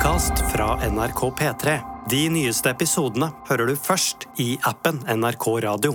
podkast 0.00 0.52
fra 0.52 0.88
NRK 0.90 1.20
P3. 1.20 1.80
De 2.10 2.20
nyeste 2.32 2.70
episodene 2.72 3.26
hører 3.50 3.68
du 3.68 3.74
først 3.76 4.24
i 4.40 4.54
appen 4.64 4.96
NRK 5.04 5.44
Radio. 5.60 5.92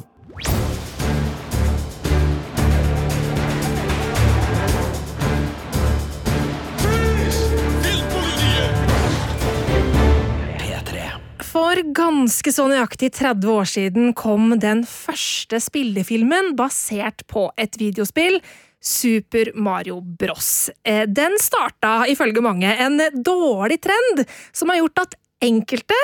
For 11.41 11.81
ganske 11.97 12.53
så 12.53 12.67
nøyaktig 12.69 13.09
30 13.17 13.49
år 13.49 13.71
siden 13.73 14.13
kom 14.13 14.53
den 14.61 14.85
første 14.85 15.57
spillefilmen 15.57 16.53
basert 16.59 17.25
på 17.25 17.47
et 17.57 17.81
videospill. 17.81 18.37
Super 18.85 19.51
Mario 19.57 19.99
Bros. 20.01 20.69
Eh, 20.85 21.05
Den 21.09 21.39
starta 21.41 22.03
ifølge 22.11 22.43
mange 22.45 22.69
en 22.69 23.01
dårlig 23.25 23.81
trend 23.81 24.25
som 24.53 24.69
har 24.69 24.83
gjort 24.83 25.05
at 25.07 25.15
enkelte, 25.45 25.97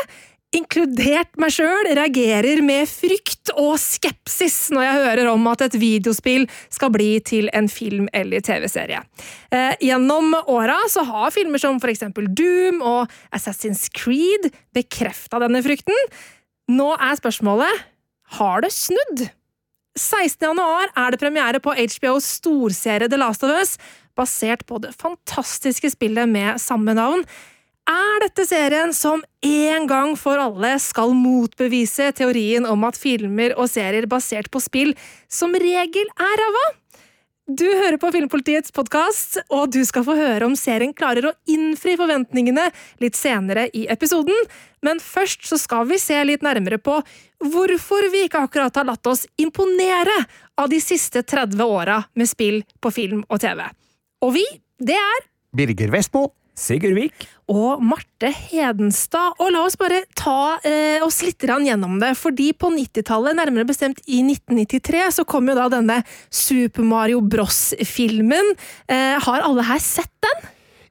inkludert 0.52 1.38
meg 1.40 1.54
sjøl, 1.56 1.88
reagerer 1.96 2.60
med 2.66 2.90
frykt 2.90 3.54
og 3.56 3.78
skepsis 3.80 4.66
når 4.76 4.84
jeg 4.84 4.98
hører 5.06 5.30
om 5.32 5.46
at 5.48 5.64
et 5.64 5.78
videospill 5.80 6.44
skal 6.74 6.92
bli 6.92 7.14
til 7.24 7.48
en 7.56 7.70
film 7.72 8.10
eller 8.18 8.44
TV-serie. 8.44 9.00
Eh, 9.54 9.78
Gjennom 9.80 10.34
åra 10.52 10.76
har 11.08 11.32
filmer 11.32 11.62
som 11.62 11.80
eksempel 11.80 12.28
Doom 12.28 12.82
og 12.84 13.14
Assassin's 13.32 13.88
Creed 13.96 14.52
bekrefta 14.76 15.40
denne 15.40 15.64
frykten. 15.64 15.96
Nå 16.72 16.92
er 17.00 17.16
spørsmålet 17.20 17.88
har 18.40 18.62
det 18.66 18.72
snudd? 18.76 19.30
16. 20.00 20.48
januar 20.48 20.92
er 20.96 21.12
det 21.12 21.20
premiere 21.20 21.60
på 21.60 21.74
HBOs 21.76 22.28
storserie 22.38 23.10
The 23.12 23.20
Last 23.20 23.44
of 23.44 23.52
Us, 23.52 23.76
basert 24.16 24.64
på 24.68 24.80
det 24.84 24.94
fantastiske 24.96 25.92
spillet 25.92 26.30
med 26.32 26.62
samme 26.64 26.96
navn. 26.96 27.26
Er 27.90 28.22
dette 28.24 28.46
serien 28.48 28.94
som 28.96 29.24
en 29.44 29.88
gang 29.90 30.14
for 30.20 30.40
alle 30.40 30.78
skal 30.80 31.12
motbevise 31.18 32.12
teorien 32.16 32.68
om 32.70 32.86
at 32.88 33.00
filmer 33.00 33.56
og 33.58 33.68
serier 33.72 34.08
basert 34.08 34.48
på 34.54 34.62
spill 34.64 34.94
som 35.28 35.58
regel 35.60 36.08
er 36.16 36.38
ræva? 36.40 36.66
Du 37.52 37.66
hører 37.66 37.98
på 38.00 38.08
Filmpolitiets 38.14 38.72
podkast, 38.72 39.40
og 39.52 39.72
du 39.74 39.82
skal 39.84 40.06
få 40.08 40.14
høre 40.16 40.46
om 40.48 40.54
serien 40.56 40.94
klarer 40.96 41.26
å 41.28 41.32
innfri 41.52 41.98
forventningene 42.00 42.70
litt 43.04 43.18
senere 43.18 43.66
i 43.76 43.82
episoden. 43.92 44.38
Men 44.86 45.02
først 45.04 45.44
så 45.50 45.58
skal 45.60 45.90
vi 45.90 45.98
se 46.00 46.20
litt 46.30 46.46
nærmere 46.46 46.80
på 46.80 47.02
hvorfor 47.44 48.08
vi 48.14 48.24
ikke 48.28 48.46
akkurat 48.46 48.80
har 48.80 48.88
latt 48.88 49.10
oss 49.10 49.26
imponere 49.42 50.16
av 50.62 50.70
de 50.72 50.80
siste 50.80 51.26
30 51.28 51.66
åra 51.66 51.98
med 52.16 52.30
spill 52.30 52.62
på 52.80 52.94
film 52.96 53.26
og 53.28 53.42
TV. 53.44 53.66
Og 54.24 54.38
vi, 54.38 54.46
det 54.80 54.96
er 55.02 55.26
Birger 55.58 55.92
Vestmo. 55.92 56.30
Sigurd 56.58 56.98
Vik. 56.98 57.28
og 57.52 57.82
Marte 57.84 58.30
Hedenstad. 58.32 59.36
Og 59.44 59.52
la 59.52 59.66
oss 59.66 59.78
bare 59.80 60.04
ta 60.16 60.58
eh, 60.64 61.04
oss 61.04 61.22
litt 61.26 61.44
gjennom 61.44 62.00
det, 62.00 62.14
fordi 62.20 62.52
på 62.54 62.72
90-tallet, 62.72 63.36
nærmere 63.36 63.68
bestemt 63.68 64.00
i 64.08 64.22
1993, 64.24 65.04
så 65.20 65.28
kom 65.28 65.50
jo 65.50 65.58
da 65.58 65.68
denne 65.72 66.02
Super 66.30 66.88
Mario 66.88 67.22
Bros-filmen. 67.22 68.56
Eh, 68.88 69.20
har 69.20 69.44
alle 69.44 69.68
her 69.68 69.84
sett 69.84 70.14
den? 70.24 70.50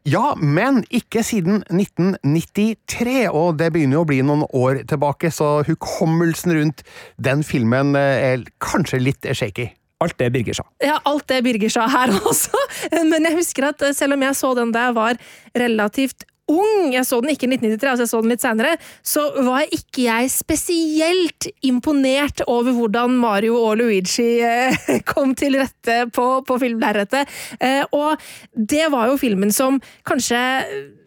Ja, 0.09 0.35
men 0.37 0.81
ikke 0.89 1.21
siden 1.25 1.61
1993, 1.69 3.29
og 3.29 3.59
det 3.61 3.69
begynner 3.75 3.99
jo 3.99 4.05
å 4.07 4.09
bli 4.09 4.23
noen 4.25 4.47
år 4.57 4.81
tilbake, 4.89 5.29
så 5.29 5.61
hukommelsen 5.69 6.55
rundt 6.57 6.81
den 7.21 7.45
filmen 7.45 7.93
eh, 8.01 8.33
er 8.33 8.49
kanskje 8.65 9.03
litt 9.05 9.29
shaky. 9.37 9.69
Alt 10.01 10.17
det 10.19 10.31
Birger 10.33 10.57
sa. 10.57 10.65
Ja, 10.81 10.97
alt 11.05 11.27
det 11.29 11.43
Birger 11.45 11.73
sa 11.73 11.87
her 11.93 12.13
også. 12.31 12.57
Men 13.05 13.29
jeg 13.29 13.37
husker 13.37 13.69
at 13.73 13.83
eh, 13.85 13.95
selv 13.97 14.17
om 14.17 14.23
jeg 14.29 14.39
så 14.39 14.55
den 14.59 14.73
da 14.73 14.89
jeg 14.89 14.97
var 14.97 15.19
relativt 15.61 16.25
ung, 16.51 16.89
jeg 16.91 17.05
så 17.07 17.21
den 17.23 17.31
ikke 17.31 17.47
i 17.47 17.51
1993, 17.53 17.91
altså 17.93 18.03
jeg 18.03 18.11
så 18.11 18.21
den 18.25 18.33
litt 18.33 18.43
senere, 18.43 18.71
så 19.07 19.23
var 19.47 19.69
ikke 19.71 20.03
jeg 20.09 20.31
spesielt 20.35 21.47
imponert 21.63 22.43
over 22.51 22.75
hvordan 22.75 23.15
Mario 23.23 23.55
og 23.61 23.77
Luigi 23.79 24.41
eh, 24.43 24.75
kom 25.13 25.37
til 25.39 25.61
rette 25.61 26.01
på, 26.17 26.27
på 26.49 26.57
filmlerretet. 26.63 27.31
Eh, 27.61 27.85
Og 27.95 28.19
det 28.57 28.89
var 28.91 29.13
jo 29.13 29.21
filmen 29.21 29.53
som 29.55 29.79
kanskje 30.09 30.41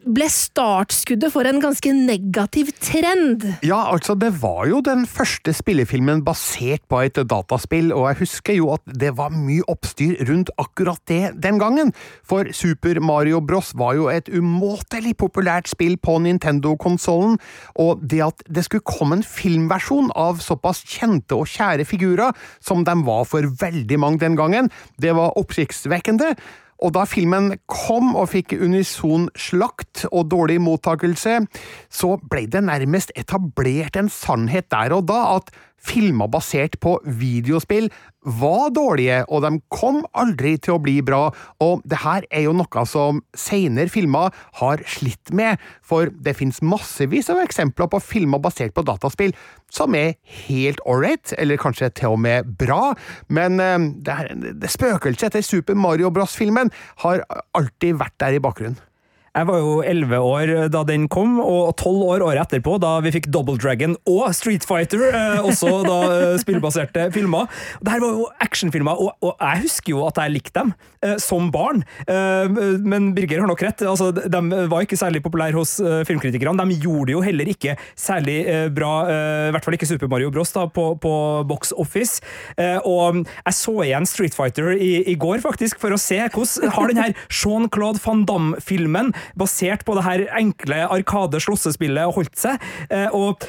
ble 0.03 0.27
startskuddet 0.31 1.31
for 1.33 1.47
en 1.47 1.61
ganske 1.63 1.91
negativ 1.95 2.71
trend. 2.83 3.45
Ja, 3.65 3.79
altså, 3.93 4.15
det 4.19 4.33
var 4.41 4.65
jo 4.69 4.81
den 4.83 5.05
første 5.09 5.53
spillefilmen 5.55 6.23
basert 6.25 6.83
på 6.91 7.01
et 7.05 7.19
dataspill, 7.29 7.91
og 7.95 8.09
jeg 8.09 8.19
husker 8.23 8.57
jo 8.57 8.71
at 8.75 8.83
det 8.99 9.13
var 9.17 9.33
mye 9.33 9.65
oppstyr 9.71 10.19
rundt 10.29 10.51
akkurat 10.61 11.01
det 11.09 11.33
den 11.43 11.59
gangen, 11.61 11.93
for 12.27 12.49
Super 12.55 12.99
Mario 13.03 13.41
Bros 13.43 13.73
var 13.79 13.95
jo 13.97 14.09
et 14.11 14.29
umåtelig 14.31 15.15
populært 15.21 15.71
spill 15.71 15.95
på 15.97 16.17
Nintendo-konsollen, 16.25 17.39
og 17.79 18.03
det 18.03 18.23
at 18.27 18.43
det 18.49 18.65
skulle 18.67 18.87
komme 18.87 19.19
en 19.19 19.27
filmversjon 19.27 20.11
av 20.19 20.43
såpass 20.43 20.83
kjente 20.87 21.37
og 21.37 21.49
kjære 21.49 21.87
figurer 21.87 22.35
som 22.63 22.83
de 22.87 22.97
var 23.07 23.25
for 23.29 23.47
veldig 23.61 23.99
mange 24.01 24.23
den 24.23 24.37
gangen, 24.39 24.69
det 25.01 25.15
var 25.17 25.37
oppsiktsvekkende. 25.39 26.33
Og 26.83 26.91
da 26.97 27.05
filmen 27.07 27.53
kom 27.71 28.11
og 28.19 28.33
fikk 28.33 28.57
unison 28.59 29.29
slakt 29.39 30.03
og 30.11 30.27
dårlig 30.33 30.59
mottakelse, 30.63 31.39
så 31.87 32.15
ble 32.29 32.45
det 32.51 32.65
nærmest 32.67 33.13
etablert 33.19 33.99
en 33.99 34.11
sannhet 34.11 34.67
der 34.73 34.95
og 34.97 35.07
da 35.07 35.21
at 35.37 35.53
filmer 35.83 36.29
basert 36.31 36.77
på 36.83 36.95
videospill 37.03 37.89
var 38.23 38.69
dårlige, 38.71 39.17
og 39.27 39.41
de 39.43 39.49
kom 39.73 39.97
aldri 40.15 40.53
til 40.63 40.77
å 40.77 40.81
bli 40.83 41.01
bra, 41.03 41.25
og 41.59 41.81
det 41.83 41.99
her 42.05 42.23
er 42.31 42.45
jo 42.45 42.53
noe 42.55 42.83
som 42.87 43.19
senere 43.35 43.91
filmer 43.91 44.31
har 44.61 44.83
slitt 44.87 45.33
med, 45.35 45.59
for 45.83 46.07
det 46.23 46.37
finnes 46.39 46.61
massevis 46.63 47.27
av 47.33 47.41
eksempler 47.43 47.89
på 47.91 47.99
filmer 47.99 48.39
basert 48.39 48.71
på 48.77 48.85
dataspill 48.87 49.35
som 49.73 49.91
er 49.99 50.15
helt 50.47 50.79
ålreit, 50.87 51.35
eller 51.35 51.59
kanskje 51.59 51.91
til 51.99 52.15
og 52.15 52.23
med 52.23 52.55
bra, 52.63 52.93
men 53.27 53.59
eh, 53.59 53.75
det, 54.07 54.17
her- 54.21 54.33
det 54.63 54.71
spøkelset 54.71 55.27
etter 55.33 55.43
Super 55.43 55.75
Mario 55.75 56.13
Bros.-filmen 56.15 56.71
har 57.03 57.25
alltid 57.59 57.99
vært 57.99 58.15
der 58.23 58.39
i 58.39 58.43
bakgrunnen. 58.43 58.79
Jeg 59.33 59.47
var 59.49 59.57
jo 59.57 59.77
elleve 59.81 60.19
år 60.21 60.51
da 60.69 60.83
den 60.85 61.07
kom, 61.09 61.39
og 61.41 61.71
tolv 61.81 62.03
år 62.05 62.21
året 62.21 62.43
etterpå, 62.43 62.75
da 62.77 62.99
vi 63.01 63.09
fikk 63.15 63.31
Double 63.33 63.57
Dragon 63.57 63.95
og 64.05 64.27
Street 64.37 64.61
Fighter, 64.69 65.07
eh, 65.09 65.39
også 65.41 65.71
da 65.87 65.95
eh, 66.13 66.35
spillbaserte 66.37 67.07
filmer. 67.15 67.47
Det 67.81 67.95
her 67.95 68.03
var 68.03 68.13
jo 68.13 68.27
actionfilmer, 68.45 68.93
og, 69.01 69.15
og 69.25 69.33
jeg 69.41 69.63
husker 69.63 69.95
jo 69.95 70.03
at 70.05 70.19
jeg 70.21 70.35
likte 70.35 70.53
dem 70.59 70.73
eh, 71.01 71.15
som 71.17 71.47
barn. 71.53 71.81
Eh, 72.05 72.45
men 72.85 73.09
Birger 73.17 73.41
har 73.41 73.49
nok 73.49 73.63
rett, 73.65 73.81
altså, 73.89 74.11
de 74.13 74.43
var 74.69 74.85
ikke 74.85 74.99
særlig 75.01 75.23
populære 75.25 75.57
hos 75.57 75.79
eh, 75.81 76.03
filmkritikerne. 76.05 76.67
De 76.69 76.77
gjorde 76.85 77.15
jo 77.15 77.25
heller 77.25 77.49
ikke 77.49 77.73
særlig 77.97 78.37
eh, 78.45 78.67
bra, 78.69 78.91
eh, 79.09 79.47
i 79.49 79.57
hvert 79.57 79.65
fall 79.65 79.79
ikke 79.79 79.89
Super 79.89 80.13
Mario 80.13 80.29
Bros. 80.29 80.53
da, 80.53 80.67
på, 80.69 80.91
på 81.01 81.15
Box 81.49 81.73
Office. 81.73 82.21
Eh, 82.53 82.77
og 82.85 83.23
jeg 83.25 83.57
så 83.63 83.75
igjen 83.89 84.05
Street 84.13 84.37
Fighter 84.37 84.75
i, 84.77 84.93
i 85.09 85.17
går, 85.17 85.41
faktisk, 85.41 85.81
for 85.81 85.97
å 85.97 86.01
se 86.01 86.21
hvordan 86.21 86.77
har 86.77 86.93
den 86.93 87.01
her 87.01 87.17
Jean-Claude 87.33 88.05
Van 88.05 88.27
Damme-filmen 88.29 89.09
basert 89.39 89.85
på 89.87 89.97
det 89.97 90.07
her 90.07 90.25
enkle 90.39 90.83
arkade-slåssespillet 90.99 92.15
holdt 92.17 92.37
seg. 92.39 92.71
Eh, 92.89 93.09
og 93.13 93.43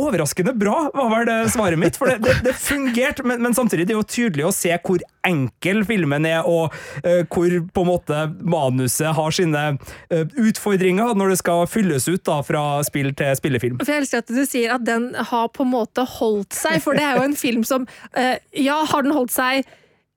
Overraskende 0.00 0.54
bra, 0.56 0.90
var 0.94 1.10
vel 1.12 1.26
det 1.28 1.50
svaret 1.52 1.78
mitt. 1.78 1.96
For 1.98 2.08
det, 2.08 2.22
det, 2.24 2.36
det 2.44 2.54
fungerte, 2.56 3.24
men, 3.26 3.42
men 3.44 3.54
samtidig 3.54 3.88
det 3.88 3.94
er 3.94 3.98
jo 3.98 4.06
tydelig 4.08 4.46
å 4.48 4.52
se 4.54 4.72
hvor 4.86 5.02
enkel 5.26 5.82
filmen 5.84 6.24
er, 6.28 6.46
og 6.48 6.72
uh, 7.04 7.20
hvor 7.28 7.56
på 7.74 7.84
en 7.84 7.90
måte 7.90 8.20
manuset 8.40 9.10
har 9.16 9.36
sine 9.36 9.64
uh, 9.76 10.22
utfordringer 10.40 11.12
når 11.18 11.34
det 11.34 11.40
skal 11.42 11.66
fylles 11.68 12.08
ut 12.08 12.24
da, 12.24 12.38
fra 12.46 12.62
spill 12.86 13.12
til 13.18 13.36
spillefilm. 13.36 13.80
For 13.82 13.92
jeg 13.92 14.06
elsker 14.06 14.24
at 14.24 14.32
du 14.32 14.40
sier 14.48 14.76
at 14.78 14.86
den 14.88 15.10
har 15.32 15.52
på 15.52 15.66
en 15.66 15.74
måte 15.74 16.06
holdt 16.16 16.56
seg, 16.56 16.80
for 16.84 16.96
det 16.96 17.04
er 17.04 17.20
jo 17.20 17.28
en 17.28 17.36
film 17.36 17.66
som 17.68 17.84
uh, 18.16 18.36
Ja, 18.56 18.80
har 18.88 19.04
den 19.04 19.16
holdt 19.16 19.34
seg 19.36 19.68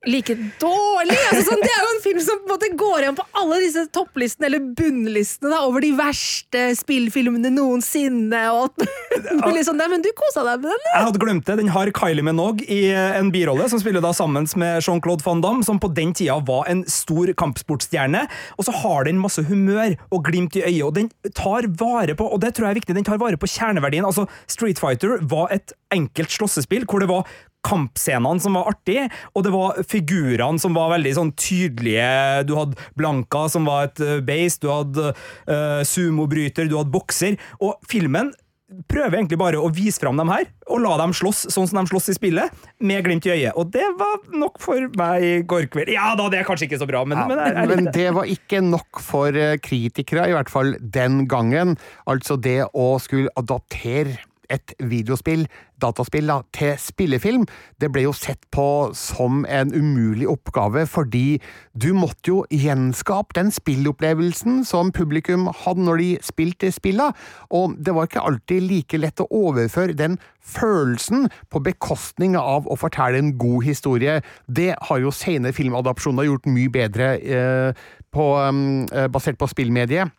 like 0.09 0.35
dårlig? 0.59 1.15
Altså, 1.29 1.43
sånn, 1.47 1.61
det 1.63 1.71
er 1.71 1.81
jo 1.83 1.91
en 1.93 2.01
film 2.03 2.19
som 2.23 2.39
på 2.41 2.47
en 2.47 2.53
måte 2.53 2.69
går 2.79 3.05
igjen 3.05 3.17
på 3.17 3.25
alle 3.39 3.59
disse 3.63 3.83
topplistene 3.95 4.49
eller 4.49 4.65
bunnlistene 4.75 5.51
da, 5.53 5.61
over 5.67 5.83
de 5.83 5.91
verste 5.97 6.65
spillfilmene 6.79 7.51
noensinne. 7.53 8.41
Og 8.51 8.67
alt 8.73 9.63
sånn 9.67 9.81
Men 9.93 10.03
du 10.03 10.09
kosa 10.17 10.41
deg 10.47 10.63
med 10.63 10.69
den? 10.69 10.73
Eller? 10.73 10.93
Jeg 10.95 11.07
hadde 11.07 11.21
glemt 11.21 11.47
det. 11.47 11.57
Den 11.59 11.71
har 11.75 11.91
Kylie 11.95 12.25
Minogue 12.25 12.65
i 12.71 12.81
en 12.93 13.29
birolle, 13.33 13.67
som 13.69 13.81
spiller 13.81 14.03
da 14.03 14.13
sammen 14.15 14.47
med 14.59 14.81
Jean-Claude 14.81 15.25
Van 15.25 15.43
Damme, 15.43 15.65
som 15.65 15.79
på 15.81 15.91
den 15.93 16.13
tida 16.17 16.39
var 16.47 16.67
en 16.71 16.83
stor 16.89 17.31
kampsportstjerne. 17.39 18.25
Og 18.57 18.67
så 18.67 18.75
har 18.83 19.07
den 19.07 19.21
masse 19.21 19.43
humør 19.47 19.95
og 20.09 20.25
glimt 20.27 20.57
i 20.59 20.65
øyet, 20.65 20.83
og 20.87 20.95
den 20.97 21.11
tar 21.37 21.67
vare 21.79 22.15
på, 22.17 22.27
og 22.27 22.41
det 22.43 22.55
tror 22.55 22.69
jeg 22.69 22.75
er 22.75 22.81
viktig, 22.81 22.97
den 22.97 23.07
tar 23.07 23.21
vare 23.21 23.39
på 23.39 23.49
kjerneverdien. 23.49 24.07
Altså, 24.07 24.27
Street 24.51 24.81
Fighter 24.81 25.19
var 25.29 25.53
et 25.53 25.75
enkelt 25.93 26.33
slåssespill 26.33 26.87
hvor 26.89 27.03
det 27.03 27.11
var 27.11 27.27
kampscenene 27.65 28.43
som 28.43 28.57
var 28.57 28.69
artige, 28.73 29.07
og 29.33 29.45
det 29.45 29.53
var 29.53 29.81
figurene 29.89 30.61
som 30.61 30.75
var 30.77 30.93
veldig 30.95 31.15
sånn 31.17 31.33
tydelige. 31.39 32.43
Du 32.49 32.55
hadde 32.59 32.89
Blanka, 32.99 33.47
som 33.51 33.67
var 33.69 33.89
et 33.89 34.03
eh, 34.03 34.21
beist, 34.25 34.63
du 34.63 34.71
hadde 34.71 35.11
uh, 35.13 35.81
sumobryter, 35.87 36.69
du 36.69 36.77
hadde 36.79 36.93
bokser. 36.93 37.37
Og 37.63 37.75
filmen 37.89 38.31
prøver 38.89 39.19
egentlig 39.19 39.37
bare 39.37 39.59
å 39.61 39.69
vise 39.73 40.01
fram 40.01 40.17
dem 40.19 40.31
her, 40.31 40.47
og 40.71 40.81
la 40.83 40.95
dem 41.01 41.13
slåss 41.15 41.45
sånn 41.53 41.67
som 41.69 41.81
de 41.81 41.91
slåss 41.91 42.09
i 42.13 42.17
spillet, 42.17 42.63
med 42.83 43.05
glimt 43.05 43.27
i 43.27 43.33
øyet. 43.35 43.53
Og 43.59 43.69
det 43.73 43.85
var 43.99 44.23
nok 44.33 44.59
for 44.63 44.87
meg 44.99 45.25
i 45.27 45.33
går 45.47 45.67
kveld. 45.73 45.93
Ja 45.93 46.13
da, 46.19 46.29
det 46.33 46.41
er 46.41 46.47
kanskje 46.47 46.69
ikke 46.69 46.81
så 46.81 46.89
bra, 46.89 47.03
men, 47.05 47.19
Ja, 47.19 47.27
men, 47.29 47.41
jeg, 47.43 47.55
jeg 47.57 47.71
men 47.71 47.89
det. 47.89 47.95
det 47.97 48.09
var 48.17 48.33
ikke 48.37 48.63
nok 48.65 49.03
for 49.03 49.39
eh, 49.39 49.57
kritikere, 49.63 50.27
i 50.31 50.35
hvert 50.35 50.51
fall 50.51 50.75
den 50.79 51.23
gangen. 51.31 51.77
Altså 52.09 52.39
det 52.39 52.61
å 52.73 52.93
skulle 53.03 53.33
adaptere 53.39 54.17
et 54.51 54.73
videospill, 54.79 55.45
dataspill, 55.81 56.27
da, 56.29 56.39
til 56.55 56.73
spillefilm, 56.79 57.45
det 57.81 57.89
ble 57.93 58.05
jo 58.05 58.13
sett 58.15 58.43
på 58.53 58.65
som 58.97 59.43
en 59.49 59.73
umulig 59.75 60.27
oppgave, 60.29 60.85
fordi 60.89 61.39
du 61.73 61.91
måtte 61.97 62.31
jo 62.31 62.37
gjenskape 62.51 63.35
den 63.37 63.51
spillopplevelsen 63.53 64.63
som 64.67 64.91
publikum 64.95 65.49
hadde 65.63 65.87
når 65.87 66.03
de 66.03 66.09
spilte 66.25 66.71
spilla, 66.75 67.11
og 67.51 67.77
det 67.79 67.95
var 67.95 68.09
ikke 68.09 68.23
alltid 68.23 68.67
like 68.69 69.01
lett 69.01 69.23
å 69.23 69.29
overføre 69.43 69.97
den 69.97 70.19
følelsen 70.43 71.29
på 71.51 71.61
bekostning 71.63 72.35
av 72.39 72.67
å 72.67 72.77
fortelle 72.79 73.19
en 73.19 73.35
god 73.39 73.63
historie. 73.67 74.19
Det 74.47 74.73
har 74.89 75.03
jo 75.03 75.13
senere 75.15 75.55
filmadopsjoner 75.55 76.27
gjort 76.27 76.49
mye 76.51 76.71
bedre 76.73 77.13
eh, 77.19 77.85
på, 78.13 78.27
eh, 78.43 79.07
basert 79.11 79.39
på 79.39 79.49
spillmediet. 79.51 80.11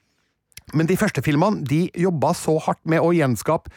Men 0.72 0.88
de 0.88 0.96
første 0.96 1.22
filmene 1.24 1.64
de 1.68 1.86
jobba 2.00 2.32
så 2.36 2.56
hardt 2.64 2.80
med 2.88 3.04
å 3.04 3.12
gjenskape 3.12 3.72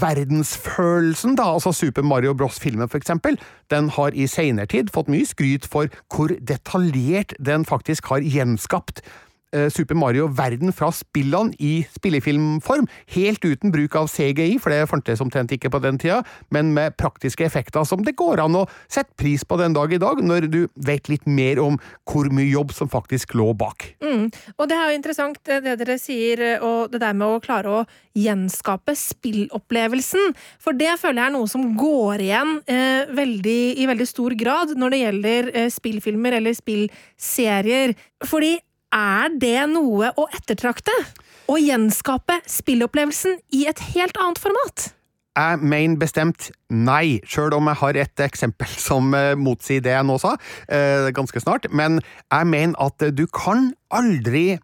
verdensfølelsen, 0.00 1.34
da, 1.36 1.48
altså 1.54 1.72
Super 1.74 2.02
Mario 2.02 2.34
Bros.-filmen 2.34 2.88
for 2.88 2.98
eksempel, 2.98 3.38
den 3.70 3.88
har 3.90 4.14
i 4.14 4.28
seinertid 4.30 4.92
fått 4.94 5.10
mye 5.10 5.26
skryt 5.26 5.66
for 5.66 5.90
hvor 6.14 6.30
detaljert 6.38 7.34
den 7.42 7.66
faktisk 7.66 8.06
har 8.12 8.22
gjenskapt 8.22 9.02
eh, 9.02 9.27
Super 9.72 9.96
Mario-verden 9.96 10.74
fra 10.76 10.90
spillene 10.92 11.56
i 11.58 11.80
spillefilmform, 11.94 12.88
helt 13.14 13.44
uten 13.44 13.72
bruk 13.72 13.96
av 13.96 14.10
CGI, 14.12 14.58
for 14.60 14.74
det 14.74 14.88
fantes 14.90 15.22
omtrent 15.24 15.54
ikke 15.54 15.70
på 15.72 15.80
den 15.80 16.00
tida, 16.00 16.20
men 16.54 16.74
med 16.76 16.96
praktiske 17.00 17.46
effekter 17.46 17.86
som 17.88 18.04
det 18.04 18.16
går 18.18 18.42
an 18.44 18.58
å 18.60 18.66
sette 18.90 19.16
pris 19.18 19.46
på 19.48 19.56
den 19.60 19.76
dag 19.76 19.92
i 19.94 20.00
dag, 20.02 20.20
når 20.20 20.48
du 20.52 20.60
vet 20.74 21.08
litt 21.08 21.24
mer 21.24 21.62
om 21.62 21.78
hvor 22.08 22.28
mye 22.34 22.50
jobb 22.50 22.74
som 22.76 22.90
faktisk 22.92 23.34
lå 23.38 23.52
bak. 23.58 23.88
Mm. 24.04 24.28
Og 24.58 24.68
det 24.68 24.76
er 24.76 24.90
jo 24.90 24.98
interessant 24.98 25.40
det, 25.48 25.62
det 25.64 25.78
dere 25.80 25.98
sier, 26.00 26.44
og 26.64 26.92
det 26.92 27.02
der 27.02 27.16
med 27.16 27.38
å 27.38 27.42
klare 27.44 27.80
å 27.80 27.82
gjenskape 28.18 28.94
spillopplevelsen. 28.98 30.34
For 30.62 30.76
det 30.76 30.96
føler 31.00 31.22
jeg 31.22 31.30
er 31.30 31.36
noe 31.36 31.50
som 31.50 31.66
går 31.78 32.24
igjen 32.24 32.54
eh, 32.70 33.10
veldig, 33.14 33.60
i 33.78 33.88
veldig 33.90 34.08
stor 34.08 34.36
grad 34.38 34.74
når 34.78 34.94
det 34.94 35.02
gjelder 35.02 35.52
eh, 35.54 35.68
spillfilmer 35.72 36.38
eller 36.40 36.56
spillserier. 36.56 37.94
Fordi 38.26 38.56
er 38.94 39.32
det 39.40 39.64
noe 39.72 40.12
å 40.16 40.28
ettertrakte? 40.34 40.94
Å 41.48 41.56
gjenskape 41.56 42.40
spillopplevelsen 42.48 43.38
i 43.56 43.64
et 43.70 43.80
helt 43.94 44.16
annet 44.20 44.40
format? 44.40 44.90
Jeg 45.38 45.60
mener 45.62 46.00
bestemt 46.00 46.48
nei, 46.72 47.20
sjøl 47.28 47.54
om 47.54 47.70
jeg 47.70 47.80
har 47.82 47.98
et 48.02 48.24
eksempel 48.26 48.72
som 48.88 49.12
eh, 49.16 49.36
motsier 49.38 49.84
det 49.84 49.94
jeg 49.94 50.08
nå 50.08 50.18
sa, 50.22 50.34
eh, 50.66 51.10
ganske 51.16 51.42
snart. 51.44 51.70
Men 51.70 52.00
jeg 52.00 52.50
mener 52.50 52.76
at 52.82 53.08
du 53.14 53.24
kan 53.30 53.70
aldri 53.94 54.58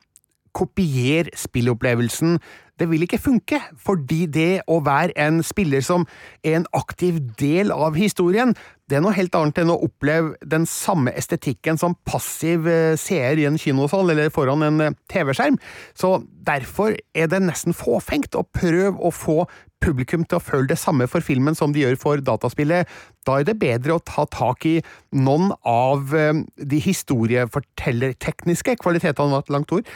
kopiere 0.55 1.32
spillopplevelsen. 1.38 2.38
Det 2.79 2.88
vil 2.91 3.05
ikke 3.06 3.23
funke, 3.23 3.61
fordi 3.79 4.25
det 4.26 4.65
å 4.67 4.81
være 4.82 5.15
en 5.21 5.43
spiller 5.47 5.85
som 5.85 6.09
er 6.43 6.59
en 6.59 6.67
aktiv 6.75 7.21
del 7.38 7.71
av 7.71 7.94
historien, 7.94 8.55
det 8.91 8.99
er 8.99 9.05
noe 9.05 9.17
helt 9.17 9.32
annet 9.38 9.62
enn 9.62 9.73
å 9.73 9.79
oppleve 9.87 10.35
den 10.44 10.67
samme 10.69 11.12
estetikken 11.17 11.79
som 11.81 11.97
passiv 12.05 12.67
eh, 12.69 12.99
seer 13.00 13.41
i 13.41 13.47
en 13.49 13.56
kinosal 13.61 14.12
eller 14.12 14.32
foran 14.32 14.65
en 14.67 14.82
eh, 14.85 14.97
TV-skjerm. 15.09 15.56
Så 15.97 16.19
derfor 16.44 16.99
er 17.17 17.31
det 17.32 17.41
nesten 17.47 17.76
fåfengt 17.76 18.37
å 18.37 18.44
prøve 18.44 18.99
å 19.00 19.12
få 19.15 19.44
publikum 19.85 20.26
til 20.29 20.37
å 20.37 20.44
føle 20.44 20.69
det 20.69 20.79
samme 20.81 21.09
for 21.09 21.25
filmen 21.25 21.56
som 21.56 21.73
de 21.73 21.81
gjør 21.81 21.97
for 22.00 22.21
dataspillet. 22.25 22.88
Da 23.25 23.38
er 23.41 23.49
det 23.49 23.56
bedre 23.61 23.97
å 23.97 24.05
ta 24.05 24.26
tak 24.29 24.65
i 24.69 24.75
noen 25.17 25.55
av 25.65 26.12
eh, 26.12 26.44
de 26.61 26.82
historiefortellertekniske 26.85 28.76
kvalitetene, 28.85 29.41
langt 29.49 29.73
ord, 29.73 29.88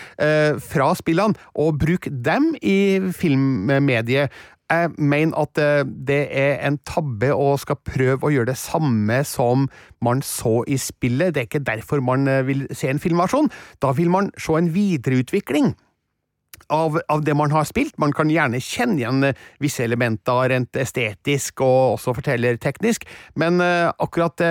fra 0.65 0.89
spillene, 0.97 1.37
og 1.61 1.77
bruke 1.81 2.11
dem 2.11 2.51
i 2.65 2.68
filmmediet. 3.17 4.33
Jeg 4.69 4.91
mener 5.01 5.33
at 5.41 5.59
eh, 5.63 5.83
det 6.09 6.21
er 6.37 6.59
en 6.69 6.77
tabbe 6.85 7.31
å 7.33 7.55
skal 7.61 7.79
prøve 7.89 8.29
å 8.29 8.33
gjøre 8.35 8.51
det 8.51 8.61
samme 8.61 9.23
som 9.25 9.65
man 10.05 10.21
så 10.25 10.61
i 10.69 10.77
spillet. 10.81 11.33
Det 11.33 11.41
er 11.41 11.49
ikke 11.49 11.65
derfor 11.65 12.05
man 12.05 12.29
eh, 12.29 12.45
vil 12.45 12.67
se 12.77 12.91
en 12.93 13.01
filmversjon. 13.01 13.49
Da 13.81 13.95
vil 13.97 14.13
man 14.13 14.29
se 14.37 14.59
en 14.59 14.69
videreutvikling 14.75 15.73
av, 16.75 17.01
av 17.09 17.25
det 17.25 17.37
man 17.39 17.55
har 17.55 17.65
spilt. 17.65 17.97
Man 17.97 18.13
kan 18.13 18.29
gjerne 18.29 18.61
kjenne 18.61 19.01
igjen 19.01 19.31
eh, 19.31 19.41
visse 19.65 19.87
elementer 19.89 20.53
rent 20.53 20.77
estetisk 20.85 21.65
og 21.65 21.97
også 21.97 22.19
fortellerteknisk, 22.21 23.09
men 23.41 23.65
akkurat 23.65 24.45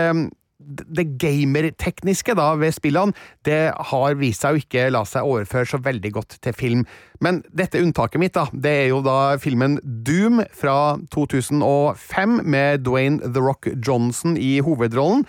det 0.60 1.06
gamertekniske 1.22 2.34
da 2.38 2.52
ved 2.58 2.74
spillene, 2.74 3.14
det 3.46 3.70
har 3.92 4.18
vist 4.18 4.44
seg 4.44 4.56
å 4.56 4.62
ikke 4.62 4.88
la 4.94 5.04
seg 5.06 5.28
overføre 5.28 5.70
så 5.70 5.80
veldig 5.84 6.12
godt 6.16 6.40
til 6.42 6.56
film. 6.58 6.82
Men 7.22 7.44
dette 7.56 7.82
unntaket 7.82 8.22
mitt, 8.22 8.34
da, 8.38 8.48
det 8.54 8.74
er 8.84 8.90
jo 8.90 9.04
da 9.06 9.38
filmen 9.42 9.78
Doom 9.84 10.42
fra 10.58 10.98
2005 11.14 12.42
med 12.44 12.84
Dwayne 12.88 13.22
The 13.22 13.44
Rock 13.44 13.70
Johnson 13.76 14.38
i 14.38 14.58
hovedrollen. 14.66 15.26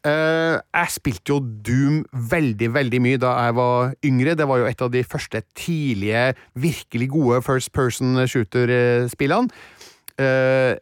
Eh, 0.00 0.56
jeg 0.56 0.92
spilte 0.94 1.34
jo 1.34 1.40
Doom 1.40 2.04
veldig, 2.30 2.70
veldig 2.72 3.00
mye 3.04 3.20
da 3.20 3.34
jeg 3.44 3.56
var 3.58 3.90
yngre. 4.06 4.36
Det 4.36 4.46
var 4.48 4.62
jo 4.62 4.68
et 4.70 4.84
av 4.84 4.92
de 4.92 5.04
første 5.04 5.42
tidlige, 5.52 6.30
virkelig 6.56 7.10
gode 7.12 7.42
first 7.44 7.72
person 7.76 8.16
shooter-spillene. 8.24 9.52
Eh, 10.20 10.76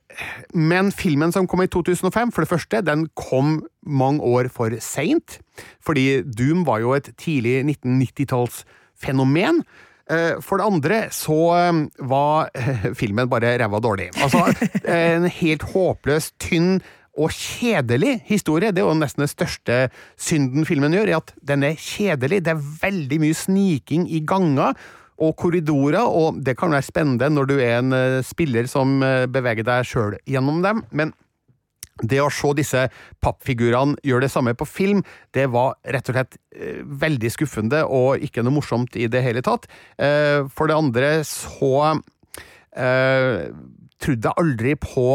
men 0.58 0.90
filmen 0.94 1.30
som 1.34 1.46
kom 1.50 1.62
i 1.62 1.68
2005, 1.70 2.32
for 2.34 2.42
det 2.44 2.50
første, 2.50 2.80
den 2.86 3.06
kom 3.18 3.60
mange 3.86 4.24
år 4.24 4.48
for 4.50 4.74
seint. 4.82 5.38
Fordi 5.84 6.22
Doom 6.26 6.64
var 6.66 6.82
jo 6.82 6.94
et 6.96 7.12
tidlig 7.20 7.60
1990-tallsfenomen. 7.68 9.62
Eh, 10.10 10.38
For 10.44 10.58
det 10.58 10.66
andre 10.66 11.00
så 11.14 11.38
eh, 11.54 11.82
var 12.08 12.48
filmen 12.98 13.28
bare 13.30 13.56
ræva 13.60 13.80
dårlig. 13.84 14.10
Altså, 14.16 14.46
en 14.88 15.28
helt 15.40 15.66
håpløs, 15.74 16.32
tynn 16.40 16.78
og 17.18 17.32
kjedelig 17.34 18.20
historie. 18.28 18.70
Det 18.72 18.82
er 18.82 18.86
jo 18.86 18.94
nesten 18.98 19.24
det 19.24 19.32
største 19.32 19.78
synden 20.22 20.66
filmen 20.68 20.94
gjør, 20.94 21.10
er 21.10 21.18
at 21.18 21.32
den 21.50 21.66
er 21.66 21.74
kjedelig. 21.78 22.44
Det 22.46 22.54
er 22.54 22.68
veldig 22.82 23.18
mye 23.24 23.36
sniking 23.36 24.06
i 24.10 24.22
ganger 24.26 24.78
og 25.18 25.34
korridorer, 25.38 26.04
og 26.04 26.42
det 26.44 26.56
kan 26.58 26.72
være 26.74 26.86
spennende 26.86 27.30
når 27.32 27.48
du 27.50 27.56
er 27.58 27.78
en 27.78 27.94
eh, 27.96 28.18
spiller 28.26 28.68
som 28.70 29.00
eh, 29.02 29.26
beveger 29.30 29.66
deg 29.66 29.88
sjøl 29.88 30.18
gjennom 30.28 30.62
dem, 30.64 30.84
men 30.90 31.14
det 31.98 32.20
å 32.22 32.28
se 32.30 32.52
disse 32.54 32.84
pappfigurene 33.24 33.98
gjøre 34.06 34.28
det 34.28 34.30
samme 34.30 34.54
på 34.54 34.68
film, 34.70 35.00
det 35.34 35.48
var 35.50 35.74
rett 35.82 36.10
og 36.12 36.14
slett 36.14 36.38
eh, 36.54 36.84
veldig 36.86 37.32
skuffende 37.34 37.82
og 37.84 38.22
ikke 38.22 38.44
noe 38.46 38.60
morsomt 38.60 38.94
i 38.94 39.08
det 39.10 39.24
hele 39.24 39.42
tatt. 39.42 39.66
For 39.98 40.70
det 40.70 40.76
andre 40.78 41.10
så 41.26 41.72
eh, 42.78 43.48
trodde 43.98 44.30
jeg 44.30 44.42
aldri 44.44 44.76
på 44.78 45.08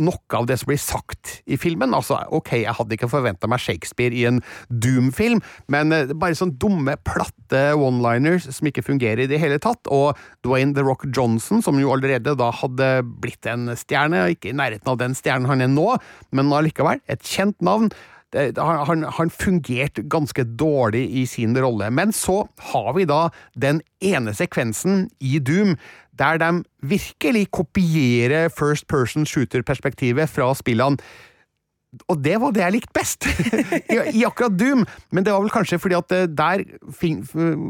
noe 0.00 0.38
av 0.38 0.46
det 0.48 0.56
som 0.60 0.70
blir 0.70 0.80
sagt 0.80 1.40
i 1.44 1.58
filmen. 1.60 1.92
Altså, 1.96 2.16
ok, 2.32 2.54
jeg 2.62 2.76
hadde 2.78 2.96
ikke 2.96 3.10
forventa 3.12 3.48
meg 3.50 3.60
Shakespeare 3.62 4.16
i 4.16 4.24
en 4.28 4.40
Doom-film, 4.70 5.42
men 5.72 5.92
eh, 5.92 6.14
bare 6.16 6.38
sånn 6.38 6.54
dumme, 6.60 6.96
platte 7.04 7.64
one-liners 7.76 8.48
som 8.48 8.70
ikke 8.70 8.84
fungerer 8.86 9.24
i 9.24 9.30
det 9.30 9.40
hele 9.42 9.60
tatt. 9.62 9.90
Og 9.92 10.16
Dwayne 10.46 10.76
The 10.76 10.86
Rock 10.86 11.04
Johnson, 11.10 11.60
som 11.64 11.80
jo 11.80 11.92
allerede 11.94 12.36
da 12.38 12.48
hadde 12.62 12.94
blitt 13.22 13.48
en 13.50 13.68
stjerne, 13.78 14.24
ikke 14.32 14.52
i 14.52 14.56
nærheten 14.56 14.88
av 14.88 15.00
den 15.02 15.16
stjernen 15.18 15.50
han 15.50 15.64
er 15.64 15.70
nå, 15.72 15.90
men 16.32 16.56
allikevel, 16.56 17.02
et 17.12 17.24
kjent 17.26 17.58
navn. 17.64 17.92
Han, 18.32 18.56
han, 18.88 19.02
han 19.12 19.28
fungerte 19.28 20.06
ganske 20.08 20.46
dårlig 20.56 21.02
i 21.20 21.26
sin 21.28 21.52
rolle. 21.60 21.90
Men 21.92 22.14
så 22.16 22.46
har 22.72 22.94
vi 22.96 23.04
da 23.04 23.26
den 23.52 23.82
ene 24.00 24.32
sekvensen 24.32 25.10
i 25.20 25.36
Doom 25.36 25.76
der 26.22 26.38
de 26.38 26.62
virkelig 26.94 27.48
kopierer 27.50 28.48
first 28.48 28.86
person 28.88 29.26
shooter-perspektivet 29.26 30.30
fra 30.30 30.52
spillene. 30.54 30.98
Og 32.08 32.20
det 32.24 32.38
var 32.40 32.54
det 32.56 32.62
jeg 32.62 32.72
likte 32.78 32.96
best 32.96 33.26
I, 33.92 33.98
i 34.16 34.24
akkurat 34.24 34.54
Doom, 34.56 34.86
men 35.12 35.24
det 35.24 35.32
var 35.34 35.42
vel 35.44 35.52
kanskje 35.52 35.80
fordi 35.82 35.98
at 35.98 36.14
eh, 36.16 36.28
der 36.32 36.64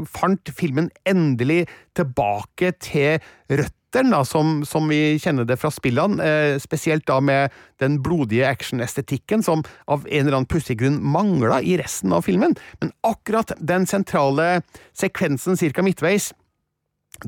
fant 0.07 0.51
filmen 0.55 0.87
endelig 1.09 1.65
tilbake 1.97 2.71
til 2.79 3.19
røttene, 3.51 4.21
som, 4.25 4.61
som 4.65 4.87
vi 4.89 5.17
kjenner 5.21 5.45
det 5.45 5.57
fra 5.59 5.73
spillene, 5.75 6.23
eh, 6.23 6.55
spesielt 6.63 7.03
da 7.09 7.19
med 7.19 7.51
den 7.83 7.99
blodige 8.05 8.47
actionestetikken 8.47 9.43
som 9.43 9.65
av 9.91 10.07
en 10.07 10.23
eller 10.23 10.39
annen 10.39 10.49
pussig 10.49 10.79
grunn 10.79 11.01
mangla 11.03 11.59
i 11.59 11.75
resten 11.81 12.15
av 12.15 12.23
filmen. 12.23 12.55
Men 12.79 12.95
akkurat 13.03 13.51
den 13.59 13.89
sentrale 13.91 14.63
sekvensen 14.95 15.59
cirka 15.59 15.83
midtveis, 15.83 16.31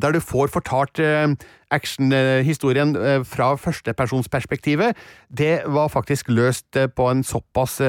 der 0.02 0.16
du 0.16 0.22
får 0.24 0.52
fortalt 0.54 1.00
eh, 1.00 1.34
actionhistorien 1.74 2.96
eh, 2.96 3.24
fra 3.28 3.54
førstepersonsperspektivet, 3.60 4.96
det 5.30 5.64
var 5.72 5.92
faktisk 5.94 6.30
løst 6.30 6.76
eh, 6.76 6.88
på 6.88 7.10
en 7.12 7.24
såpass 7.24 7.80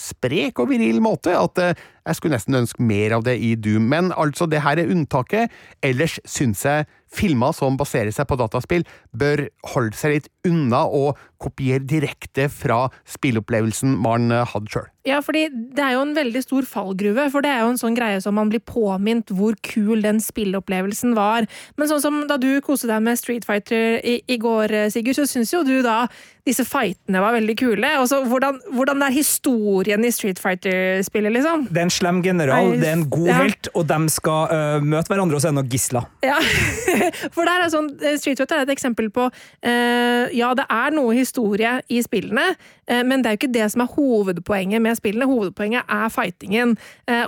sprek 0.00 0.60
og 0.60 0.70
viril 0.72 1.00
måte 1.04 1.36
at 1.36 1.58
jeg 1.60 2.16
skulle 2.16 2.34
nesten 2.34 2.58
ønske 2.58 2.82
mer 2.82 3.14
av 3.18 3.24
det 3.26 3.36
i 3.38 3.54
Doom. 3.54 3.86
Men 3.92 4.10
altså, 4.16 4.48
det 4.50 4.62
her 4.64 4.80
er 4.80 4.90
unntaket. 4.90 5.52
Ellers 5.84 6.18
syns 6.28 6.64
jeg 6.66 6.88
filmer 7.12 7.54
som 7.56 7.78
baserer 7.78 8.12
seg 8.14 8.28
på 8.30 8.38
dataspill, 8.40 8.86
bør 9.12 9.46
holde 9.74 9.98
seg 9.98 10.16
litt 10.16 10.28
unna 10.48 10.84
og 10.86 11.18
kopiere 11.40 11.84
direkte 11.88 12.48
fra 12.52 12.86
spillopplevelsen 13.08 13.96
man 14.00 14.30
hadde 14.30 14.72
sjøl. 14.72 14.88
Ja, 15.08 15.22
fordi 15.24 15.46
det 15.48 15.80
er 15.80 15.94
jo 15.94 16.02
en 16.04 16.12
veldig 16.16 16.42
stor 16.44 16.66
fallgruve, 16.68 17.24
for 17.32 17.40
det 17.44 17.48
er 17.48 17.62
jo 17.64 17.70
en 17.72 17.80
sånn 17.80 17.96
greie 17.96 18.18
som 18.20 18.36
man 18.36 18.50
blir 18.52 18.60
påminnet 18.60 19.32
hvor 19.32 19.56
kul 19.64 20.04
den 20.04 20.20
spillopplevelsen 20.20 21.14
var. 21.16 21.48
Men 21.80 21.88
sånn 21.88 22.02
som 22.04 22.18
da 22.28 22.36
du 22.40 22.50
koste 22.64 22.90
deg 22.90 23.00
med 23.06 23.16
Street 23.16 23.48
Fighter 23.48 23.96
i, 24.04 24.18
i 24.28 24.36
går, 24.40 24.76
Sigurd, 24.92 25.16
så 25.16 25.24
syns 25.30 25.54
jo 25.54 25.62
du 25.64 25.78
da 25.86 26.02
disse 26.46 26.64
fightene 26.68 27.20
var 27.22 27.34
veldig 27.36 27.56
kule. 27.58 27.90
Og 28.00 28.08
så 28.10 28.20
hvordan, 28.28 28.60
hvordan 28.76 29.04
er 29.06 29.14
historien 29.14 30.04
i 30.04 30.12
Street 30.12 30.40
Fighter-spillet, 30.42 31.32
liksom? 31.36 31.66
Det 31.70 31.82
er 31.82 31.88
en 31.88 31.94
slem 31.94 32.20
general, 32.24 32.72
det 32.80 32.88
er 32.90 32.98
en 32.98 33.06
god 33.12 33.28
ja. 33.30 33.38
helt, 33.42 33.70
og 33.72 33.88
de 33.88 33.98
skal 34.12 34.52
uh, 34.52 34.84
møte 34.84 35.12
hverandre, 35.12 35.36
og 35.38 35.42
så 35.42 35.48
er 35.48 35.54
det 35.54 35.60
noen 35.62 35.72
gisler. 35.72 36.08
Ja, 36.26 36.38
for 37.34 37.48
der 37.48 37.64
er 37.64 37.72
sånn, 37.72 37.90
Street 38.20 38.40
Fighter 38.40 38.60
er 38.60 38.68
et 38.68 38.74
eksempel 38.76 39.10
på 39.14 39.28
uh, 39.30 40.24
Ja, 40.34 40.52
det 40.58 40.66
er 40.70 40.94
noe 40.96 41.14
historie 41.16 41.76
i 41.88 42.02
spillene, 42.06 42.52
uh, 42.90 43.02
men 43.06 43.22
det 43.22 43.30
er 43.30 43.36
jo 43.36 43.42
ikke 43.42 43.54
det 43.58 43.68
som 43.74 43.84
er 43.84 43.94
hovedpoenget 43.94 44.82
med 44.82 44.98
spillene. 44.98 45.28
Hovedpoenget 45.30 45.88
er 45.88 46.10
fightingen, 46.12 46.76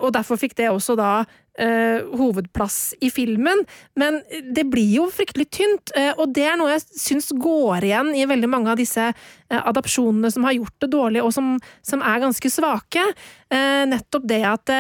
og 0.03 0.13
derfor 0.15 0.39
fikk 0.41 0.57
det 0.59 0.71
også 0.71 0.97
da 0.99 1.13
Uh, 1.61 2.17
hovedplass 2.17 2.95
i 3.05 3.11
filmen, 3.13 3.59
men 4.01 4.23
det 4.57 4.63
blir 4.73 4.89
jo 4.89 5.03
fryktelig 5.13 5.51
tynt. 5.53 5.91
Uh, 5.93 6.15
og 6.17 6.31
det 6.33 6.47
er 6.49 6.57
noe 6.57 6.71
jeg 6.73 6.85
syns 6.97 7.29
går 7.37 7.85
igjen 7.85 8.09
i 8.17 8.25
veldig 8.25 8.49
mange 8.49 8.73
av 8.73 8.79
disse 8.81 9.11
uh, 9.13 9.59
adapsjonene 9.59 10.31
som 10.33 10.47
har 10.49 10.57
gjort 10.57 10.79
det 10.81 10.89
dårlig, 10.95 11.21
og 11.21 11.29
som, 11.37 11.59
som 11.85 12.01
er 12.01 12.23
ganske 12.25 12.53
svake. 12.55 13.05
nettopp 13.53 14.25
det 14.25 14.41
at 14.49 14.71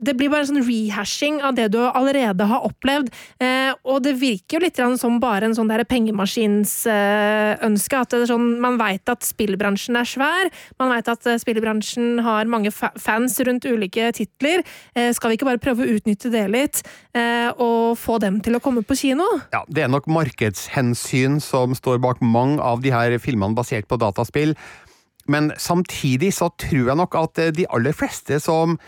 det 0.00 0.16
blir 0.16 0.32
bare 0.32 0.46
en 0.46 0.50
sånn 0.54 0.64
rehashing 0.64 1.42
av 1.44 1.52
det 1.58 1.66
du 1.74 1.80
allerede 1.84 2.44
har 2.48 2.64
opplevd. 2.66 3.08
Eh, 3.42 3.72
og 3.84 4.02
det 4.04 4.14
virker 4.20 4.56
jo 4.56 4.60
litt 4.64 4.78
som 5.00 5.20
bare 5.22 5.44
en 5.50 5.56
sånn 5.56 5.68
pengemaskinsønske. 5.68 7.96
Eh, 7.96 8.00
at 8.00 8.10
sånn, 8.30 8.60
man 8.62 8.78
veit 8.80 9.08
at 9.12 9.22
spillbransjen 9.26 9.96
er 10.00 10.06
svær, 10.08 10.44
man 10.80 10.90
veit 10.94 11.06
at 11.12 11.22
eh, 11.28 11.40
spillbransjen 11.40 12.06
har 12.24 12.44
mange 12.50 12.70
fa 12.74 12.88
fans 13.00 13.34
rundt 13.46 13.64
ulike 13.68 14.04
titler. 14.16 14.58
Eh, 14.94 15.10
skal 15.16 15.30
vi 15.30 15.34
ikke 15.38 15.50
bare 15.50 15.62
prøve 15.62 15.80
å 15.84 15.90
utnytte 15.96 16.28
det 16.32 16.46
litt, 16.52 16.76
eh, 17.16 17.50
og 17.60 17.98
få 18.00 18.14
dem 18.22 18.34
til 18.44 18.54
å 18.56 18.64
komme 18.64 18.82
på 18.86 18.94
kino? 18.98 19.26
Ja, 19.54 19.62
det 19.68 19.80
er 19.84 19.90
nok 19.92 20.06
markedshensyn 20.10 21.34
som 21.44 21.68
står 21.76 21.96
bak 22.02 22.18
mange 22.24 22.58
av 22.64 22.76
de 22.84 22.90
her 22.94 23.10
filmene 23.22 23.58
basert 23.58 23.86
på 23.90 23.96
dataspill. 24.00 24.52
Men 25.30 25.52
samtidig 25.60 26.32
så 26.34 26.48
tror 26.58 26.90
jeg 26.90 26.98
nok 26.98 27.14
at 27.20 27.38
eh, 27.38 27.52
de 27.54 27.68
aller 27.70 27.94
fleste 27.96 28.40
som 28.42 28.78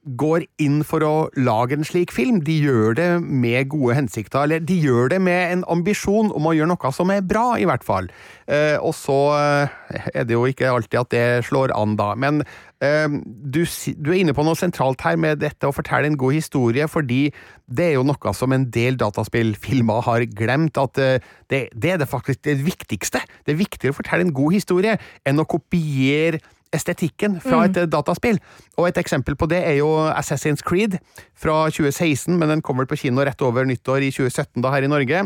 går 0.00 0.46
inn 0.62 0.80
for 0.86 1.04
å 1.04 1.14
lage 1.36 1.76
en 1.76 1.84
slik 1.84 2.12
film. 2.14 2.40
De 2.44 2.54
gjør 2.56 2.96
det 2.96 3.08
med 3.20 3.68
gode 3.72 3.98
hensikter, 3.98 4.46
eller 4.46 4.62
de 4.64 4.78
gjør 4.80 5.12
det 5.12 5.20
med 5.20 5.52
en 5.52 5.64
ambisjon 5.68 6.30
om 6.32 6.48
å 6.48 6.54
gjøre 6.56 6.70
noe 6.72 6.92
som 6.96 7.12
er 7.12 7.20
bra, 7.26 7.58
i 7.60 7.66
hvert 7.68 7.84
fall. 7.84 8.08
Eh, 8.48 8.78
og 8.80 8.94
så 8.96 9.18
eh, 9.36 10.08
er 10.14 10.24
det 10.24 10.36
jo 10.36 10.46
ikke 10.48 10.70
alltid 10.72 11.00
at 11.02 11.12
det 11.12 11.24
slår 11.50 11.74
an, 11.76 11.98
da. 12.00 12.14
Men 12.16 12.40
eh, 12.80 13.08
du, 13.12 13.62
du, 13.66 14.12
er 14.14 14.22
inne 14.22 14.36
på 14.36 14.44
noe 14.46 14.58
sentralt 14.58 15.04
her 15.04 15.20
med 15.20 15.42
dette 15.44 15.68
å 15.68 15.74
fortelle 15.76 16.08
en 16.08 16.18
god 16.20 16.38
historie, 16.38 16.88
fordi 16.88 17.26
det 17.68 17.90
er 17.90 17.98
jo 17.98 18.06
noe 18.08 18.32
som 18.34 18.56
en 18.56 18.64
del 18.72 18.96
dataspillfilmer 19.00 20.06
har 20.08 20.24
glemt, 20.32 20.80
at 20.80 21.02
eh, 21.02 21.28
det, 21.52 21.66
det 21.76 21.92
er 21.92 22.00
det 22.00 22.08
faktisk 22.08 22.40
det 22.48 22.56
viktigste. 22.64 23.20
Det 23.44 23.52
er 23.52 23.60
viktigere 23.60 23.92
å 23.92 24.00
fortelle 24.00 24.24
en 24.24 24.34
god 24.34 24.56
historie 24.56 24.96
enn 25.28 25.44
å 25.44 25.48
kopiere 25.50 26.40
estetikken 26.74 27.38
fra 27.42 27.64
et 27.66 27.76
mm. 27.76 27.90
dataspill. 27.90 28.38
Og 28.78 28.88
et 28.88 29.00
eksempel 29.00 29.36
på 29.38 29.48
det 29.50 29.60
er 29.66 29.76
jo 29.80 29.90
Assassin's 30.08 30.62
Creed 30.66 30.96
fra 31.40 31.64
2016, 31.72 32.36
men 32.36 32.50
den 32.52 32.62
kommer 32.64 32.86
på 32.88 32.98
kino 33.00 33.24
rett 33.24 33.40
over 33.44 33.66
nyttår 33.68 34.04
i 34.06 34.10
2017 34.12 34.62
da 34.64 34.72
her 34.74 34.84
i 34.84 34.90
Norge, 34.90 35.22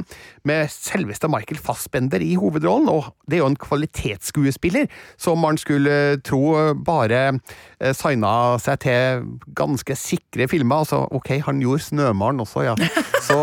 med 0.46 0.72
selveste 0.72 1.28
Michael 1.30 1.58
Fassbender 1.60 2.22
i 2.22 2.34
hovedrollen, 2.38 2.88
og 2.90 3.10
det 3.26 3.38
er 3.38 3.42
jo 3.42 3.50
en 3.50 3.58
kvalitetsskuespiller 3.58 4.86
som 5.20 5.40
man 5.42 5.58
skulle 5.60 6.20
tro 6.26 6.54
bare 6.86 7.22
eh, 7.32 7.94
signa 7.96 8.32
seg 8.62 8.80
til 8.84 9.26
ganske 9.58 9.96
sikre 9.98 10.48
filmer. 10.50 10.84
Altså, 10.84 11.02
ok, 11.10 11.36
han 11.46 11.62
gjorde 11.62 11.88
Snømaren 11.88 12.42
også, 12.44 12.66
ja. 12.68 12.76
Så 13.24 13.38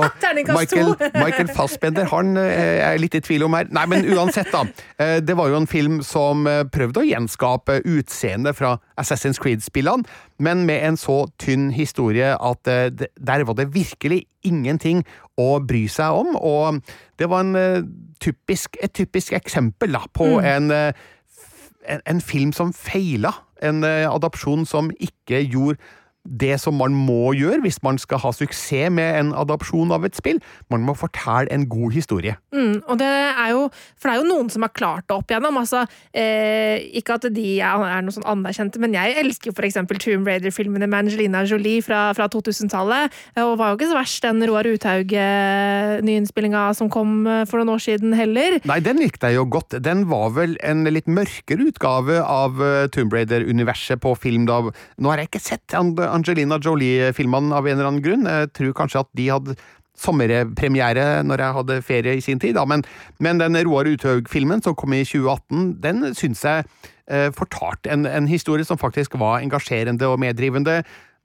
Michael, 0.54 0.94
Michael 1.16 1.50
Fassbender 1.56 2.08
han 2.12 2.36
eh, 2.40 2.82
er 2.86 3.00
litt 3.02 3.18
i 3.18 3.24
tvil 3.24 3.48
om 3.48 3.58
her. 3.58 3.70
Nei, 3.74 3.86
men 3.92 4.08
uansett, 4.14 4.52
da. 4.54 4.66
Eh, 5.02 5.18
det 5.26 5.36
var 5.38 5.52
jo 5.52 5.60
en 5.62 5.70
film 5.70 6.00
som 6.06 6.48
prøvde 6.72 7.04
å 7.04 7.08
gjenskape 7.08 7.82
utseendet 8.00 8.58
fra 8.58 8.76
Assassin's 9.00 9.40
Creed-spillene, 9.42 10.06
men 10.40 10.66
med 10.66 10.84
en 10.88 10.98
så 11.00 11.26
tynn 11.42 11.70
historie 11.76 12.34
at 12.36 12.72
uh, 12.72 12.88
der 13.28 13.46
var 13.48 13.58
det 13.58 13.72
virkelig 13.76 14.24
ingenting 14.48 15.04
å 15.38 15.60
bry 15.68 15.86
seg 15.92 16.22
om, 16.24 16.36
og 16.36 16.82
det 17.20 17.30
var 17.32 17.46
en, 17.46 17.56
uh, 17.56 17.82
typisk, 18.22 18.78
et 18.84 18.94
typisk 18.98 19.34
eksempel 19.38 19.94
da, 19.98 20.06
på 20.14 20.28
mm. 20.38 20.52
en, 20.56 20.72
uh, 20.72 21.48
en, 21.88 22.06
en, 22.06 22.22
film 22.22 22.54
som 22.54 22.74
feila. 22.74 23.34
En 23.62 23.84
adopsjon 23.86 24.64
som 24.66 24.88
ikke 24.98 25.44
gjorde 25.46 25.78
det 26.24 26.60
som 26.62 26.76
man 26.78 26.94
må 26.94 27.34
gjøre 27.34 27.62
hvis 27.64 27.80
man 27.86 27.98
skal 28.02 28.22
ha 28.22 28.32
suksess 28.36 28.92
med 28.94 29.18
en 29.20 29.32
adopsjon 29.38 29.92
av 29.94 30.06
et 30.06 30.16
spill. 30.18 30.40
Man 30.72 30.84
må 30.86 30.94
fortelle 30.98 31.50
en 31.52 31.66
god 31.70 31.92
historie. 31.96 32.36
Mm, 32.54 32.82
og 32.86 33.00
det 33.02 33.10
er 33.10 33.50
jo, 33.54 33.70
For 33.98 34.10
det 34.10 34.14
er 34.14 34.22
jo 34.22 34.30
noen 34.30 34.50
som 34.54 34.66
har 34.66 34.74
klart 34.76 35.08
det 35.10 35.16
opp 35.18 35.32
igjennom. 35.32 35.58
Altså, 35.62 35.84
eh, 36.14 36.78
ikke 37.00 37.18
at 37.18 37.28
de 37.34 37.60
er 37.62 38.02
noe 38.06 38.14
sånn 38.14 38.28
anerkjente, 38.30 38.80
men 38.82 38.96
jeg 38.96 39.18
elsker 39.22 39.52
jo 39.52 39.56
f.eks. 39.56 39.80
Tomb 40.02 40.28
Raider-filmene 40.28 40.88
med 40.90 41.00
Angelina 41.06 41.44
Jolie 41.48 41.82
fra, 41.86 42.14
fra 42.18 42.28
2000-tallet. 42.32 43.12
Og 43.42 43.58
var 43.60 43.72
jo 43.72 43.80
ikke 43.80 43.92
så 43.92 43.98
verst 43.98 44.26
den 44.26 44.46
Roar 44.50 44.68
Uthaug-nyinnspillinga 44.70 46.64
som 46.78 46.90
kom 46.94 47.28
eh, 47.28 47.44
for 47.50 47.62
noen 47.62 47.76
år 47.76 47.84
siden 47.84 48.16
heller. 48.18 48.60
Nei, 48.70 48.80
den 48.84 49.02
likte 49.02 49.32
jeg 49.32 49.40
jo 49.40 49.48
godt. 49.58 49.78
Den 49.84 50.06
var 50.12 50.30
vel 50.38 50.58
en 50.66 50.86
litt 50.90 51.10
mørkere 51.12 51.70
utgave 51.72 52.22
av 52.22 52.62
eh, 52.62 52.88
Tomb 52.94 53.14
Raider-universet 53.16 54.02
på 54.04 54.16
film. 54.20 54.46
da. 54.50 54.62
Nå 55.02 55.12
har 55.12 55.22
jeg 55.22 55.32
ikke 55.32 55.44
sett 55.44 55.66
den 55.74 55.96
Angelina 56.12 56.60
Jolie-filmene 56.62 57.56
av 57.56 57.68
en 57.68 57.78
eller 57.78 57.90
annen 57.90 58.04
grunn. 58.06 58.28
Jeg 58.30 58.52
tror 58.58 58.76
kanskje 58.78 59.04
at 59.06 59.12
de 59.18 59.30
hadde 59.32 59.56
sommerpremiere 60.02 61.22
når 61.28 61.44
jeg 61.44 61.56
hadde 61.58 61.82
ferie 61.86 62.16
i 62.18 62.24
sin 62.24 62.40
tid, 62.42 62.56
da. 62.58 62.66
Men, 62.66 62.84
men 63.20 63.42
den 63.42 63.58
Roar 63.68 63.90
Uthaug-filmen 63.90 64.64
som 64.64 64.76
kom 64.78 64.94
i 64.96 65.04
2018, 65.06 65.82
den 65.84 66.16
syns 66.18 66.44
jeg 66.48 66.66
eh, 67.12 67.30
fortalte 67.36 67.92
en, 67.94 68.08
en, 68.10 68.28
historie 68.32 68.66
som 68.68 68.80
faktisk 68.82 69.20
var 69.20 69.42
engasjerende 69.42 70.08
og 70.08 70.20
meddrivende. 70.24 70.82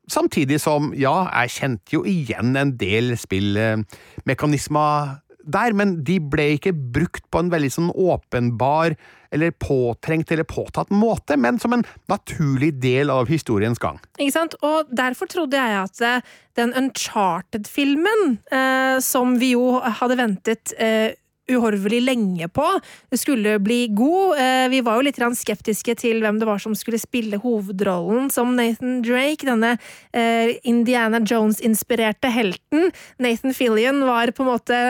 Samtidig 0.09 0.61
som, 0.63 0.93
ja, 0.95 1.27
jeg 1.43 1.55
kjente 1.57 1.97
jo 1.97 2.05
igjen 2.07 2.57
en 2.59 2.77
del 2.79 3.17
spillmekanismer 3.19 5.17
der, 5.47 5.75
men 5.77 6.01
de 6.07 6.19
ble 6.21 6.53
ikke 6.57 6.75
brukt 6.75 7.25
på 7.31 7.43
en 7.43 7.53
veldig 7.53 7.71
sånn 7.73 7.93
åpenbar 7.93 8.97
eller 9.35 9.53
påtrengt 9.61 10.31
eller 10.33 10.47
påtatt 10.49 10.93
måte, 10.95 11.37
men 11.41 11.59
som 11.63 11.75
en 11.77 11.85
naturlig 12.11 12.73
del 12.83 13.11
av 13.13 13.31
historiens 13.31 13.81
gang. 13.83 13.99
Ikke 14.19 14.35
sant? 14.37 14.57
Og 14.67 14.91
derfor 14.95 15.31
trodde 15.31 15.59
jeg 15.59 15.79
at 15.83 16.03
eh, 16.05 16.35
den 16.59 16.73
Uncharted-filmen, 16.79 18.39
eh, 18.55 18.97
som 19.05 19.37
vi 19.43 19.53
jo 19.57 19.79
hadde 19.83 20.19
ventet 20.21 20.77
eh, 20.79 21.13
uhorvelig 21.51 22.01
lenge 22.03 22.49
på. 22.49 22.67
Skulle 23.15 23.59
bli 23.63 23.87
god. 23.95 24.39
Eh, 24.39 24.69
vi 24.73 24.81
var 24.87 24.99
jo 24.99 25.07
litt 25.07 25.21
skeptiske 25.39 25.97
til 26.01 26.23
hvem 26.25 26.41
det 26.41 26.49
var 26.49 26.63
som 26.63 26.75
skulle 26.75 27.01
spille 27.01 27.41
hovedrollen 27.43 28.31
som 28.31 28.55
Nathan 28.57 29.03
Drake, 29.07 29.47
denne 29.47 29.77
eh, 30.13 30.57
Indiana 30.65 31.21
Jones-inspirerte 31.21 32.31
helten. 32.33 32.91
Nathan 33.19 33.55
Fillion 33.55 34.05
var 34.07 34.33
på 34.33 34.45
en 34.45 34.51
måte 34.51 34.81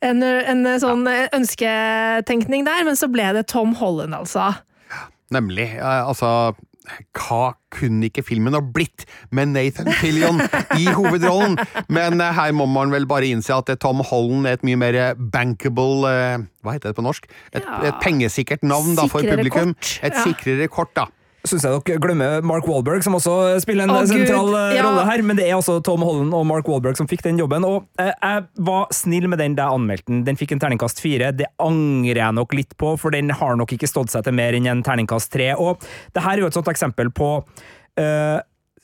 en, 0.00 0.22
en 0.22 0.64
sånn 0.80 1.06
ønsketenkning 1.08 2.66
der, 2.68 2.84
men 2.88 2.98
så 2.98 3.10
ble 3.10 3.32
det 3.36 3.48
Tom 3.52 3.74
Holland, 3.78 4.16
altså. 4.16 4.52
Nemlig. 5.34 5.74
Altså 5.82 6.54
hva 7.16 7.54
kunne 7.74 8.08
ikke 8.08 8.24
filmen 8.24 8.56
ha 8.56 8.62
blitt 8.62 9.04
med 9.34 9.52
Nathan 9.52 9.90
Fillion 10.00 10.40
i 10.78 10.88
hovedrollen? 10.88 11.58
Men 11.92 12.22
uh, 12.22 12.30
her 12.36 12.54
må 12.56 12.68
man 12.70 12.94
vel 12.94 13.08
bare 13.10 13.28
innse 13.28 13.54
at 13.54 13.72
uh, 13.72 13.76
Tom 13.80 14.02
Holland 14.06 14.48
er 14.48 14.58
et 14.58 14.66
mye 14.66 14.80
mer 14.80 14.98
bankable 15.34 16.08
uh, 16.08 16.46
Hva 16.64 16.76
heter 16.76 16.92
det 16.92 16.98
på 16.98 17.06
norsk? 17.06 17.28
Et, 17.52 17.62
et 17.62 18.02
pengesikkert 18.02 18.64
navn 18.66 18.96
da, 18.98 19.06
for 19.10 19.24
publikum. 19.24 19.74
Kort. 19.76 19.94
Et 20.08 20.20
sikrere 20.24 20.68
kort, 20.72 20.94
da 20.96 21.10
syns 21.50 21.64
jeg 21.66 21.82
dere 21.88 22.02
glemmer 22.02 22.44
Mark 22.46 22.66
Walberg, 22.68 23.02
som 23.04 23.16
også 23.18 23.34
spiller 23.62 23.86
en 23.86 23.94
oh, 23.94 24.04
sentral 24.08 24.52
eh, 24.54 24.76
ja. 24.78 24.84
rolle 24.86 25.06
her. 25.08 25.24
Men 25.26 25.38
det 25.38 25.46
er 25.48 25.56
altså 25.56 25.78
Tom 25.84 26.04
Holland 26.06 26.34
og 26.36 26.46
Mark 26.48 26.68
Walberg 26.70 26.98
som 27.00 27.08
fikk 27.10 27.24
den 27.26 27.40
jobben. 27.40 27.66
Og 27.68 27.88
eh, 28.02 28.12
jeg 28.12 28.46
var 28.68 28.92
snill 28.94 29.28
med 29.30 29.42
den 29.42 29.56
da 29.58 29.68
jeg 29.68 29.80
anmeldte 29.80 30.12
den. 30.12 30.22
Den 30.28 30.38
fikk 30.40 30.54
en 30.54 30.62
terningkast 30.64 31.02
fire. 31.04 31.32
Det 31.36 31.50
angrer 31.64 32.22
jeg 32.22 32.38
nok 32.38 32.56
litt 32.58 32.76
på, 32.80 32.94
for 33.00 33.14
den 33.14 33.32
har 33.34 33.58
nok 33.58 33.74
ikke 33.76 33.90
stått 33.90 34.14
seg 34.14 34.26
til 34.26 34.36
mer 34.38 34.56
enn 34.56 34.68
en 34.70 34.84
terningkast 34.86 35.32
tre. 35.34 35.50
Og 35.58 35.82
det 36.16 36.24
her 36.24 36.36
er 36.36 36.44
jo 36.44 36.52
et 36.52 36.58
sånt 36.58 36.70
eksempel 36.72 37.12
på 37.14 37.32
eh, 38.00 38.38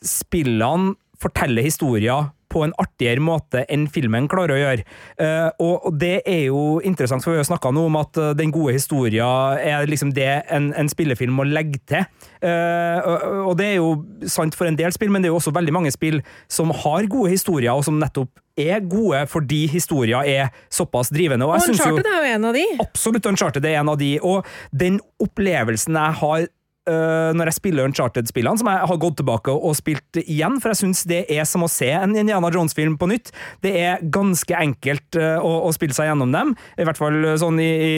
spillene 0.04 0.94
forteller 1.22 1.64
historier 1.64 2.30
på 2.54 2.62
en 2.66 2.74
artigere 2.80 3.22
måte 3.24 3.64
enn 3.72 3.88
filmen 3.90 4.28
klarer 4.30 4.54
å 4.54 4.60
gjøre. 4.60 4.86
Uh, 5.18 5.48
og, 5.64 5.88
det 6.00 6.20
er 6.22 6.46
jo 6.48 6.78
interessant, 6.86 7.24
for 7.24 7.34
vi 7.34 7.42
har 7.42 7.48
snakka 7.48 7.72
nå 7.74 7.88
om 7.88 7.98
at 8.00 8.20
uh, 8.20 8.30
den 8.38 8.54
gode 8.54 8.76
historia 8.76 9.26
er 9.58 9.88
liksom 9.90 10.14
det 10.16 10.30
en, 10.54 10.70
en 10.78 10.90
spillefilm 10.90 11.34
må 11.38 11.48
legge 11.48 11.82
til. 11.90 12.06
Uh, 12.44 13.44
og, 13.48 13.54
det 13.58 13.72
er 13.72 13.76
jo 13.80 13.90
sant 14.30 14.56
for 14.56 14.70
en 14.70 14.78
del 14.78 14.94
spill, 14.94 15.12
men 15.12 15.24
det 15.24 15.30
er 15.30 15.34
jo 15.34 15.42
også 15.42 15.54
veldig 15.54 15.74
mange 15.74 15.92
spill 15.94 16.20
som 16.50 16.72
har 16.84 17.10
gode 17.10 17.34
historier, 17.34 17.72
og 17.74 17.86
som 17.86 17.98
nettopp 18.00 18.32
er 18.60 18.84
gode 18.86 19.24
fordi 19.26 19.64
historia 19.66 20.20
er 20.26 20.52
såpass 20.72 21.10
drivende. 21.10 21.46
Og, 21.46 21.56
og 21.56 21.72
Uncharted 21.72 22.06
er 22.06 22.20
jo 22.20 22.34
en 22.36 22.50
av 22.50 22.58
de. 22.58 22.66
Absolutt, 22.84 23.26
Uncharted 23.26 23.66
er 23.66 23.80
en 23.80 23.90
av 23.90 23.98
de. 23.98 24.12
Og 24.22 24.46
den 24.70 25.00
opplevelsen 25.22 25.98
jeg 25.98 26.20
har 26.20 26.46
uh, 26.90 27.30
når 27.36 27.50
jeg 27.50 27.58
spiller 27.58 27.88
Uncharted-spillene, 27.88 28.60
som 28.60 28.68
jeg 28.70 28.88
har 28.90 29.00
gått 29.00 29.18
tilbake 29.20 29.52
og 29.54 29.76
spilt 29.78 30.20
igjen, 30.24 30.58
for 30.62 30.72
jeg 30.72 30.80
syns 30.82 31.04
det 31.08 31.24
er 31.32 31.46
som 31.48 31.64
å 31.64 31.70
se 31.70 31.90
en 31.94 32.14
Indiana 32.16 32.50
Jones-film 32.52 32.96
på 33.00 33.08
nytt. 33.10 33.32
Det 33.64 33.74
er 33.80 34.04
ganske 34.14 34.56
enkelt 34.58 35.18
uh, 35.20 35.38
å, 35.40 35.52
å, 35.68 35.72
spille 35.74 35.96
seg 35.96 36.10
gjennom 36.10 36.34
dem, 36.34 36.54
i 36.78 36.86
hvert 36.86 37.00
fall 37.00 37.18
sånn 37.40 37.60
i, 37.62 37.70
i 37.74 37.94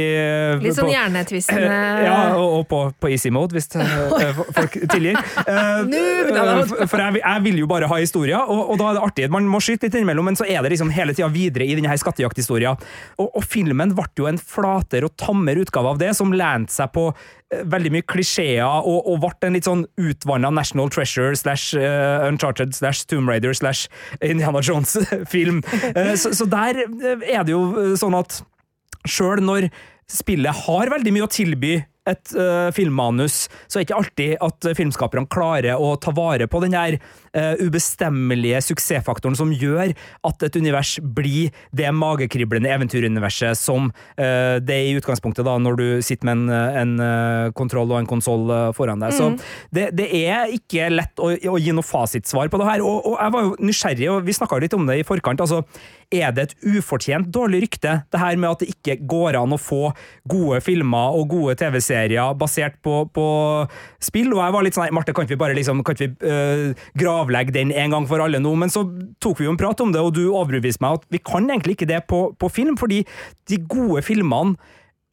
Litt 0.62 0.78
sånn 0.78 0.92
hjernetvistende 0.92 1.80
Ja, 2.06 2.16
og, 2.38 2.60
og 2.60 2.66
på, 2.70 2.82
på, 3.00 3.10
easy 3.12 3.32
mode, 3.34 3.56
hvis 3.56 3.68
uh, 3.76 4.42
folk 4.56 4.78
tilgir. 4.92 5.18
for 6.86 7.02
jeg, 7.02 7.20
jeg, 7.20 7.44
vil 7.46 7.62
jo 7.62 7.70
bare 7.70 7.90
ha 7.90 8.00
historier, 8.00 8.38
og, 8.42 8.72
og, 8.72 8.76
da 8.80 8.90
er 8.90 8.98
det 8.98 9.06
artig. 9.08 9.30
Man 9.32 9.48
må 9.50 9.60
skyte 9.64 9.88
litt 9.88 9.98
innimellom, 9.98 10.30
men 10.30 10.38
så 10.38 10.46
er 10.48 10.62
det 10.64 10.74
liksom 10.74 10.92
hele 10.94 11.14
tida 11.16 11.30
videre 11.32 11.66
i 11.66 11.76
denne 11.78 11.96
skattejakthistoria. 12.00 12.74
Og, 13.20 13.28
og 13.28 13.44
filmen 13.46 13.94
ble 13.96 14.08
jo 14.16 14.28
en 14.30 14.38
flatere 14.40 15.08
og 15.08 15.16
tammere 15.20 15.64
utgave 15.64 15.92
av 15.92 16.00
det, 16.00 16.12
som 16.16 16.34
lente 16.34 16.72
seg 16.72 16.92
på 16.94 17.10
veldig 17.54 17.92
mye 17.94 18.04
klisjeer 18.10 18.64
og, 18.66 19.06
og 19.06 19.20
ble 19.22 19.48
en 19.48 19.56
litt 19.56 19.68
sånn 19.68 19.84
utvanna 20.02 20.50
National 20.50 20.90
Treasure 20.90 21.36
slash 21.38 21.76
uh, 21.78 22.26
Uncharted 22.26 22.74
slash 22.74 23.06
Tomb 23.06 23.30
Raider 23.30 23.54
slash 23.54 23.86
Indiana 24.20 24.62
Jones-film. 24.64 25.62
uh, 25.96 26.14
så, 26.18 26.34
så, 26.34 26.48
der 26.50 26.82
er 26.82 27.46
det 27.46 27.54
jo 27.54 27.94
sånn 27.98 28.16
at 28.18 28.40
sjøl 29.06 29.44
når 29.46 29.68
spillet 30.10 30.66
har 30.66 30.90
veldig 30.90 31.14
mye 31.14 31.26
å 31.26 31.30
tilby 31.30 31.76
et 32.10 32.34
uh, 32.38 32.68
filmmanus, 32.74 33.46
så 33.66 33.78
er 33.78 33.82
det 33.82 33.88
ikke 33.88 34.00
alltid 34.00 34.44
at 34.46 34.68
filmskaperne 34.78 35.30
klarer 35.32 35.80
å 35.80 35.94
ta 36.00 36.14
vare 36.16 36.48
på 36.50 36.60
den 36.64 36.76
der 36.76 36.98
uh, 36.98 37.54
ubestemmelige 37.60 38.62
suksessfaktoren 38.68 39.36
som 39.38 39.52
gjør 39.54 39.92
at 40.26 40.46
et 40.46 40.58
univers 40.58 40.96
blir 41.00 41.54
det 41.76 41.90
magekriblende 41.94 42.70
eventyruniverset 42.72 43.58
som 43.58 43.90
uh, 43.90 44.56
det 44.62 44.76
er 44.76 44.90
i 44.90 44.96
utgangspunktet 45.00 45.46
da, 45.46 45.56
når 45.62 45.80
du 45.80 45.86
sitter 46.06 46.30
med 46.30 46.46
en, 46.46 46.96
en 46.96 47.52
kontroll 47.56 47.90
og 47.92 48.00
en 48.00 48.08
konsoll 48.08 48.48
foran 48.76 49.02
deg. 49.02 49.12
Mm. 49.12 49.18
Så 49.18 49.74
det, 49.74 49.90
det, 49.98 50.08
er 50.26 50.52
ikke 50.54 50.88
lett 50.92 51.22
å, 51.22 51.30
å, 51.34 51.58
gi 51.60 51.74
noe 51.74 51.86
fasitsvar 51.86 52.50
på 52.52 52.60
det 52.60 52.70
her. 52.70 52.84
Og, 52.86 53.12
og 53.12 53.18
jeg 53.20 53.34
var 53.34 53.46
jo 53.46 53.54
nysgjerrig, 53.68 54.10
og 54.12 54.26
vi 54.26 54.36
snakka 54.36 54.60
litt 54.62 54.76
om 54.76 54.86
det 54.88 55.00
i 55.00 55.06
forkant. 55.06 55.42
altså 55.44 55.62
er 56.14 56.30
det 56.34 56.42
et 56.44 56.54
ufortjent 56.76 57.28
dårlig 57.34 57.64
rykte, 57.64 58.00
det 58.12 58.20
her 58.20 58.36
med 58.38 58.52
at 58.52 58.62
det 58.62 58.70
ikke 58.76 58.98
går 59.10 59.38
an 59.40 59.54
å 59.56 59.60
få 59.60 59.90
gode 60.28 60.60
filmer 60.64 61.16
og 61.18 61.32
gode 61.32 61.56
TV-serier 61.58 61.95
basert 62.38 62.78
på, 62.82 63.04
på, 63.12 63.26
spill? 64.02 64.32
Og 64.34 64.42
jeg 64.42 64.54
var 64.54 64.66
litt 64.66 64.78
sånn 64.78 64.94
Marte, 64.94 65.14
kan 65.16 65.28
vi 65.28 65.38
bare 65.40 65.56
liksom, 65.56 65.82
kan 65.86 65.98
vi 65.98 66.10
uh, 66.24 66.72
gravlegge 66.98 67.54
den 67.56 67.72
en 67.72 67.94
gang 67.94 68.08
for 68.08 68.22
alle 68.22 68.40
nå? 68.42 68.54
Men 68.54 68.72
så 68.72 68.84
tok 69.20 69.40
vi 69.40 69.48
jo 69.48 69.54
en 69.54 69.60
prat 69.60 69.80
om 69.80 69.92
det, 69.92 70.00
og 70.00 70.14
du 70.16 70.26
overbeviste 70.28 70.84
meg 70.84 71.00
at 71.00 71.06
vi 71.12 71.22
kan 71.22 71.48
egentlig 71.50 71.76
ikke 71.78 71.90
det 71.90 72.04
på, 72.10 72.30
på 72.38 72.50
film, 72.52 72.76
fordi 72.80 73.04
de 73.50 73.62
gode 73.68 74.02
filmene 74.06 74.56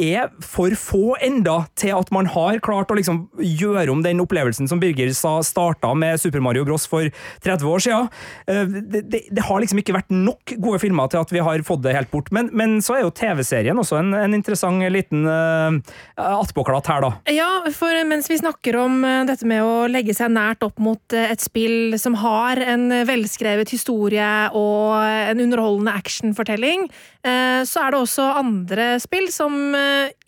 er 0.04 0.32
for 0.44 0.74
få 0.80 1.16
enda 1.24 1.64
til 1.80 1.94
at 1.96 2.12
man 2.14 2.28
har 2.32 2.60
klart 2.64 2.92
å 2.92 2.98
liksom 2.98 3.26
gjøre 3.40 3.92
om 3.94 4.04
den 4.06 4.22
opplevelsen 4.24 4.70
som 4.70 4.82
Birger 4.82 5.12
sa 5.16 5.38
starta 5.46 5.94
med 5.98 6.22
Super 6.22 6.44
Mario 6.44 6.66
Bros 6.68 6.86
for 6.90 7.10
30 7.44 7.70
år 7.70 7.84
siden. 7.84 8.10
Eh, 8.48 8.64
det, 8.66 9.04
det, 9.12 9.22
det, 9.32 9.46
har 9.48 9.62
liksom 9.62 9.82
ikke 9.82 9.96
vært 9.96 10.14
nok 10.14 10.56
gode 10.58 10.82
filmer 10.84 11.12
til 11.12 11.24
at 11.24 11.34
vi 11.34 11.44
har 11.44 11.66
fått 11.68 11.84
det 11.86 11.96
helt 11.96 12.12
bort. 12.12 12.32
Men, 12.36 12.50
men 12.56 12.78
så 12.84 12.98
er 12.98 13.06
jo 13.06 13.14
TV-serien 13.16 13.80
også 13.80 14.00
en, 14.02 14.14
en, 14.18 14.34
interessant 14.34 14.84
liten 14.94 15.28
uh, 15.30 15.76
attpåklatt 16.20 16.90
her, 16.90 17.04
da. 17.06 17.12
Ja, 17.32 17.50
for 17.76 17.98
mens 18.10 18.30
vi 18.32 18.40
snakker 18.42 18.78
om 18.82 19.04
uh, 19.06 19.24
dette 19.30 19.48
med 19.50 19.64
å 19.64 19.86
legge 19.92 20.16
seg 20.18 20.34
nært 20.34 20.66
opp 20.66 20.82
mot 20.84 21.18
et 21.18 21.44
spill 21.44 21.96
som 22.02 22.18
har 22.20 22.62
en 22.64 22.90
velskrevet 23.08 23.72
historie 23.74 24.30
og 24.58 24.98
en 25.04 25.44
underholdende 25.44 25.94
actionfortelling, 25.94 26.88
så 27.24 27.84
er 27.84 27.94
det 27.94 28.00
også 28.02 28.26
andre 28.40 28.88
spill 29.02 29.30
som 29.32 29.54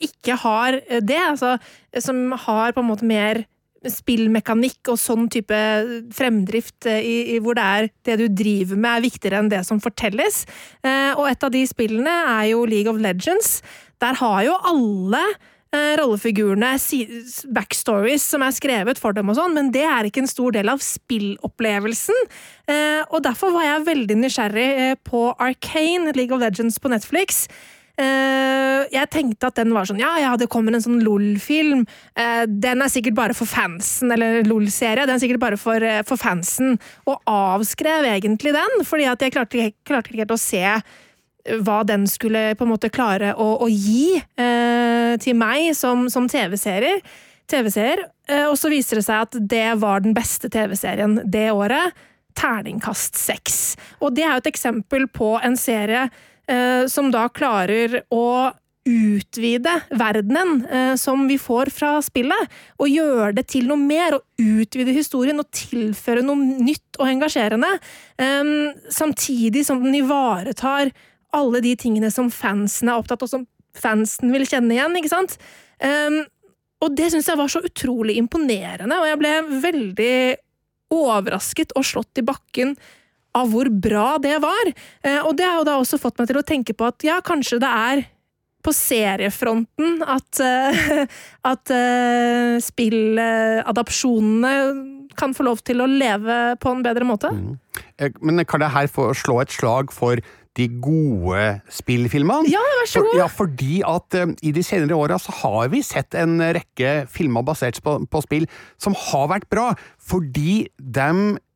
ikke 0.03 0.37
har 0.41 0.79
det, 1.01 1.19
altså, 1.19 1.55
som 2.01 2.31
har 2.45 2.75
på 2.75 2.83
en 2.83 2.89
måte 2.89 3.07
mer 3.07 3.45
spillmekanikk 3.91 4.91
og 4.91 4.99
sånn 4.99 5.27
type 5.31 5.57
fremdrift 6.15 6.87
i, 6.89 7.35
i, 7.35 7.39
hvor 7.43 7.57
det 7.57 7.65
er 7.65 7.89
det 8.07 8.19
du 8.21 8.27
driver 8.43 8.79
med 8.79 8.91
er 8.91 9.05
viktigere 9.05 9.41
enn 9.41 9.51
det 9.51 9.63
som 9.67 9.81
fortelles. 9.83 10.43
Eh, 10.85 11.11
og 11.15 11.27
et 11.29 11.43
av 11.45 11.53
de 11.53 11.65
spillene 11.69 12.15
er 12.37 12.51
jo 12.53 12.63
League 12.69 12.91
of 12.91 13.01
Legends. 13.01 13.59
Der 14.01 14.17
har 14.19 14.39
jo 14.47 14.55
alle 14.71 15.21
eh, 15.75 15.93
rollefigurene 15.99 16.73
backstories 17.55 18.25
som 18.33 18.45
er 18.45 18.55
skrevet 18.55 19.01
for 19.01 19.15
dem 19.17 19.31
og 19.31 19.39
sånn, 19.39 19.55
men 19.57 19.71
det 19.75 19.85
er 19.87 20.09
ikke 20.09 20.25
en 20.25 20.31
stor 20.31 20.55
del 20.55 20.71
av 20.71 20.83
spillopplevelsen. 20.83 22.25
Eh, 22.71 23.01
og 23.09 23.21
derfor 23.27 23.53
var 23.55 23.69
jeg 23.69 23.87
veldig 23.91 24.19
nysgjerrig 24.23 24.69
på 25.07 25.29
Arcane, 25.37 26.15
League 26.17 26.35
of 26.35 26.43
Legends 26.43 26.81
på 26.81 26.91
Netflix. 26.93 27.45
Uh, 27.95 28.83
jeg 28.91 29.07
tenkte 29.07 29.47
at 29.47 29.55
den 29.55 29.71
var 29.71 29.87
sånn 29.87 30.01
Ja, 30.01 30.17
ja, 30.19 30.33
det 30.35 30.49
kommer 30.51 30.75
en 30.75 30.83
sånn 30.83 30.99
LOL-film. 31.05 31.85
Uh, 32.19 32.43
den 32.43 32.83
er 32.83 32.91
sikkert 32.91 33.15
bare 33.15 33.37
for 33.37 33.47
fansen, 33.47 34.11
eller 34.11 34.41
LOL-serie. 34.43 35.05
Den 35.07 35.15
er 35.15 35.23
sikkert 35.23 35.43
bare 35.43 35.59
for, 35.59 35.79
uh, 35.79 36.01
for, 36.07 36.19
fansen. 36.19 36.75
Og 37.07 37.21
avskrev 37.31 38.07
egentlig 38.09 38.51
den, 38.55 38.83
fordi 38.87 39.07
at 39.07 39.23
jeg 39.23 39.35
klarte, 39.35 39.69
klarte 39.87 40.11
ikke 40.11 40.25
helt 40.25 40.35
å 40.35 40.41
se 40.41 40.65
hva 41.61 41.79
den 41.85 42.07
skulle 42.09 42.55
på 42.57 42.65
en 42.65 42.73
måte 42.73 42.89
klare 42.89 43.35
å, 43.37 43.45
å 43.61 43.67
gi 43.69 44.17
til 45.21 45.35
meg 45.37 45.75
som, 45.77 46.07
som 46.09 46.25
TV-seer. 46.25 46.97
TV 47.45 47.69
og 48.49 48.55
så 48.57 48.71
viser 48.73 48.97
det 48.97 49.03
seg 49.05 49.27
at 49.27 49.37
det 49.53 49.67
var 49.77 50.01
den 50.01 50.15
beste 50.17 50.49
TV-serien 50.49 51.19
det 51.29 51.51
året. 51.53 51.93
Terningkast 52.33 53.21
seks. 53.21 53.75
Og 54.01 54.17
det 54.17 54.25
er 54.25 54.33
jo 54.33 54.41
et 54.41 54.49
eksempel 54.55 55.05
på 55.13 55.35
en 55.37 55.53
serie 55.53 56.07
Eh, 56.09 56.34
som 56.91 57.07
da 57.09 57.23
klarer 57.33 58.03
å 58.13 58.51
utvide 58.85 59.73
verdenen 59.89 60.59
eh, 60.65 60.95
som 60.95 61.25
vi 61.27 61.37
får 61.41 61.71
fra 61.73 61.97
spillet, 62.05 62.51
og 62.77 62.91
gjøre 62.91 63.31
det 63.39 63.47
til 63.49 63.65
noe 63.69 63.81
mer, 63.81 64.17
og 64.17 64.61
utvide 64.61 64.93
historien 64.93 65.41
og 65.41 65.49
tilføre 65.55 66.21
noe 66.25 66.37
nytt 66.37 66.99
og 66.99 67.09
engasjerende, 67.09 67.71
eh, 68.21 68.53
samtidig 68.93 69.65
som 69.65 69.81
den 69.83 69.97
ivaretar 70.03 70.93
alle 71.35 71.61
de 71.65 71.73
tingene 71.79 72.11
som 72.13 72.29
fansen 72.31 72.91
er 72.91 73.01
opptatt 73.01 73.25
av, 73.25 73.31
som 73.31 73.47
fansen 73.75 74.31
vil 74.31 74.45
kjenne 74.47 74.77
igjen, 74.77 75.01
ikke 75.01 75.13
sant? 75.15 75.37
Eh, 75.81 76.21
og 76.85 76.93
det 76.93 77.09
syns 77.11 77.31
jeg 77.31 77.39
var 77.39 77.49
så 77.49 77.63
utrolig 77.65 78.19
imponerende, 78.21 78.99
og 79.01 79.09
jeg 79.09 79.21
ble 79.21 79.33
veldig 79.65 80.17
overrasket 80.93 81.73
og 81.75 81.87
slått 81.87 82.21
i 82.21 82.27
bakken 82.27 82.75
av 83.35 83.51
hvor 83.51 83.69
bra 83.69 84.17
det 84.23 84.37
var. 84.43 84.73
Eh, 85.03 85.21
og 85.21 85.35
det 85.37 85.45
har 85.47 85.57
jo 85.59 85.67
da 85.67 85.75
også 85.81 86.01
fått 86.01 86.19
meg 86.21 86.27
til 86.31 86.39
å 86.41 86.47
tenke 86.47 86.73
på 86.77 86.83
at 86.87 87.03
ja, 87.05 87.17
kanskje 87.25 87.61
det 87.63 87.71
er 87.71 88.05
på 88.65 88.73
seriefronten 88.73 90.01
at, 90.09 90.39
uh, 90.41 91.05
at 91.51 91.69
uh, 91.69 92.57
spilladapsjonene 92.63 94.53
kan 95.15 95.35
få 95.37 95.43
lov 95.47 95.61
til 95.63 95.83
å 95.83 95.87
leve 95.87 96.55
på 96.59 96.71
en 96.73 96.81
bedre 96.83 97.05
måte. 97.07 97.29
Mm. 97.31 97.55
Men 98.25 98.45
kan 98.49 98.59
det 98.63 98.73
her 98.73 98.87
få 98.91 99.13
slå 99.15 99.35
et 99.43 99.53
slag 99.53 99.93
for 99.95 100.19
de 100.55 100.65
gode 100.81 101.61
spillfilmene? 101.71 102.49
Ja, 102.51 102.61
vær 102.79 102.89
så 102.89 103.03
god! 103.03 103.11
For, 103.11 103.19
ja, 103.19 103.27
fordi 103.31 103.75
at 103.87 104.17
um, 104.23 104.35
i 104.43 104.51
de 104.55 104.63
senere 104.65 104.97
åra 104.97 105.17
så 105.21 105.31
har 105.43 105.71
vi 105.71 105.81
sett 105.85 106.15
en 106.19 106.39
rekke 106.39 107.05
filmer 107.11 107.43
basert 107.47 107.81
på, 107.83 107.97
på, 108.11 108.23
spill 108.25 108.47
som 108.81 108.95
har 109.07 109.27
vært 109.33 109.49
bra, 109.51 109.73
fordi 109.99 110.65
de 110.79 111.09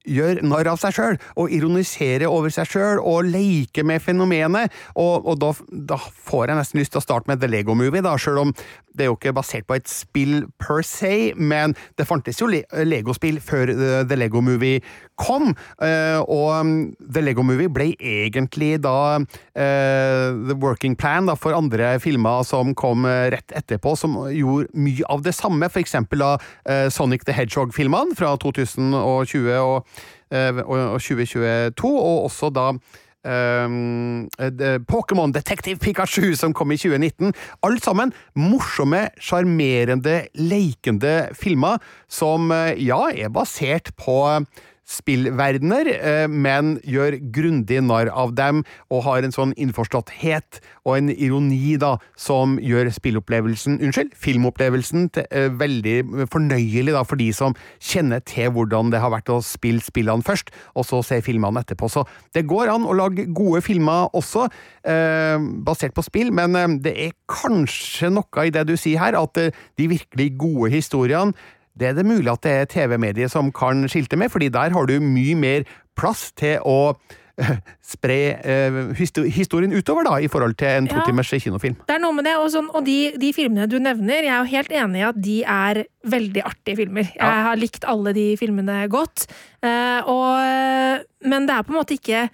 gjør 0.08 0.44
narr 0.48 0.70
av 0.72 0.80
seg 0.82 0.96
sjøl, 0.96 1.18
og 1.40 1.54
ironiserer 1.54 2.28
over 2.30 2.54
seg 2.54 2.70
sjøl, 2.70 3.02
og 3.04 3.28
leker 3.30 3.88
med 3.88 4.04
fenomenet. 4.04 4.74
Og, 4.96 5.28
og 5.28 5.40
da, 5.42 5.54
da, 5.94 6.00
får 6.00 6.52
jeg 6.52 6.62
nesten 6.62 6.82
lyst 6.82 6.96
til 6.96 7.02
å 7.02 7.06
starte 7.06 7.32
med 7.32 7.42
The 7.42 7.50
Lego 7.52 7.76
Movie, 7.78 8.04
da, 8.06 8.16
sjøl 8.20 8.44
om 8.46 8.56
det 9.00 9.06
er 9.06 9.12
jo 9.12 9.18
ikke 9.18 9.36
basert 9.38 9.68
på 9.70 9.78
et 9.78 9.90
spill 9.90 10.44
per 10.60 10.84
se, 10.86 11.32
men 11.38 11.76
det 12.00 12.08
fantes 12.10 12.42
jo 12.42 12.50
Lego-spill 12.50 13.40
før 13.44 13.72
The 14.10 14.18
Lego 14.18 14.42
Movie 14.44 14.82
kom, 15.20 15.54
eh, 15.84 16.20
og 16.20 16.50
um, 16.62 16.74
The 17.00 17.24
Lego 17.24 17.44
Movie 17.44 17.72
ble 17.72 17.90
egentlig 17.96 18.78
da 18.84 19.20
uh, 19.20 19.26
The 19.56 20.56
Working 20.60 20.96
Plan 21.00 21.28
da, 21.28 21.36
for 21.40 21.56
andre 21.56 21.98
filmer 22.04 22.46
som 22.48 22.74
kom 22.78 23.08
eh, 23.08 23.28
rett 23.36 23.56
etterpå, 23.56 23.96
som 24.00 24.16
gjorde 24.32 24.72
mye 24.80 25.08
av 25.12 25.24
det 25.26 25.36
samme, 25.38 25.68
for 25.72 25.84
eksempel 25.84 26.24
da 26.24 26.32
Sonic 26.92 27.24
the 27.28 27.34
Hedgehog-filmene 27.36 28.16
fra 28.18 28.34
2020 28.42 29.50
og, 29.60 29.89
og 30.32 31.00
2022, 31.02 31.94
og 32.00 32.24
også 32.30 32.52
da 32.54 32.72
Um, 33.20 34.30
Pokémon 34.88 35.34
Detective 35.34 35.76
Pikachu, 35.76 36.36
som 36.40 36.54
kom 36.54 36.72
i 36.72 36.78
2019. 36.78 37.34
Alt 37.68 37.84
sammen 37.84 38.14
morsomme, 38.36 39.10
sjarmerende, 39.20 40.22
leikende 40.40 41.28
filmer 41.36 41.84
som 42.08 42.48
ja, 42.80 43.02
er 43.12 43.28
basert 43.36 43.92
på 44.00 44.22
spillverdener, 44.90 45.88
eh, 45.94 46.28
men 46.28 46.78
gjør 46.88 47.20
grundig 47.34 47.82
narr 47.86 48.10
av 48.10 48.34
dem, 48.38 48.64
og 48.90 49.04
har 49.06 49.26
en 49.26 49.34
sånn 49.36 49.54
innforståtthet 49.60 50.60
og 50.88 50.96
en 50.98 51.12
ironi 51.14 51.76
da, 51.82 51.96
som 52.18 52.58
gjør 52.64 52.90
spillopplevelsen, 52.96 53.78
unnskyld, 53.86 54.16
filmopplevelsen 54.18 55.10
til, 55.14 55.28
uh, 55.30 55.50
veldig 55.60 56.26
fornøyelig 56.32 56.96
da, 56.96 57.04
for 57.06 57.20
de 57.20 57.30
som 57.36 57.56
kjenner 57.78 58.24
til 58.26 58.50
hvordan 58.56 58.90
det 58.94 59.02
har 59.04 59.14
vært 59.14 59.30
å 59.30 59.40
spille 59.46 59.84
spillene 59.84 60.26
først, 60.26 60.50
og 60.74 60.88
så 60.88 61.04
se 61.06 61.22
filmene 61.26 61.62
etterpå. 61.62 61.90
Så 61.92 62.06
det 62.34 62.48
går 62.50 62.72
an 62.74 62.88
å 62.90 62.98
lage 62.98 63.28
gode 63.36 63.62
filmer 63.66 64.10
også, 64.18 64.48
uh, 64.50 65.38
basert 65.66 65.94
på 65.98 66.06
spill, 66.08 66.34
men 66.34 66.58
uh, 66.58 66.66
det 66.82 66.96
er 67.10 67.16
kanskje 67.30 68.10
noe 68.16 68.48
i 68.48 68.54
det 68.56 68.66
du 68.70 68.76
sier 68.80 69.04
her, 69.04 69.20
at 69.20 69.38
de 69.38 69.92
virkelig 69.92 70.32
gode 70.40 70.74
historiene 70.74 71.38
det 71.80 71.92
er 71.92 71.96
det 71.98 72.08
mulig 72.08 72.32
at 72.32 72.44
det 72.46 72.56
er 72.56 72.70
TV-mediet 72.70 73.32
som 73.32 73.54
kan 73.56 73.88
skilte 73.92 74.20
med, 74.20 74.32
fordi 74.34 74.52
der 74.54 74.76
har 74.76 74.90
du 74.90 75.00
mye 75.04 75.38
mer 75.40 75.66
plass 76.00 76.30
til 76.40 76.60
å 76.68 76.96
eh, 77.40 77.60
spre 77.94 78.18
eh, 78.40 78.80
historien 79.00 79.74
utover, 79.76 80.08
da, 80.08 80.18
i 80.20 80.30
forhold 80.32 80.58
til 80.60 80.82
en 80.82 80.90
to 80.92 81.00
timers 81.08 81.32
kinofilm. 81.32 81.80
Det 81.88 81.96
er 81.98 82.04
noe 82.04 82.16
med 82.16 82.28
det, 82.28 82.36
og, 82.40 82.50
sånn, 82.54 82.70
og 82.74 82.86
de, 82.88 82.98
de, 83.20 83.32
filmene 83.36 83.70
du 83.72 83.80
nevner, 83.84 84.28
jeg 84.28 84.34
er 84.36 84.44
jo 84.44 84.52
helt 84.56 84.76
enig 84.84 85.02
i 85.02 85.08
at 85.10 85.24
de 85.30 85.38
er 85.56 85.82
veldig 86.18 86.46
artige 86.52 86.82
filmer. 86.84 87.10
Jeg 87.16 87.48
har 87.50 87.60
likt 87.60 87.88
alle 87.88 88.16
de 88.18 88.28
filmene 88.40 88.84
godt, 88.92 89.30
eh, 89.64 90.00
og, 90.04 91.10
men 91.28 91.50
det 91.50 91.58
er 91.58 91.66
på 91.68 91.76
en 91.76 91.82
måte 91.82 92.00
ikke 92.00 92.30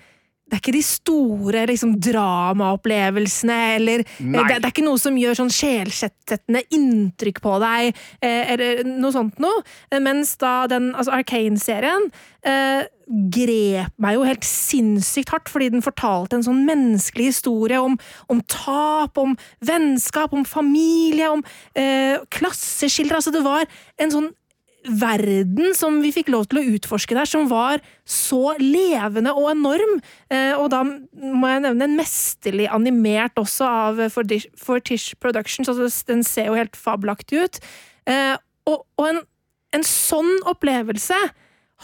det 0.46 0.54
er 0.54 0.62
ikke 0.62 0.76
de 0.76 0.84
store 0.86 1.62
liksom, 1.72 1.96
dramaopplevelsene, 2.06 3.56
eller 3.80 4.04
det, 4.06 4.44
det, 4.52 4.60
er 4.60 4.70
ikke 4.70 4.86
noe 4.86 5.02
som 5.02 5.18
gjør 5.18 5.40
sånn 5.40 5.50
sjelsettende 5.54 6.62
inntrykk 6.76 7.42
på 7.42 7.56
deg, 7.64 7.98
eh, 8.22 8.52
eller 8.54 8.84
noe 8.86 9.16
sånt 9.16 9.42
noe. 9.42 9.64
Eh, 9.90 9.98
mens 10.06 10.36
da 10.42 10.68
den 10.70 10.92
altså 10.94 11.16
Arcane-serien 11.18 12.06
eh, 12.46 12.86
grep 13.34 13.98
meg 14.02 14.20
jo 14.20 14.30
helt 14.30 14.46
sinnssykt 14.46 15.34
hardt, 15.34 15.50
fordi 15.50 15.72
den 15.74 15.86
fortalte 15.86 16.38
en 16.38 16.46
sånn 16.46 16.62
menneskelig 16.70 17.32
historie 17.34 17.82
om, 17.82 17.98
om 18.30 18.46
tap, 18.46 19.18
om 19.18 19.34
vennskap, 19.66 20.34
om 20.34 20.46
familie, 20.46 21.34
om 21.34 21.42
eh, 21.74 22.22
klasseskildre. 22.38 23.18
Altså, 23.18 23.34
det 23.34 23.46
var 23.46 23.66
en 23.98 24.14
sånn 24.14 24.34
verden 24.86 25.74
som 25.78 25.98
vi 26.04 26.12
fikk 26.14 26.30
lov 26.34 26.48
til 26.50 26.62
å 26.62 26.66
utforske 26.76 27.18
der, 27.18 27.30
som 27.30 27.50
var 27.50 27.82
så 28.08 28.56
levende 28.62 29.34
og 29.36 29.50
enorm. 29.54 29.98
Eh, 30.30 30.54
og 30.58 30.70
da 30.74 30.84
må 30.86 31.52
jeg 31.52 31.66
nevne 31.66 31.88
en 31.88 31.98
mesterlig 31.98 32.70
animert 32.74 33.38
også 33.42 33.68
av 33.68 34.02
Fortish 34.14 35.16
Productions. 35.22 35.70
Altså 35.72 35.90
den 36.10 36.24
ser 36.28 36.52
jo 36.52 36.60
helt 36.60 36.78
fabelaktig 36.80 37.46
ut. 37.46 37.62
Eh, 38.10 38.36
og, 38.70 38.86
en, 39.02 39.22
en, 39.76 39.86
sånn 39.86 40.32
opplevelse 40.50 41.18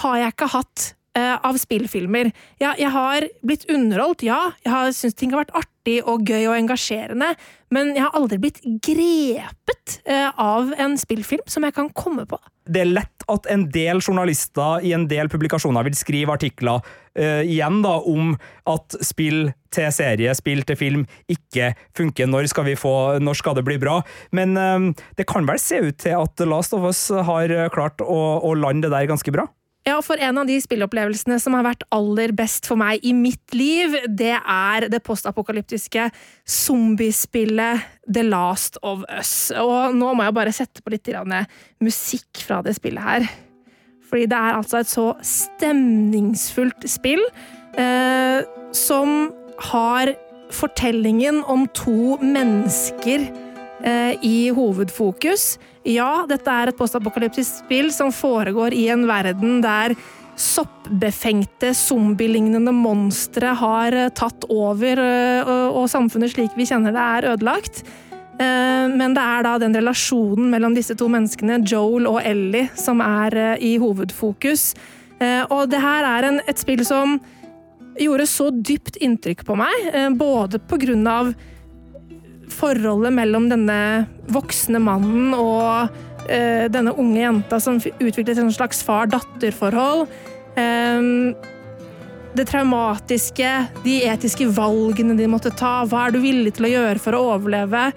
har 0.01 0.17
jeg 0.17 0.33
ikke 0.33 0.51
hatt 0.55 0.91
eh, 1.17 1.35
av 1.35 1.57
spillfilmer. 1.61 2.31
Jeg, 2.61 2.77
jeg, 2.81 2.91
har 2.93 3.27
blitt 3.45 3.67
underholdt, 3.71 4.25
ja. 4.25 4.43
Jeg 4.65 4.73
har 4.73 4.93
syntes 4.95 5.19
ting 5.19 5.33
har 5.33 5.43
vært 5.43 5.57
artig 5.63 5.99
og 6.05 6.29
gøy 6.29 6.45
og 6.47 6.57
engasjerende. 6.57 7.33
Men 7.71 7.93
jeg 7.95 8.03
har 8.03 8.15
aldri 8.17 8.39
blitt 8.41 8.61
grepet 8.83 9.99
av 10.39 10.73
en 10.79 10.97
spillfilm 10.99 11.45
som 11.49 11.63
jeg 11.63 11.75
kan 11.75 11.87
komme 11.95 12.25
på 12.27 12.39
det 12.71 12.83
er 12.83 12.91
lett 12.91 13.25
at 13.31 13.47
en 13.51 13.63
del 13.73 14.01
journalister 14.03 14.83
i 14.85 14.93
en 14.95 15.07
del 15.09 15.29
publikasjoner 15.31 15.85
vil 15.87 15.97
skrive 15.97 16.35
artikler 16.35 16.81
uh, 16.81 17.41
igjen 17.41 17.81
da, 17.83 17.95
om 18.07 18.35
at 18.69 18.97
spill 19.05 19.51
til 19.71 19.87
serie, 19.95 20.33
spill 20.35 20.65
til 20.67 20.77
film, 20.79 21.05
ikke 21.31 21.71
funker. 21.97 22.29
Når 22.29 22.49
skal, 22.51 22.67
vi 22.67 22.77
få, 22.79 22.93
når 23.23 23.39
skal 23.39 23.57
det 23.57 23.65
bli 23.67 23.79
bra? 23.81 24.01
Men 24.35 24.57
uh, 24.59 24.91
det 25.17 25.27
kan 25.29 25.47
vel 25.47 25.61
se 25.61 25.81
ut 25.81 26.01
til 26.03 26.17
at 26.19 26.45
Last 26.47 26.75
of 26.77 26.85
Us 26.87 27.07
har 27.11 27.55
klart 27.73 28.03
å, 28.03 28.21
å 28.43 28.53
lande 28.57 28.89
det 28.89 28.95
der 28.95 29.11
ganske 29.11 29.33
bra? 29.33 29.47
Ja, 29.81 29.95
for 30.05 30.19
en 30.21 30.37
av 30.37 30.45
de 30.45 30.59
spillopplevelsene 30.61 31.39
som 31.41 31.55
har 31.57 31.65
vært 31.65 31.87
aller 31.95 32.29
best 32.37 32.67
for 32.69 32.77
meg 32.77 33.01
i 33.01 33.15
mitt 33.17 33.55
liv, 33.57 33.95
det 34.05 34.35
er 34.37 34.85
det 34.93 35.01
postapokalyptiske 35.07 36.05
zombiespillet 36.45 37.87
The 38.05 38.21
Last 38.27 38.77
of 38.85 39.01
Us. 39.09 39.49
Og 39.57 39.97
nå 39.97 40.11
må 40.13 40.27
jeg 40.27 40.37
bare 40.37 40.53
sette 40.53 40.85
på 40.85 40.93
litt 40.93 41.09
musikk 41.81 42.43
fra 42.45 42.61
det 42.61 42.75
spillet 42.77 43.01
her. 43.01 43.25
Fordi 44.05 44.27
det 44.29 44.37
er 44.37 44.59
altså 44.59 44.83
et 44.83 44.91
så 44.91 45.07
stemningsfullt 45.25 46.85
spill 46.85 47.23
eh, 47.79 48.45
som 48.75 49.31
har 49.71 50.13
fortellingen 50.53 51.41
om 51.49 51.65
to 51.73 52.19
mennesker 52.21 53.25
eh, 53.81 54.13
i 54.21 54.51
hovedfokus. 54.53 55.55
Ja, 55.87 56.25
dette 56.29 56.53
er 56.53 56.69
et 56.69 56.77
postapokalyptisk 56.77 57.63
spill 57.63 57.89
som 57.93 58.11
foregår 58.13 58.75
i 58.77 58.85
en 58.93 59.07
verden 59.09 59.61
der 59.63 59.95
soppbefengte, 60.41 61.73
zombielignende 61.75 62.73
monstre 62.73 63.53
har 63.57 63.95
eh, 63.97 64.11
tatt 64.15 64.45
over, 64.49 65.01
eh, 65.01 65.49
og 65.69 65.89
samfunnet 65.91 66.33
slik 66.33 66.55
vi 66.57 66.67
kjenner 66.69 66.95
det, 66.95 67.01
er 67.01 67.29
ødelagt. 67.33 67.83
Eh, 68.41 68.87
men 68.93 69.17
det 69.17 69.25
er 69.25 69.45
da 69.45 69.57
den 69.61 69.75
relasjonen 69.77 70.49
mellom 70.53 70.77
disse 70.77 70.95
to 70.97 71.09
menneskene, 71.11 71.61
Joel 71.67 72.09
og 72.09 72.21
Ellie, 72.23 72.69
som 72.79 73.03
er 73.05 73.57
i 73.61 73.75
hovedfokus. 73.81 74.73
Og 75.21 75.67
det 75.69 75.77
her 75.77 76.05
er 76.07 76.25
en, 76.25 76.39
et 76.49 76.57
spill 76.57 76.79
som 76.81 77.19
gjorde 78.01 78.25
så 78.25 78.47
dypt 78.49 78.95
inntrykk 79.05 79.43
på 79.45 79.53
meg, 79.59 79.83
både 80.17 80.57
på 80.65 80.79
grunn 80.81 81.05
av 81.05 81.29
forholdet 82.51 83.15
mellom 83.15 83.47
denne 83.51 83.79
voksne 84.31 84.81
mannen 84.83 85.33
og 85.37 85.91
uh, 85.91 86.65
denne 86.71 86.93
unge 86.99 87.23
jenta 87.23 87.61
som 87.63 87.79
utviklet 87.79 88.37
et 88.37 88.53
slags 88.57 88.83
far-datter-forhold. 88.87 90.05
Um, 90.57 91.33
det 92.35 92.47
traumatiske, 92.47 93.49
de 93.83 93.97
etiske 94.07 94.47
valgene 94.55 95.17
de 95.19 95.27
måtte 95.27 95.51
ta, 95.57 95.81
hva 95.87 96.07
er 96.07 96.15
du 96.15 96.21
villig 96.23 96.55
til 96.55 96.69
å 96.69 96.73
gjøre 96.75 97.03
for 97.03 97.17
å 97.17 97.25
overleve? 97.33 97.89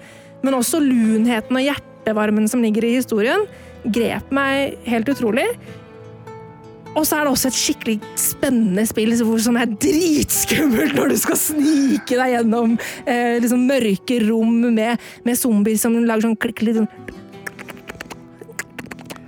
Men 0.43 0.57
også 0.57 0.81
lunheten 0.83 1.55
og 1.55 1.63
hjertevarmen 1.63 2.49
som 2.51 2.63
ligger 2.65 2.83
i 2.83 2.97
historien, 2.97 3.45
grep 3.85 4.31
meg 4.35 4.75
helt 4.89 5.09
utrolig. 5.13 5.47
Og 6.95 7.03
så 7.03 7.17
er 7.17 7.27
det 7.27 7.33
også 7.33 7.49
et 7.51 7.59
skikkelig 7.59 7.95
spennende 8.19 8.85
spill 8.87 9.11
som 9.19 9.59
er 9.59 9.71
dritskummelt 9.83 10.95
når 10.95 11.11
du 11.11 11.17
skal 11.19 11.39
snike 11.39 12.15
deg 12.15 12.35
gjennom 12.37 12.77
eh, 13.03 13.35
liksom 13.43 13.65
mørke 13.67 14.21
rom 14.23 14.61
med, 14.77 15.03
med, 15.27 15.39
zombier 15.39 15.79
som 15.79 15.97
lager 16.07 16.29
sånn 16.29 16.39
klikk 16.39 16.63
litt 16.63 16.79
sånn 16.79 16.91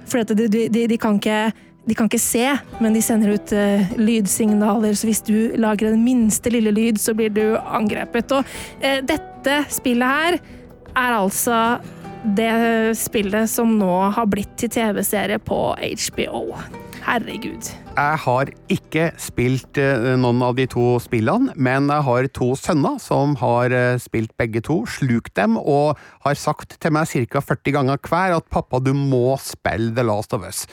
For 0.08 0.23
de, 0.23 0.47
de, 0.47 0.69
de, 0.71 0.99
kan 1.01 1.19
ikke 1.19 1.49
de 1.88 1.95
kan 1.95 2.08
ikke 2.10 2.19
se, 2.19 2.43
men 2.84 2.95
de 2.95 3.01
sender 3.03 3.36
ut 3.36 3.51
eh, 3.56 3.91
lydsignaler, 3.99 4.95
så 4.95 5.08
hvis 5.08 5.23
du 5.27 5.56
lager 5.60 5.93
den 5.93 6.03
minste 6.03 6.51
lille 6.51 6.73
lyd, 6.75 6.99
så 6.99 7.15
blir 7.15 7.32
du 7.32 7.56
angrepet. 7.60 8.32
Og 8.36 8.84
eh, 8.84 8.99
dette 9.08 9.62
spillet 9.71 10.19
her 10.19 10.39
er 10.97 11.15
altså 11.15 11.62
det 12.36 12.51
spillet 12.99 13.47
som 13.51 13.71
nå 13.80 13.93
har 14.15 14.27
blitt 14.27 14.58
til 14.60 14.71
TV-serie 14.73 15.39
på 15.39 15.62
HBO. 15.80 16.43
Herregud. 17.08 17.70
Jeg 17.96 18.20
har 18.20 18.50
ikke 18.67 19.06
spilt 19.22 19.78
eh, 19.80 20.10
noen 20.20 20.41
av 20.43 20.58
de 20.58 20.65
to 20.67 20.98
spillene, 21.00 21.54
men 21.56 21.88
jeg 21.88 22.04
har 22.04 22.28
to 22.36 22.50
sønner 22.60 22.98
som 23.00 23.38
har 23.39 23.72
eh, 23.72 24.00
spilt 24.04 24.34
begge 24.36 24.60
to, 24.67 24.82
slukt 24.91 25.32
dem, 25.39 25.56
og 25.56 25.96
har 26.26 26.36
sagt 26.36 26.76
til 26.84 26.91
meg 26.91 27.08
ca. 27.08 27.39
40 27.39 27.76
ganger 27.78 28.02
hver 28.04 28.36
at 28.41 28.50
'pappa, 28.52 28.82
du 28.84 28.91
må 28.91 29.38
spille 29.39 29.96
The 29.96 30.04
Last 30.04 30.36
of 30.36 30.43
Us'. 30.43 30.65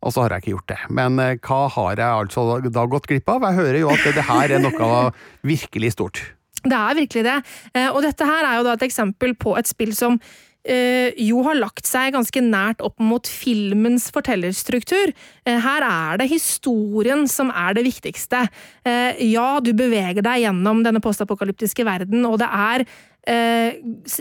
Og 0.00 0.14
så 0.14 0.22
har 0.22 0.36
jeg 0.36 0.44
ikke 0.44 0.54
gjort 0.54 0.70
det. 0.70 0.78
Men 0.94 1.18
eh, 1.18 1.38
hva 1.42 1.66
har 1.74 1.98
jeg 1.98 2.20
altså 2.22 2.46
da 2.70 2.84
gått 2.86 3.08
glipp 3.10 3.28
av? 3.34 3.48
Jeg 3.50 3.58
hører 3.58 3.80
jo 3.82 3.90
at 3.90 4.06
det 4.14 4.28
her 4.30 4.54
er 4.54 4.62
noe 4.62 4.92
virkelig 5.42 5.96
stort. 5.98 6.22
Det 6.62 6.76
er 6.76 6.94
virkelig 6.94 7.24
det. 7.24 7.36
Og 7.90 8.02
dette 8.04 8.24
her 8.28 8.46
er 8.46 8.60
jo 8.60 8.64
da 8.68 8.76
et 8.76 8.86
eksempel 8.86 9.34
på 9.34 9.56
et 9.56 9.66
spill 9.66 9.94
som 9.96 10.20
jo 10.60 11.40
har 11.46 11.56
lagt 11.56 11.86
seg 11.88 12.12
ganske 12.12 12.42
nært 12.44 12.82
opp 12.84 13.00
mot 13.00 13.26
filmens 13.26 14.10
fortellerstruktur. 14.12 15.12
Eh, 15.48 15.60
her 15.60 15.86
er 15.86 16.20
det 16.20 16.30
historien 16.30 17.26
som 17.30 17.50
er 17.50 17.76
det 17.78 17.86
viktigste. 17.86 18.44
Eh, 18.84 19.16
ja, 19.30 19.60
du 19.64 19.72
beveger 19.76 20.22
deg 20.26 20.44
gjennom 20.44 20.84
denne 20.84 21.00
postapokalyptiske 21.00 21.86
verden, 21.88 22.26
og 22.28 22.40
det 22.42 22.50
er 22.50 22.84
eh, 23.28 23.80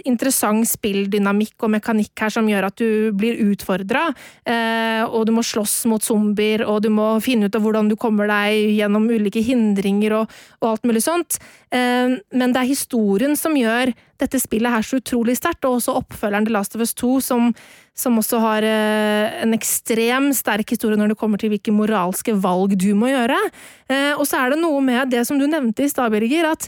interessant 0.10 0.68
spilldynamikk 0.70 1.66
og 1.66 1.74
mekanikk 1.78 2.26
her 2.26 2.34
som 2.34 2.50
gjør 2.50 2.70
at 2.70 2.82
du 2.82 3.12
blir 3.18 3.40
utfordra. 3.50 4.10
Eh, 4.44 5.04
og 5.08 5.28
du 5.30 5.34
må 5.36 5.44
slåss 5.46 5.84
mot 5.92 6.04
zombier, 6.04 6.66
og 6.68 6.84
du 6.86 6.90
må 6.94 7.12
finne 7.24 7.50
ut 7.50 7.56
av 7.56 7.64
hvordan 7.66 7.92
du 7.92 7.98
kommer 8.00 8.30
deg 8.30 8.76
gjennom 8.80 9.08
ulike 9.10 9.44
hindringer 9.46 10.22
og, 10.22 10.38
og 10.62 10.74
alt 10.74 10.88
mulig 10.90 11.04
sånt. 11.06 11.40
Eh, 11.72 12.18
men 12.18 12.54
det 12.56 12.64
er 12.64 12.72
historien 12.72 13.36
som 13.40 13.58
gjør 13.58 13.94
dette 14.20 14.40
spillet 14.42 14.74
her 14.74 14.84
så 14.84 15.00
utrolig 15.00 15.38
sterkt, 15.40 15.64
og 15.68 15.78
også 15.78 15.96
oppfølgeren 16.02 16.48
til 16.48 16.56
Last 16.58 16.76
of 16.76 16.84
Us 16.84 16.94
2, 17.00 17.12
som, 17.24 17.52
som 17.96 18.20
også 18.20 18.42
har 18.44 18.68
eh, 18.68 19.40
en 19.46 19.56
ekstrem 19.56 20.32
sterk 20.36 20.76
historie 20.76 21.00
når 21.00 21.14
det 21.14 21.20
kommer 21.22 21.40
til 21.40 21.54
hvilke 21.54 21.74
moralske 21.76 22.36
valg 22.36 22.76
du 22.80 22.92
må 23.00 23.14
gjøre. 23.14 23.40
Eh, 23.88 24.14
og 24.18 24.26
så 24.28 24.42
er 24.42 24.54
det 24.54 24.62
noe 24.64 24.84
med 24.84 25.14
det 25.14 25.24
som 25.28 25.40
du 25.40 25.48
nevnte 25.48 25.86
i 25.86 25.92
stad, 25.92 26.12
Birger, 26.12 26.52
at 26.52 26.68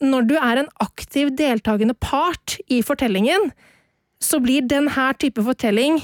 når 0.00 0.28
du 0.28 0.36
er 0.40 0.62
en 0.62 0.70
aktiv 0.80 1.32
deltakende 1.36 1.94
part 1.94 2.56
i 2.72 2.80
fortellingen, 2.84 3.50
så 4.20 4.40
blir 4.42 4.66
denne 4.68 5.12
type 5.20 5.42
fortelling 5.44 6.00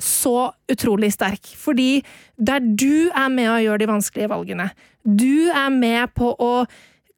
så 0.00 0.50
utrolig 0.70 1.12
sterk, 1.14 1.46
fordi 1.56 2.02
der 2.36 2.64
du 2.64 3.10
er 3.14 3.30
med 3.30 3.50
å 3.52 3.60
gjøre 3.62 3.84
de 3.84 3.92
vanskelige 3.92 4.32
valgene, 4.32 4.72
du 5.04 5.52
er 5.52 5.70
med 5.70 6.10
på 6.16 6.32
å 6.34 6.54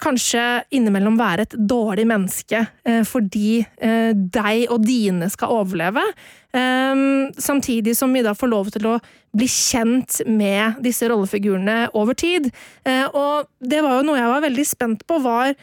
kanskje 0.02 0.42
innimellom 0.76 1.14
være 1.16 1.46
et 1.46 1.54
dårlig 1.56 2.04
menneske 2.10 2.58
eh, 2.84 3.00
fordi 3.08 3.62
eh, 3.62 4.10
deg 4.12 4.66
og 4.68 4.82
dine 4.84 5.30
skal 5.32 5.54
overleve, 5.62 6.02
eh, 6.52 7.04
samtidig 7.40 7.96
som 7.96 8.12
vi 8.12 8.24
da 8.26 8.34
får 8.36 8.52
lov 8.52 8.68
til 8.74 8.90
å 8.90 8.98
bli 9.36 9.48
kjent 9.48 10.20
med 10.28 10.82
disse 10.84 11.08
rollefigurene 11.08 11.86
over 11.96 12.16
tid. 12.18 12.50
Eh, 12.84 13.06
og 13.08 13.48
det 13.60 13.80
var 13.84 13.98
jo 13.98 14.06
noe 14.10 14.20
jeg 14.20 14.34
var 14.34 14.44
veldig 14.44 14.68
spent 14.68 15.06
på, 15.08 15.20
var 15.24 15.56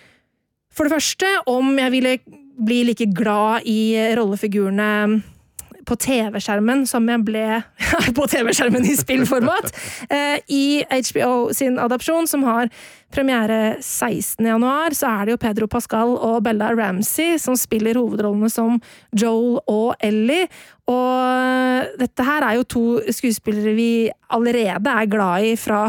for 0.74 0.88
det 0.88 0.96
første 0.96 1.30
om 1.50 1.76
jeg 1.80 1.94
ville 1.94 2.18
bli 2.64 2.84
like 2.88 3.08
glad 3.16 3.66
i 3.70 3.94
rollefigurene 4.18 5.22
på 5.88 5.96
TV-skjermen 6.00 6.86
som 6.88 7.08
jeg 7.12 7.24
ble 7.28 7.46
på 8.18 8.28
TV-skjermen 8.32 8.86
i 8.88 8.96
spillformat, 8.96 9.72
eh, 10.08 10.38
i 10.48 10.66
HBO 10.88 11.52
sin 11.56 11.80
adopsjon, 11.82 12.28
som 12.30 12.46
har 12.48 12.72
premiere 13.14 13.78
16. 13.82 14.46
januar, 14.48 14.96
så 14.98 15.12
er 15.12 15.26
det 15.26 15.36
jo 15.36 15.42
Pedro 15.44 15.68
Pascal 15.70 16.16
og 16.16 16.40
Bella 16.46 16.72
Ramsey 16.74 17.38
som 17.42 17.58
spiller 17.60 18.00
hovedrollene 18.00 18.50
som 18.52 18.80
Joel 19.12 19.60
og 19.70 19.94
Ellie. 20.04 20.48
Og 20.90 22.00
dette 22.00 22.26
her 22.28 22.48
er 22.48 22.58
jo 22.58 22.68
to 22.78 22.86
skuespillere 23.14 23.76
vi 23.78 23.92
allerede 24.34 24.98
er 25.04 25.12
glad 25.12 25.52
i 25.52 25.56
fra 25.60 25.86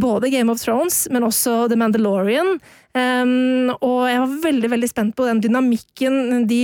både 0.00 0.30
Game 0.30 0.52
of 0.52 0.60
Thrones, 0.62 1.08
men 1.10 1.26
også 1.26 1.64
The 1.68 1.76
Mandalorian. 1.80 2.60
Um, 2.90 3.70
og 3.86 4.08
jeg 4.10 4.18
var 4.18 4.38
veldig 4.42 4.68
veldig 4.72 4.88
spent 4.90 5.14
på 5.14 5.26
den 5.28 5.38
dynamikken 5.44 6.46
de 6.50 6.62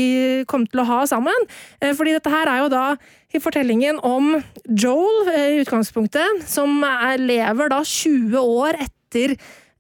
kom 0.51 0.65
til 0.67 0.83
å 0.83 0.89
ha 0.89 1.01
sammen. 1.07 1.47
Uh, 1.79 1.93
fordi 1.95 2.17
dette 2.17 2.33
her 2.33 2.51
er 2.51 2.65
jo 2.65 2.73
da 2.73 2.87
i 3.31 3.43
fortellingen 3.43 4.01
om 4.07 4.33
Joel 4.67 5.31
uh, 5.31 5.43
i 5.55 5.61
utgangspunktet, 5.63 6.47
som 6.51 6.83
er, 6.87 7.23
lever 7.23 7.71
da 7.71 7.83
20 7.87 8.35
år 8.43 8.81
etter 8.89 9.37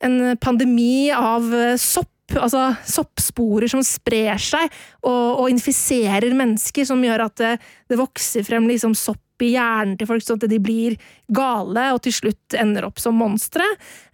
en 0.06 0.36
pandemi 0.38 1.08
av 1.14 1.50
uh, 1.50 1.72
sopp. 1.80 2.12
Altså 2.26 2.72
soppsporer 2.82 3.70
som 3.70 3.84
sprer 3.86 4.34
seg 4.42 4.64
og, 5.06 5.44
og 5.44 5.50
infiserer 5.52 6.34
mennesker, 6.34 6.82
som 6.82 6.98
gjør 7.06 7.22
at 7.28 7.36
det, 7.38 7.52
det 7.86 7.98
vokser 8.00 8.42
frem 8.42 8.66
liksom 8.66 8.96
sopp 8.98 9.22
i 9.46 9.52
hjernen 9.52 9.94
til 9.94 10.08
folk, 10.10 10.24
sånn 10.26 10.40
at 10.40 10.50
de 10.50 10.58
blir 10.58 10.96
gale 11.30 11.84
og 11.94 12.00
til 12.02 12.16
slutt 12.16 12.56
ender 12.58 12.88
opp 12.88 12.98
som 12.98 13.14
monstre. 13.14 13.62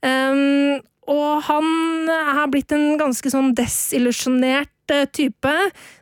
Um, 0.05 0.83
og 1.11 1.43
han 1.49 2.11
er 2.12 2.49
blitt 2.51 2.73
en 2.75 2.97
ganske 3.01 3.31
sånn 3.33 3.51
desillusjonert 3.59 4.95
eh, 4.95 5.07
type. 5.11 5.55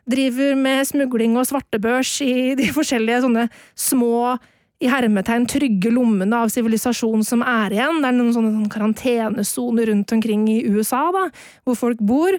Driver 0.09 0.57
med 0.59 0.85
smugling 0.89 1.37
og 1.39 1.47
svartebørs 1.49 2.13
i 2.25 2.33
de 2.59 2.69
forskjellige 2.75 3.23
sånne 3.25 3.47
små 3.73 4.35
i 4.81 4.89
hermetegn 4.89 5.45
trygge 5.49 5.91
lommene 5.93 6.39
av 6.41 6.49
sivilisasjon 6.53 7.25
som 7.25 7.43
er 7.45 7.73
igjen. 7.75 8.01
Det 8.01 8.09
er 8.09 8.17
noen 8.17 8.33
sånne, 8.33 8.53
sånne 8.57 8.73
karantenesoner 8.73 9.91
rundt 9.91 10.13
omkring 10.17 10.47
i 10.49 10.61
USA, 10.69 11.03
da, 11.13 11.27
hvor 11.65 11.77
folk 11.77 12.01
bor. 12.01 12.37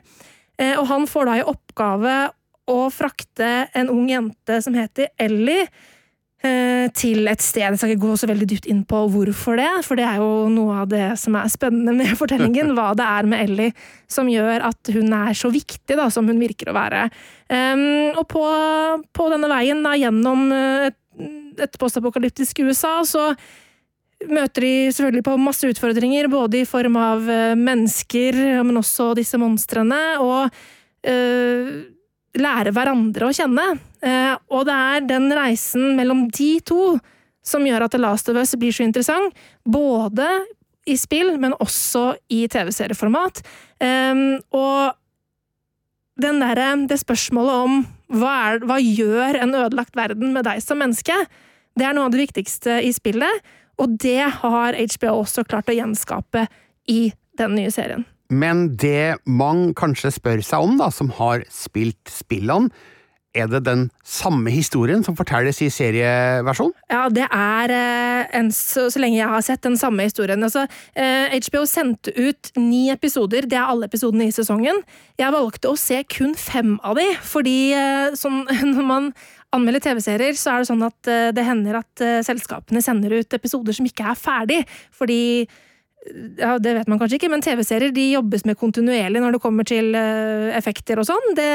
Eh, 0.58 0.74
og 0.76 0.86
han 0.90 1.06
får 1.10 1.28
da 1.28 1.38
i 1.38 1.48
oppgave 1.54 2.16
å 2.70 2.78
frakte 2.94 3.50
en 3.78 3.90
ung 3.90 4.06
jente 4.10 4.60
som 4.62 4.74
heter 4.78 5.10
Ellie, 5.22 5.66
Eh, 5.66 5.91
til 6.42 7.28
et 7.30 7.42
sted. 7.44 7.62
Jeg 7.62 7.78
skal 7.78 7.92
ikke 7.92 8.02
gå 8.02 8.16
så 8.18 8.26
veldig 8.26 8.46
dypt 8.50 8.66
inn 8.70 8.80
på 8.88 9.04
hvorfor 9.12 9.60
det, 9.60 9.68
for 9.86 9.98
det 9.98 10.06
er 10.08 10.18
jo 10.18 10.48
noe 10.50 10.80
av 10.82 10.88
det 10.90 11.12
som 11.20 11.36
er 11.38 11.50
spennende 11.52 11.94
med 11.94 12.16
fortellingen. 12.18 12.72
Hva 12.76 12.88
det 12.98 13.06
er 13.06 13.28
med 13.30 13.44
Ellie 13.44 13.74
som 14.10 14.30
gjør 14.30 14.66
at 14.68 14.92
hun 14.94 15.14
er 15.16 15.36
så 15.38 15.52
viktig 15.52 15.98
da, 15.98 16.08
som 16.12 16.28
hun 16.28 16.40
virker 16.42 16.72
å 16.72 16.76
være. 16.76 17.06
Um, 17.52 18.12
og 18.18 18.26
på, 18.32 18.44
på, 19.14 19.28
denne 19.32 19.50
veien 19.52 19.82
da, 19.84 19.94
gjennom 19.98 20.46
eh, 20.56 20.88
et, 20.90 20.98
et 21.66 21.80
postapokalyptisk 21.80 22.62
USA, 22.64 22.98
så 23.08 23.30
møter 24.30 24.66
de 24.66 24.74
selvfølgelig 24.94 25.26
på 25.26 25.38
masse 25.40 25.68
utfordringer, 25.68 26.30
både 26.32 26.62
i 26.62 26.68
form 26.68 26.98
av 27.00 27.26
eh, 27.30 27.56
mennesker, 27.58 28.38
men 28.66 28.80
også 28.80 29.12
disse 29.18 29.40
monstrene. 29.40 30.02
og 30.22 30.48
uh, 31.08 31.82
lære 32.38 32.72
hverandre 32.72 33.28
å 33.28 33.34
kjenne. 33.36 33.66
Eh, 34.02 34.34
og 34.52 34.66
det 34.68 34.76
er 34.76 35.04
den 35.08 35.28
reisen 35.36 35.92
mellom 35.98 36.26
de 36.32 36.54
to 36.64 36.96
som 37.44 37.64
gjør 37.66 37.86
at 37.86 37.94
The 37.94 38.00
Last 38.00 38.30
of 38.30 38.38
Us 38.38 38.54
blir 38.56 38.74
så 38.74 38.86
interessant. 38.86 39.36
Både 39.64 40.28
i 40.88 40.96
spill, 40.98 41.36
men 41.38 41.54
også 41.62 42.12
i 42.32 42.44
TV-serieformat. 42.50 43.42
Eh, 43.82 44.26
og 44.54 44.98
der, 46.22 46.62
det 46.88 47.00
spørsmålet 47.00 47.66
om 47.66 47.80
hva, 48.12 48.32
er, 48.52 48.62
hva 48.68 48.78
gjør 48.80 49.40
en 49.40 49.56
ødelagt 49.56 49.96
verden 49.96 50.34
med 50.34 50.46
deg 50.46 50.60
som 50.64 50.80
menneske, 50.82 51.16
det 51.78 51.86
er 51.88 51.96
noe 51.96 52.10
av 52.10 52.12
det 52.12 52.20
viktigste 52.26 52.82
i 52.84 52.92
spillet, 52.92 53.52
og 53.80 53.96
det 54.02 54.20
har 54.42 54.76
HBO 54.76 55.22
også 55.22 55.46
klart 55.48 55.70
å 55.72 55.76
gjenskape 55.76 56.44
i 56.92 57.14
den 57.40 57.56
nye 57.56 57.72
serien. 57.72 58.04
Men 58.32 58.70
det 58.80 59.20
mange 59.28 59.74
kanskje 59.78 60.14
spør 60.14 60.42
seg 60.46 60.64
om, 60.64 60.78
da, 60.80 60.88
som 60.94 61.12
har 61.20 61.44
spilt 61.52 62.00
spillene, 62.10 62.72
er 63.32 63.46
det 63.48 63.62
den 63.64 63.86
samme 64.04 64.52
historien 64.52 65.00
som 65.04 65.16
fortelles 65.16 65.56
i 65.64 65.70
serieversjonen? 65.72 66.74
Ja, 66.92 67.06
det 67.08 67.24
er, 67.32 67.72
eh, 67.72 68.26
en, 68.36 68.50
så, 68.52 68.90
så, 68.92 69.00
lenge 69.00 69.16
jeg 69.16 69.30
har 69.32 69.44
sett, 69.44 69.62
den 69.64 69.78
samme 69.80 70.04
historien. 70.04 70.44
Altså, 70.44 70.66
eh, 70.92 71.32
HBO 71.48 71.64
sendte 71.68 72.12
ut 72.12 72.52
ni 72.60 72.90
episoder, 72.92 73.48
det 73.48 73.56
er 73.56 73.72
alle 73.72 73.88
episodene 73.88 74.28
i 74.28 74.34
sesongen. 74.36 74.82
Jeg 75.20 75.32
valgte 75.32 75.72
å 75.72 75.80
se 75.80 76.02
kun 76.12 76.36
fem 76.36 76.76
av 76.84 77.00
de, 77.00 77.08
fordi 77.24 77.72
eh, 77.72 78.18
sånn, 78.20 78.44
når 78.74 78.88
man 78.90 79.10
anmelder 79.52 79.84
TV-serier, 79.84 80.36
så 80.36 80.52
er 80.54 80.62
det 80.62 80.70
sånn 80.70 80.86
at 80.86 81.10
eh, 81.10 81.32
det 81.36 81.48
hender 81.48 81.80
at 81.82 82.04
eh, 82.04 82.20
selskapene 82.26 82.84
sender 82.84 83.16
ut 83.20 83.36
episoder 83.36 83.76
som 83.76 83.88
ikke 83.88 84.12
er 84.12 84.18
ferdig, 84.18 84.62
fordi 84.96 85.20
ja, 86.38 86.58
Det 86.58 86.74
vet 86.74 86.88
man 86.90 86.98
kanskje 86.98 87.20
ikke, 87.20 87.30
men 87.30 87.44
TV-serier 87.44 87.92
de 87.94 88.08
jobbes 88.12 88.44
med 88.48 88.58
kontinuerlig 88.58 89.22
når 89.22 89.36
det 89.36 89.42
kommer 89.42 89.66
til 89.68 89.92
uh, 89.94 90.50
effekter 90.56 90.98
og 90.98 91.06
sånn. 91.08 91.34
Det, 91.38 91.48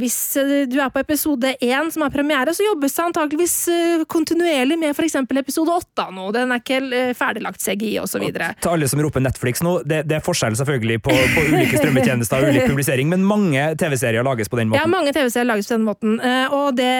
hvis 0.00 0.18
eh, 0.36 0.66
du 0.68 0.76
er 0.80 0.90
på 0.92 1.02
episode 1.02 1.54
én 1.64 1.92
som 1.92 2.04
har 2.04 2.12
premiere, 2.14 2.54
så 2.54 2.66
jobbes 2.66 2.94
det 2.96 3.04
antakeligvis 3.04 3.56
uh, 3.72 4.04
kontinuerlig 4.10 4.78
med 4.80 4.92
f.eks. 4.92 5.16
episode 5.22 5.72
åtte 5.72 6.08
nå. 6.14 6.28
Den 6.36 6.52
er 6.54 6.62
ikke 6.62 7.14
ferdiglagt 7.18 7.62
CGI 7.64 7.94
osv. 8.02 8.26
Til 8.28 8.70
alle 8.70 8.88
som 8.90 9.02
roper 9.04 9.24
Netflix 9.24 9.62
nå, 9.64 9.78
det, 9.88 10.02
det 10.10 10.18
er 10.18 10.24
forskjell 10.24 10.58
selvfølgelig 10.60 11.00
på, 11.06 11.14
på 11.14 11.46
ulike 11.48 11.80
strømmetjenester 11.80 12.44
og 12.44 12.52
ulik 12.52 12.68
publisering, 12.72 13.10
men 13.12 13.24
mange 13.26 13.70
TV-serier 13.80 14.26
lages 14.26 14.52
på 14.52 14.60
den 14.60 14.72
måten. 14.72 14.82
Ja, 14.82 14.90
mange 14.90 15.14
TV-serier 15.16 15.48
lages 15.48 15.70
på 15.70 15.78
den 15.78 15.86
måten, 15.88 16.18
og 16.54 16.76
det 16.78 16.92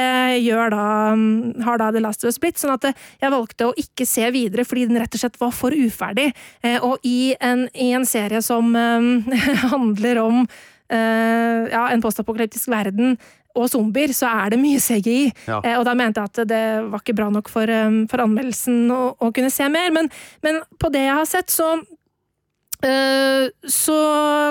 gjør 0.45 0.73
da, 0.75 0.87
mm, 1.19 1.65
har 1.67 1.81
da 1.81 1.91
The 1.95 2.03
Last 2.05 2.25
of 2.25 2.33
Us 2.33 2.41
blitt. 2.41 2.59
Sånn 2.61 2.75
at 2.75 2.89
jeg 2.89 3.35
valgte 3.35 3.69
å 3.69 3.77
ikke 3.79 4.07
se 4.09 4.29
videre 4.35 4.65
fordi 4.69 4.89
den 4.89 5.01
rett 5.01 5.15
og 5.15 5.23
slett 5.23 5.39
var 5.41 5.55
for 5.55 5.75
uferdig. 5.75 6.31
Eh, 6.63 6.79
og 6.85 6.99
i 7.07 7.35
en, 7.41 7.67
i 7.75 7.93
en 7.97 8.07
serie 8.09 8.43
som 8.45 8.75
eh, 8.77 9.39
handler 9.75 10.23
om 10.25 10.43
eh, 10.45 10.59
ja, 10.89 11.83
en 11.93 12.01
postapokalyptisk 12.01 12.71
verden 12.73 13.19
og 13.59 13.67
zombier, 13.73 14.13
så 14.15 14.31
er 14.31 14.55
det 14.55 14.61
mye 14.63 14.81
CGI. 14.81 15.33
Ja. 15.49 15.59
og 15.79 15.85
da 15.89 15.95
mente 15.99 16.23
jeg 16.23 16.31
at 16.31 16.49
det 16.49 16.63
var 16.93 17.03
ikke 17.03 17.17
bra 17.19 17.29
nok 17.35 17.51
for, 17.51 17.71
for 18.09 18.23
anmeldelsen 18.25 18.87
å, 18.95 19.01
å, 19.19 19.31
kunne 19.35 19.51
se 19.53 19.67
mer. 19.73 19.91
Men, 19.93 20.09
men, 20.47 20.63
på 20.79 20.93
det 20.95 21.05
jeg 21.09 21.17
har 21.21 21.29
sett, 21.29 21.53
så 21.55 21.77
så 22.79 23.95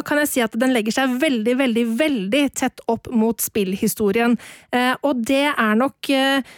kan 0.03 0.19
jeg 0.19 0.27
si 0.27 0.41
at 0.43 0.55
den 0.59 0.73
legger 0.75 0.91
seg 0.91 1.13
veldig, 1.21 1.53
veldig, 1.61 1.83
veldig 1.95 2.41
tett 2.59 2.81
opp 2.91 3.07
mot 3.07 3.39
spillhistorien. 3.39 4.33
Og 5.07 5.21
det 5.29 5.45
er 5.53 5.77
nok 5.79 6.09
Eh, 6.11 6.57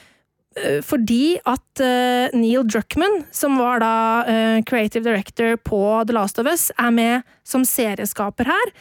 fordi 0.86 1.40
at 1.48 1.82
uh, 1.84 2.38
Neil 2.38 2.66
Druckman, 2.68 3.24
som 3.32 3.58
var 3.60 3.82
da 3.84 3.94
uh, 4.28 4.62
creative 4.68 5.04
director 5.06 5.58
på 5.58 5.82
The 6.08 6.16
Last 6.16 6.40
of 6.42 6.50
Us, 6.50 6.70
er 6.78 6.94
med 6.96 7.28
som 7.48 7.66
serieskaper 7.66 8.46
her, 8.46 8.72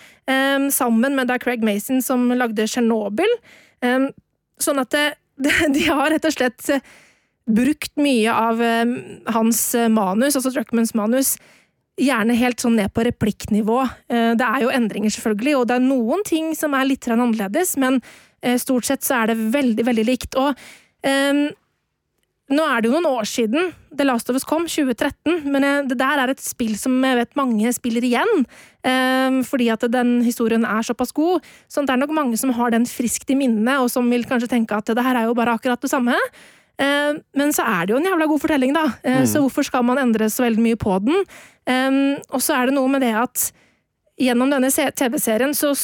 sammen 0.68 1.14
med 1.16 1.30
da 1.30 1.38
Craig 1.40 1.62
Mason, 1.64 2.02
som 2.04 2.26
lagde 2.36 2.66
Tsjernobyl. 2.68 3.30
Sånn 4.60 4.80
at 4.82 4.96
de 5.72 5.84
har 5.86 6.10
rett 6.12 6.26
og 6.28 6.34
slett 6.34 6.68
brukt 7.48 7.94
mye 7.96 8.28
av 8.28 8.60
hans 9.32 9.62
manus, 9.88 10.36
altså 10.36 10.52
Druckmans 10.52 10.92
manus, 10.98 11.30
gjerne 11.96 12.36
helt 12.36 12.60
sånn 12.60 12.76
ned 12.76 12.92
på 12.92 13.06
replikknivå. 13.08 13.78
Det 14.36 14.50
er 14.50 14.66
jo 14.66 14.74
endringer, 14.76 15.16
selvfølgelig, 15.16 15.54
og 15.56 15.64
det 15.70 15.78
er 15.78 15.86
noen 15.86 16.26
ting 16.28 16.52
som 16.58 16.76
er 16.76 16.90
litt 16.90 17.08
annerledes, 17.08 17.78
men 17.80 18.02
stort 18.60 18.90
sett 18.90 19.08
så 19.08 19.22
er 19.22 19.32
det 19.32 19.40
veldig, 19.56 19.88
veldig 19.88 20.06
likt. 20.12 20.36
og 20.36 20.60
Um, 21.06 21.52
nå 22.48 22.64
er 22.64 22.80
det 22.80 22.88
jo 22.88 22.94
noen 22.96 23.10
år 23.10 23.26
siden 23.28 23.72
The 23.92 24.06
Last 24.06 24.30
of 24.30 24.36
Us 24.38 24.46
kom, 24.48 24.64
2013, 24.70 25.42
men 25.52 25.64
det 25.88 25.98
der 26.00 26.22
er 26.22 26.32
et 26.32 26.40
spill 26.40 26.74
som 26.80 26.94
jeg 27.04 27.18
vet 27.18 27.36
mange 27.36 27.72
spiller 27.76 28.04
igjen. 28.06 28.44
Um, 28.86 29.40
fordi 29.44 29.66
at 29.74 29.84
den 29.92 30.18
historien 30.24 30.64
er 30.64 30.86
såpass 30.86 31.12
god. 31.12 31.44
Så 31.68 31.82
det 31.84 31.92
er 31.92 32.00
nok 32.00 32.14
mange 32.16 32.38
som 32.40 32.54
har 32.56 32.72
den 32.72 32.86
friskt 32.88 33.28
i 33.34 33.36
minnet, 33.36 33.82
og 33.82 33.90
som 33.92 34.08
vil 34.08 34.24
kanskje 34.28 34.48
tenke 34.54 34.76
at 34.76 34.88
det 34.88 35.04
her 35.04 35.18
er 35.18 35.28
jo 35.28 35.36
bare 35.36 35.58
akkurat 35.58 35.82
det 35.82 35.92
samme. 35.92 36.16
Um, 36.78 37.18
men 37.36 37.52
så 37.52 37.66
er 37.66 37.86
det 37.86 37.92
jo 37.92 38.00
en 38.00 38.06
jævla 38.06 38.28
god 38.30 38.40
fortelling, 38.40 38.72
da. 38.76 38.84
Uh, 39.02 39.20
mm. 39.20 39.26
Så 39.28 39.42
hvorfor 39.44 39.66
skal 39.66 39.84
man 39.84 40.00
endre 40.00 40.30
så 40.32 40.46
veldig 40.46 40.64
mye 40.64 40.78
på 40.80 40.94
den? 41.04 41.24
Um, 41.68 42.16
og 42.30 42.44
så 42.44 42.56
er 42.56 42.70
det 42.70 42.78
noe 42.78 42.88
med 42.92 43.04
det 43.04 43.12
at 43.18 43.50
gjennom 44.18 44.48
denne 44.50 44.70
TV-serien 44.70 45.52
så 45.54 45.74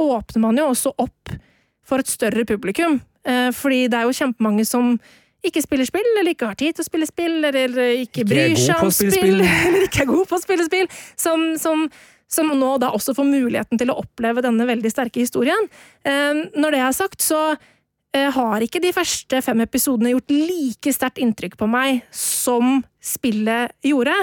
åpner 0.00 0.44
man 0.44 0.60
jo 0.60 0.68
også 0.70 0.94
opp 1.02 1.34
for 1.82 1.98
et 1.98 2.10
større 2.10 2.44
publikum. 2.46 3.00
Uh, 3.26 3.50
fordi 3.54 3.88
det 3.90 3.98
er 3.98 4.06
jo 4.06 4.14
kjempemange 4.20 4.68
som 4.68 4.94
ikke 5.42 5.62
spiller 5.64 5.88
spill, 5.88 6.06
eller 6.20 6.34
ikke 6.34 6.48
har 6.52 6.58
tid 6.58 6.76
til 6.76 6.84
å 6.84 6.86
spille 6.86 7.08
spill, 7.08 7.36
eller 7.42 7.74
ikke, 7.74 8.22
Ikke 8.22 8.26
bryr 8.30 8.56
seg 8.60 8.82
om 8.82 8.92
spill, 8.94 9.12
spill. 9.14 9.42
eller 9.66 9.86
ikke 9.88 10.04
er 10.04 10.10
god 10.12 10.30
på 10.30 10.38
å 10.38 10.42
spille 10.42 10.66
spill, 10.68 10.88
som, 11.18 11.44
som, 11.60 11.84
som 12.30 12.52
nå 12.58 12.70
da 12.82 12.92
også 12.94 13.14
får 13.18 13.28
muligheten 13.28 13.80
til 13.80 13.92
å 13.92 13.98
oppleve 14.04 14.44
denne 14.44 14.66
veldig 14.68 14.92
sterke 14.92 15.22
historien. 15.24 15.68
Eh, 16.06 16.44
når 16.54 16.76
det 16.76 16.82
er 16.86 16.96
sagt, 16.96 17.24
så 17.24 17.40
eh, 17.52 18.28
har 18.36 18.62
ikke 18.62 18.82
de 18.84 18.94
første 18.94 19.42
fem 19.44 19.64
episodene 19.66 20.14
gjort 20.14 20.36
like 20.36 20.94
sterkt 20.94 21.22
inntrykk 21.22 21.58
på 21.60 21.70
meg 21.70 22.04
som 22.14 22.78
spillet 23.02 23.74
gjorde. 23.86 24.14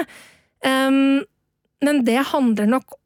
Um, 0.64 1.20
men 1.84 2.02
det 2.04 2.18
handler 2.32 2.68
nok 2.68 2.96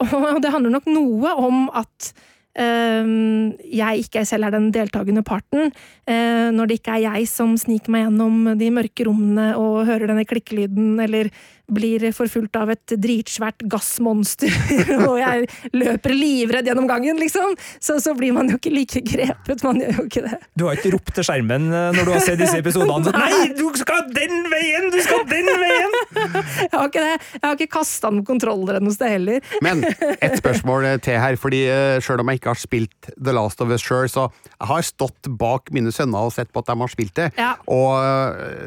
det 0.42 0.50
handler 0.50 0.72
nok 0.72 0.86
noe 0.88 1.32
om 1.36 1.64
at 1.76 2.12
jeg 2.58 4.02
ikke 4.02 4.24
selv 4.26 4.48
er 4.48 4.50
den 4.50 4.72
deltakende 4.74 5.22
parten, 5.22 5.70
uh, 6.10 6.48
når 6.50 6.66
det 6.66 6.80
ikke 6.80 6.96
er 6.96 7.04
jeg 7.04 7.28
som 7.30 7.54
sniker 7.56 7.92
meg 7.94 8.08
gjennom 8.08 8.58
de 8.58 8.70
mørke 8.74 9.06
rommene 9.06 9.52
og 9.54 9.86
hører 9.86 10.10
denne 10.10 10.26
klikkelyden, 10.26 10.98
eller 11.00 11.30
blir 11.74 12.06
forfulgt 12.16 12.56
av 12.60 12.72
et 12.74 12.94
dritsvært 13.00 13.64
gassmonster, 13.70 14.54
og 15.08 15.18
jeg 15.20 15.48
løper 15.74 16.14
livredd 16.14 16.70
gjennom 16.70 16.88
gangen, 16.90 17.18
liksom, 17.20 17.56
så, 17.82 17.98
så 18.02 18.14
blir 18.18 18.34
man 18.36 18.52
jo 18.52 18.60
ikke 18.60 18.72
like 18.74 19.02
grepet. 19.06 19.64
Man 19.66 19.82
gjør 19.82 20.02
jo 20.02 20.06
ikke 20.06 20.24
det. 20.26 20.40
Du 20.54 20.66
har 20.68 20.78
ikke 20.78 20.94
ropt 20.94 21.14
til 21.18 21.26
skjermen 21.26 21.68
eh, 21.68 21.90
når 21.96 22.06
du 22.06 22.14
har 22.14 22.24
sett 22.24 22.40
disse 22.40 22.60
episodene? 22.60 23.14
Nei, 23.24 23.50
du 23.58 23.66
skal 23.78 24.06
den 24.14 24.46
veien! 24.52 24.88
Du 24.94 25.00
skal 25.02 25.26
den 25.30 25.50
veien! 25.50 25.98
Jeg 26.14 26.72
har 26.74 26.88
ikke 26.88 27.04
det. 27.04 27.18
Jeg 27.34 27.44
har 27.44 27.58
ikke 27.58 27.70
kasta 27.80 28.10
noen 28.12 28.26
kontroller 28.28 28.80
noe 28.82 28.94
sted 28.94 29.16
heller. 29.16 29.44
Men 29.66 29.82
et 29.82 30.38
spørsmål 30.38 30.92
til 31.04 31.18
her, 31.20 31.38
fordi 31.40 31.64
sjøl 32.00 32.20
selv 32.20 32.24
om 32.24 32.30
jeg 32.32 32.40
ikke 32.40 32.52
har 32.52 32.60
spilt 32.60 33.10
The 33.16 33.32
Last 33.32 33.60
of 33.64 33.70
Us 33.72 33.84
sjøl, 33.84 34.08
så 34.10 34.26
jeg 34.60 34.68
har 34.68 34.84
stått 34.84 35.28
bak 35.40 35.70
mine 35.72 35.92
sønner 35.94 36.28
og 36.28 36.34
sett 36.34 36.50
på 36.52 36.60
at 36.60 36.68
de 36.68 36.76
har 36.80 36.92
spilt 36.92 37.14
det. 37.16 37.28
Ja. 37.40 37.54
Og 37.70 37.96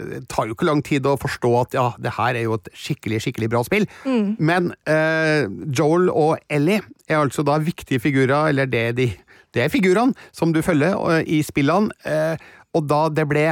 det 0.10 0.24
tar 0.32 0.48
jo 0.50 0.56
ikke 0.58 0.68
lang 0.68 0.82
tid 0.86 1.06
å 1.06 1.16
forstå 1.20 1.52
at 1.62 1.78
ja, 1.78 1.86
det 2.02 2.16
her 2.18 2.40
er 2.40 2.48
jo 2.48 2.58
et 2.58 2.70
skikkelig, 2.74 2.93
skikkelig 2.94 3.24
skikkelig 3.26 3.50
bra 3.52 3.64
spill. 3.68 3.90
Men 4.40 4.72
uh, 4.88 5.50
Joel 5.74 6.10
og 6.14 6.38
Ellie 6.50 6.82
er 7.10 7.20
altså 7.20 7.44
da 7.46 7.60
viktige 7.60 8.00
figurer, 8.00 8.54
eller 8.54 8.70
det 8.70 8.88
er 8.94 8.98
de 8.98 9.12
det 9.54 9.62
er 9.62 9.70
figurene 9.70 10.18
som 10.34 10.54
du 10.54 10.64
følger 10.66 10.96
uh, 10.98 11.20
i 11.30 11.44
spillene, 11.46 11.94
uh, 12.08 12.34
og 12.74 12.88
da 12.90 13.06
det 13.14 13.28
ble 13.30 13.52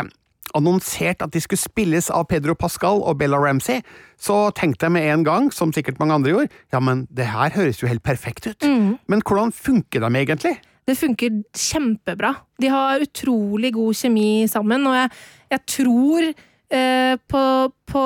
annonsert 0.57 1.21
at 1.23 1.31
de 1.31 1.39
skulle 1.39 1.61
spilles 1.61 2.09
av 2.11 2.25
Pedro 2.27 2.55
Pascal 2.57 3.03
og 3.05 3.19
Bella 3.19 3.37
Ramsey, 3.39 3.83
så 4.19 4.49
tenkte 4.57 4.87
jeg 4.87 4.95
med 4.97 5.07
en 5.13 5.23
gang, 5.23 5.51
som 5.53 5.71
sikkert 5.71 6.01
mange 6.01 6.17
andre 6.17 6.33
gjorde, 6.33 6.57
ja, 6.73 6.81
men 6.83 7.05
det 7.13 7.29
her 7.31 7.53
høres 7.55 7.79
jo 7.83 7.87
helt 7.87 8.03
perfekt 8.03 8.49
ut. 8.49 8.65
Men 9.07 9.23
hvordan 9.23 9.53
funker 9.55 10.03
de 10.03 10.09
egentlig? 10.11 10.57
Det 10.89 10.97
funker 10.97 11.43
kjempebra. 11.55 12.33
De 12.59 12.67
har 12.73 13.03
utrolig 13.05 13.71
god 13.77 13.95
kjemi 13.95 14.47
sammen, 14.49 14.89
og 14.89 14.97
jeg, 14.97 15.11
jeg 15.53 15.63
tror 15.77 16.31
eh, 16.71 17.15
på, 17.27 17.71
på 17.91 18.03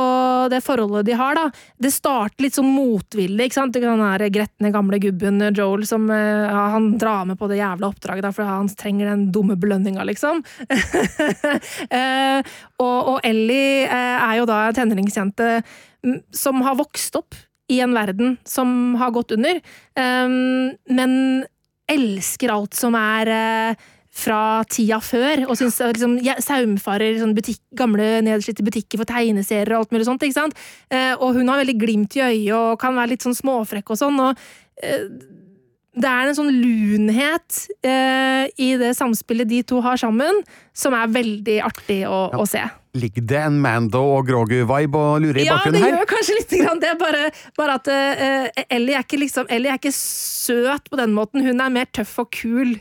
det 0.51 0.61
forholdet 0.65 1.05
de 1.05 1.15
har, 1.17 1.37
da. 1.37 1.45
Det 1.77 1.91
starter 1.93 2.45
litt 2.45 2.57
sånn 2.57 2.71
motvillig, 2.73 3.47
ikke 3.47 3.59
sant. 3.59 3.79
Kan 3.81 4.03
være 4.03 4.31
gretne 4.33 4.71
gamle 4.73 4.99
gubben 5.03 5.41
eh, 5.45 5.53
Joel 5.55 5.85
som 5.87 6.07
eh, 6.13 6.51
han 6.51 6.93
drar 7.01 7.25
med 7.29 7.39
på 7.39 7.49
det 7.51 7.61
jævla 7.61 7.91
oppdraget 7.93 8.27
da, 8.27 8.33
fordi 8.35 8.51
han 8.51 8.71
trenger 8.81 9.11
den 9.11 9.25
dumme 9.35 9.57
belønninga, 9.59 10.05
liksom. 10.09 10.43
eh, 11.99 12.39
og, 12.81 12.97
og 13.15 13.19
Ellie 13.25 13.85
eh, 13.85 14.15
er 14.19 14.39
jo 14.41 14.47
da 14.49 14.61
en 14.69 14.79
tenåringsjente 14.79 15.51
mm, 16.05 16.21
som 16.35 16.63
har 16.65 16.79
vokst 16.79 17.19
opp 17.21 17.37
i 17.71 17.79
en 17.81 17.95
verden 17.97 18.37
som 18.45 18.95
har 19.01 19.13
gått 19.13 19.33
under, 19.33 19.61
eh, 19.97 20.39
men 20.93 21.19
elsker 21.89 22.49
alt 22.49 22.73
som 22.73 22.95
er 22.97 23.29
fra 24.15 24.63
tida 24.71 25.01
før, 25.03 25.43
og 25.49 25.57
syns 25.59 25.81
liksom, 25.83 26.17
ja, 26.23 26.37
saumfarer 26.43 27.17
sånn 27.19 27.35
butikk, 27.35 27.59
gamle 27.75 28.21
nedslitte 28.23 28.63
butikker 28.65 29.01
for 29.01 29.09
tegneserier 29.09 29.75
og 29.75 29.85
alt 29.85 29.95
mulig 29.95 30.07
sånt. 30.07 30.23
ikke 30.23 30.39
sant? 30.39 30.59
Eh, 30.89 31.13
og 31.19 31.35
hun 31.35 31.51
har 31.51 31.59
veldig 31.61 31.77
glimt 31.81 32.15
i 32.15 32.23
øyet 32.23 32.53
og 32.55 32.79
kan 32.81 32.95
være 32.95 33.15
litt 33.15 33.25
sånn 33.25 33.35
småfrekk 33.35 33.91
og 33.91 33.99
sånn. 33.99 34.21
og 34.23 34.45
eh, 34.83 35.09
det 35.95 36.11
er 36.11 36.27
en 36.27 36.35
sånn 36.35 36.51
lunhet 36.51 37.59
eh, 37.87 38.47
i 38.59 38.73
det 38.79 38.91
samspillet 38.97 39.47
de 39.47 39.61
to 39.67 39.79
har 39.83 39.99
sammen, 39.99 40.41
som 40.75 40.95
er 40.95 41.11
veldig 41.11 41.59
artig 41.63 42.01
å, 42.07 42.25
å 42.35 42.47
se. 42.49 42.63
Ligger 42.95 43.25
det 43.27 43.39
en 43.43 43.57
Mando 43.59 43.99
og 44.15 44.29
Grogu-vibe 44.29 44.95
og 44.95 45.17
lurer 45.25 45.41
i 45.41 45.43
Ja, 45.43 45.57
det 45.57 45.73
bakgrunnen 45.73 45.83
her? 45.83 45.95
gjør 45.97 46.07
kanskje 46.13 46.35
litt 46.37 46.53
grann 46.61 46.79
det, 46.79 46.91
bare, 47.01 47.23
bare 47.59 47.73
at 47.75 47.89
uh, 47.91 48.63
Ellie, 48.71 48.95
er 48.95 49.19
liksom, 49.19 49.49
Ellie 49.51 49.73
er 49.73 49.79
ikke 49.81 49.91
søt 49.91 50.87
på 50.91 50.99
den 50.99 51.11
måten, 51.17 51.43
hun 51.43 51.59
er 51.59 51.73
mer 51.75 51.89
tøff 51.91 52.13
og 52.23 52.29
kul. 52.31 52.75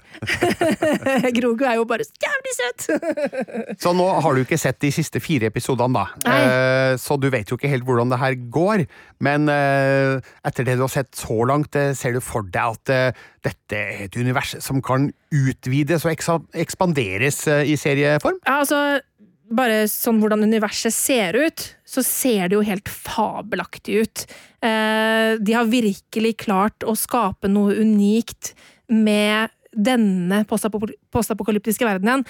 Grogu 1.39 1.65
er 1.67 1.81
jo 1.81 1.87
bare 1.91 2.07
jævlig 2.07 2.55
søt! 2.61 2.87
Så 3.83 3.95
nå 3.97 4.07
har 4.23 4.37
du 4.39 4.45
ikke 4.45 4.59
sett 4.61 4.79
de 4.85 4.93
siste 4.95 5.19
fire 5.25 5.51
episodene, 5.51 6.05
da. 6.05 6.31
Eh, 6.35 6.95
så 7.01 7.17
du 7.19 7.27
vet 7.33 7.51
jo 7.51 7.59
ikke 7.59 7.71
helt 7.73 7.87
hvordan 7.87 8.13
det 8.13 8.21
her 8.21 8.37
går. 8.55 8.85
Men 9.25 9.49
uh, 9.51 10.21
etter 10.47 10.67
det 10.69 10.77
du 10.79 10.85
har 10.85 10.93
sett 10.93 11.11
så 11.19 11.41
langt, 11.49 11.75
ser 11.99 12.15
du 12.15 12.21
for 12.23 12.47
deg 12.55 12.79
at 12.79 13.19
dette 13.45 13.81
er 13.81 14.05
et 14.07 14.17
univers 14.21 14.55
som 14.63 14.79
kan 14.85 15.09
utvides 15.35 16.07
og 16.07 16.15
ekspanderes 16.55 17.43
i 17.67 17.75
serieform? 17.81 18.39
Ja, 18.47 18.61
altså, 18.63 19.01
bare 19.53 19.85
sånn 19.91 20.21
hvordan 20.23 20.47
universet 20.47 20.95
ser 20.95 21.37
ut, 21.37 21.65
så 21.85 22.03
ser 22.05 22.49
det 22.49 22.57
jo 22.57 22.65
helt 22.65 22.89
fabelaktig 22.89 24.01
ut. 24.05 24.25
Eh, 24.65 25.37
de 25.41 25.57
har 25.57 25.69
virkelig 25.71 26.37
klart 26.47 26.87
å 26.87 26.97
skape 26.97 27.51
noe 27.53 27.77
unikt 27.77 28.55
med 28.89 29.53
denne 29.75 30.45
postapokalyptiske 30.49 31.87
verdenen. 31.87 32.25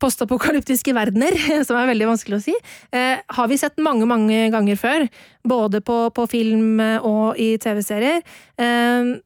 Postapokalyptiske 0.00 0.94
verdener, 0.96 1.34
som 1.66 1.76
er 1.76 1.90
veldig 1.90 2.12
vanskelig 2.12 2.38
å 2.38 2.44
si, 2.44 2.54
eh, 2.96 3.18
har 3.20 3.50
vi 3.50 3.58
sett 3.60 3.80
mange, 3.82 4.06
mange 4.08 4.46
ganger 4.54 4.78
før. 4.80 5.08
Både 5.44 5.82
på, 5.84 6.04
på 6.14 6.28
film 6.30 6.80
og 7.00 7.40
i 7.40 7.54
TV-serier. 7.60 8.22
Eh, 8.60 9.16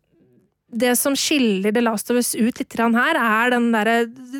det 0.75 0.97
som 0.99 1.15
skiller 1.15 1.71
The 1.75 1.85
Last 1.85 2.11
of 2.11 2.19
Us 2.19 2.33
ut 2.35 2.59
litt 2.59 2.75
her, 2.75 3.21
er 3.21 3.53
den 3.55 3.71
der, 3.71 3.93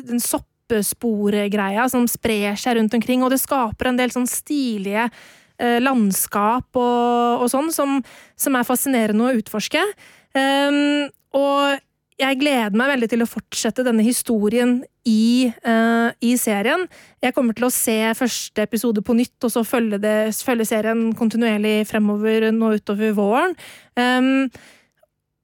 den 0.03 0.19
soppesporegreia 0.65 1.87
som 1.89 2.07
sprer 2.07 2.55
seg 2.57 2.77
rundt 2.77 2.93
omkring, 2.93 3.23
og 3.23 3.31
det 3.31 3.41
skaper 3.41 3.89
en 3.89 3.97
del 3.99 4.11
sånn 4.11 4.27
stilige 4.27 5.09
eh, 5.59 5.79
landskap 5.81 6.75
og, 6.75 7.43
og 7.43 7.49
sånn, 7.49 7.71
som, 7.71 8.01
som 8.35 8.55
er 8.55 8.65
fascinerende 8.65 9.25
å 9.25 9.35
utforske. 9.37 9.81
Um, 10.35 11.09
og 11.35 11.77
jeg 12.19 12.39
gleder 12.39 12.75
meg 12.75 12.93
veldig 12.93 13.09
til 13.11 13.23
å 13.23 13.27
fortsette 13.27 13.83
denne 13.83 14.03
historien 14.03 14.77
i, 15.07 15.51
uh, 15.67 16.11
i 16.23 16.35
serien. 16.39 16.85
Jeg 17.23 17.35
kommer 17.35 17.55
til 17.55 17.67
å 17.67 17.73
se 17.73 17.97
første 18.15 18.63
episode 18.63 19.03
på 19.03 19.15
nytt, 19.15 19.35
og 19.43 19.51
så 19.51 19.65
følge, 19.67 19.99
det, 19.99 20.15
følge 20.47 20.67
serien 20.67 21.09
kontinuerlig 21.15 21.83
fremover 21.89 22.49
nå 22.55 22.71
utover 22.79 23.15
våren. 23.15 23.55
Um, 23.99 24.47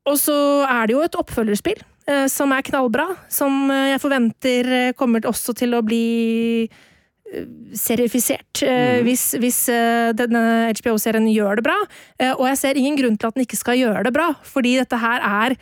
og 0.08 0.16
så 0.18 0.36
er 0.66 0.88
det 0.88 0.96
jo 0.96 1.04
et 1.06 1.20
oppfølgerspill 1.20 1.84
som 2.32 2.52
er 2.56 2.64
knallbra, 2.66 3.10
som 3.32 3.68
eh, 3.72 3.92
jeg 3.94 4.02
forventer 4.04 4.72
eh, 4.78 4.94
kommer 4.98 5.26
også 5.30 5.54
til 5.58 5.76
å 5.78 5.84
bli 5.86 6.06
eh, 6.66 7.46
serifisert, 7.78 8.64
mm. 8.64 9.04
hvis, 9.06 9.28
hvis 9.42 9.60
eh, 9.74 10.14
denne 10.18 10.72
HBO-serien 10.80 11.30
gjør 11.32 11.60
det 11.62 11.68
bra. 11.68 11.78
Eh, 12.20 12.34
og 12.34 12.48
jeg 12.50 12.62
ser 12.62 12.80
ingen 12.80 12.98
grunn 13.00 13.20
til 13.20 13.30
at 13.30 13.38
den 13.38 13.46
ikke 13.46 13.60
skal 13.60 13.80
gjøre 13.80 14.06
det 14.08 14.16
bra, 14.16 14.32
fordi 14.48 14.78
dette 14.82 15.02
her 15.02 15.22
er 15.28 15.58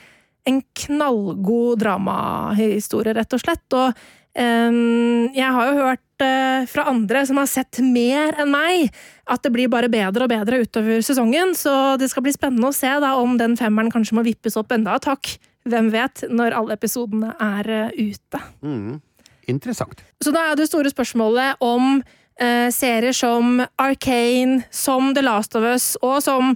en 0.47 0.61
knallgod 0.85 1.81
dramahistorie, 1.83 3.13
rett 3.17 3.35
og 3.35 3.41
slett. 3.43 3.65
Og 3.75 3.91
um, 4.39 5.27
jeg 5.35 5.55
har 5.55 5.67
jo 5.67 5.83
hørt 5.83 6.23
uh, 6.23 6.63
fra 6.71 6.87
andre 6.89 7.21
som 7.27 7.37
har 7.41 7.49
sett 7.51 7.81
mer 7.83 8.39
enn 8.39 8.49
meg, 8.53 8.95
at 9.29 9.43
det 9.45 9.51
blir 9.53 9.69
bare 9.71 9.91
bedre 9.91 10.25
og 10.25 10.31
bedre 10.31 10.61
utover 10.63 11.03
sesongen, 11.05 11.53
så 11.59 11.99
det 12.01 12.09
skal 12.09 12.25
bli 12.25 12.33
spennende 12.33 12.71
å 12.71 12.75
se 12.75 12.91
da 13.03 13.13
om 13.19 13.37
den 13.37 13.59
femmeren 13.59 13.93
kanskje 13.93 14.17
må 14.17 14.25
vippes 14.25 14.57
opp 14.59 14.73
enda 14.73 14.97
et 14.97 15.09
hakk. 15.11 15.35
Hvem 15.67 15.91
vet, 15.91 16.23
når 16.29 16.55
alle 16.55 16.77
episodene 16.79 17.33
er 17.43 17.69
eh, 17.69 18.13
ute. 18.13 18.41
Mm. 18.63 19.01
Interessant. 19.49 20.03
Så 20.23 20.31
da 20.31 20.49
er 20.49 20.59
det 20.59 20.69
store 20.69 20.91
spørsmålet 20.93 21.59
om 21.65 21.99
eh, 22.39 22.69
serier 22.73 23.15
som 23.15 23.59
Arcane, 23.81 24.63
som 24.71 25.13
The 25.15 25.25
Last 25.25 25.57
of 25.59 25.65
Us, 25.67 25.95
og 26.01 26.21
som 26.23 26.53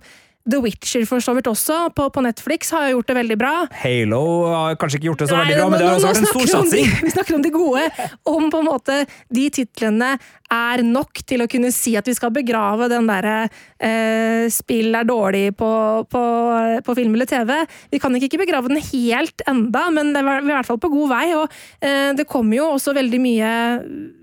The 0.50 0.60
Witcher 0.60 1.06
for 1.08 1.24
så 1.24 1.32
vidt 1.38 1.48
også, 1.48 1.78
på, 1.96 2.10
på 2.12 2.22
Netflix, 2.26 2.72
har 2.76 2.90
jo 2.90 2.98
gjort 2.98 3.12
det 3.14 3.16
veldig 3.16 3.38
bra. 3.40 3.52
Halo 3.80 4.20
har 4.52 4.76
kanskje 4.82 5.00
ikke 5.00 5.08
gjort 5.08 5.22
det 5.24 5.28
så 5.32 5.38
Nei, 5.38 5.46
veldig 5.48 5.60
bra, 5.62 5.68
men 5.72 5.80
det 5.80 5.88
har 5.88 5.96
også 5.96 6.10
vært 6.10 6.20
en 6.20 6.32
stor 6.34 6.72
de- 6.74 6.88
Vi 7.08 7.14
snakker 7.14 7.38
om 7.38 7.46
de 7.46 7.52
gode, 7.54 7.84
om 8.34 8.50
på 8.52 8.60
en 8.60 8.68
måte 8.68 8.98
de 9.32 9.46
titlene 9.56 10.10
er 10.54 10.84
nok 10.86 11.24
til 11.26 11.42
å 11.46 11.48
kunne 11.50 11.72
si 11.74 11.96
at 11.98 12.10
vi 12.10 12.14
skal 12.18 12.34
begrave 12.36 12.90
den 12.92 13.08
derre 13.10 13.38
eh, 13.80 14.50
spill 14.54 14.94
er 15.00 15.08
dårlig 15.08 15.46
på, 15.58 15.70
på, 16.12 16.24
på 16.86 16.96
film 17.00 17.16
eller 17.16 17.30
TV. 17.32 17.54
Vi 17.96 18.02
kan 18.04 18.20
ikke 18.20 18.42
begrave 18.44 18.70
den 18.70 18.84
helt 18.92 19.46
enda, 19.50 19.88
men 19.96 20.12
det 20.14 20.22
er 20.22 20.28
vi 20.44 20.52
er 20.52 20.52
i 20.52 20.58
hvert 20.60 20.70
fall 20.70 20.82
på 20.84 20.92
god 20.94 21.10
vei. 21.16 21.24
Og 21.40 21.48
eh, 21.80 22.12
det 22.20 22.28
kommer 22.30 22.60
jo 22.60 22.68
også 22.76 22.94
veldig 23.00 23.22
mye 23.24 23.54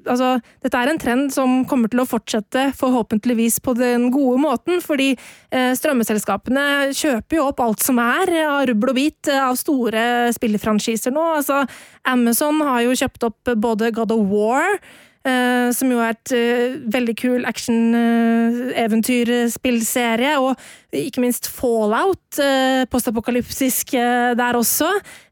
Altså, 0.09 0.37
dette 0.65 0.79
er 0.79 0.91
en 0.93 1.01
trend 1.01 1.35
som 1.35 1.61
kommer 1.69 1.91
til 1.93 2.03
å 2.03 2.09
fortsette, 2.09 2.71
forhåpentligvis 2.79 3.61
på 3.65 3.75
den 3.79 4.09
gode 4.15 4.41
måten, 4.43 4.81
fordi 4.85 5.13
eh, 5.15 5.73
strømmeselskapene 5.77 6.95
kjøper 6.97 7.41
jo 7.41 7.49
opp 7.51 7.63
alt 7.65 7.85
som 7.85 8.01
er 8.03 8.33
av 8.47 8.65
rubbel 8.71 8.95
og 8.95 8.99
bit 9.01 9.31
eh, 9.31 9.43
av 9.43 9.59
store 9.61 10.31
spillefranchiser 10.37 11.15
nå. 11.15 11.27
Altså, 11.41 11.63
Amazon 12.09 12.63
har 12.67 12.85
jo 12.87 12.97
kjøpt 13.03 13.29
opp 13.31 13.55
både 13.61 13.93
God 13.97 14.17
of 14.17 14.27
War, 14.33 14.79
eh, 15.27 15.73
som 15.77 15.91
jo 15.93 15.99
er 16.03 16.11
et 16.15 16.33
uh, 16.35 16.71
veldig 16.95 17.17
kul 17.21 17.43
action-eventyrspillserie, 17.49 20.33
og 20.41 20.53
ikke 20.97 21.21
minst 21.25 21.45
Fallout, 21.53 22.39
uh, 22.39 22.83
postapokalypsisk 22.91 23.95
eh, 23.95 24.37
der 24.39 24.55
også. 24.59 24.89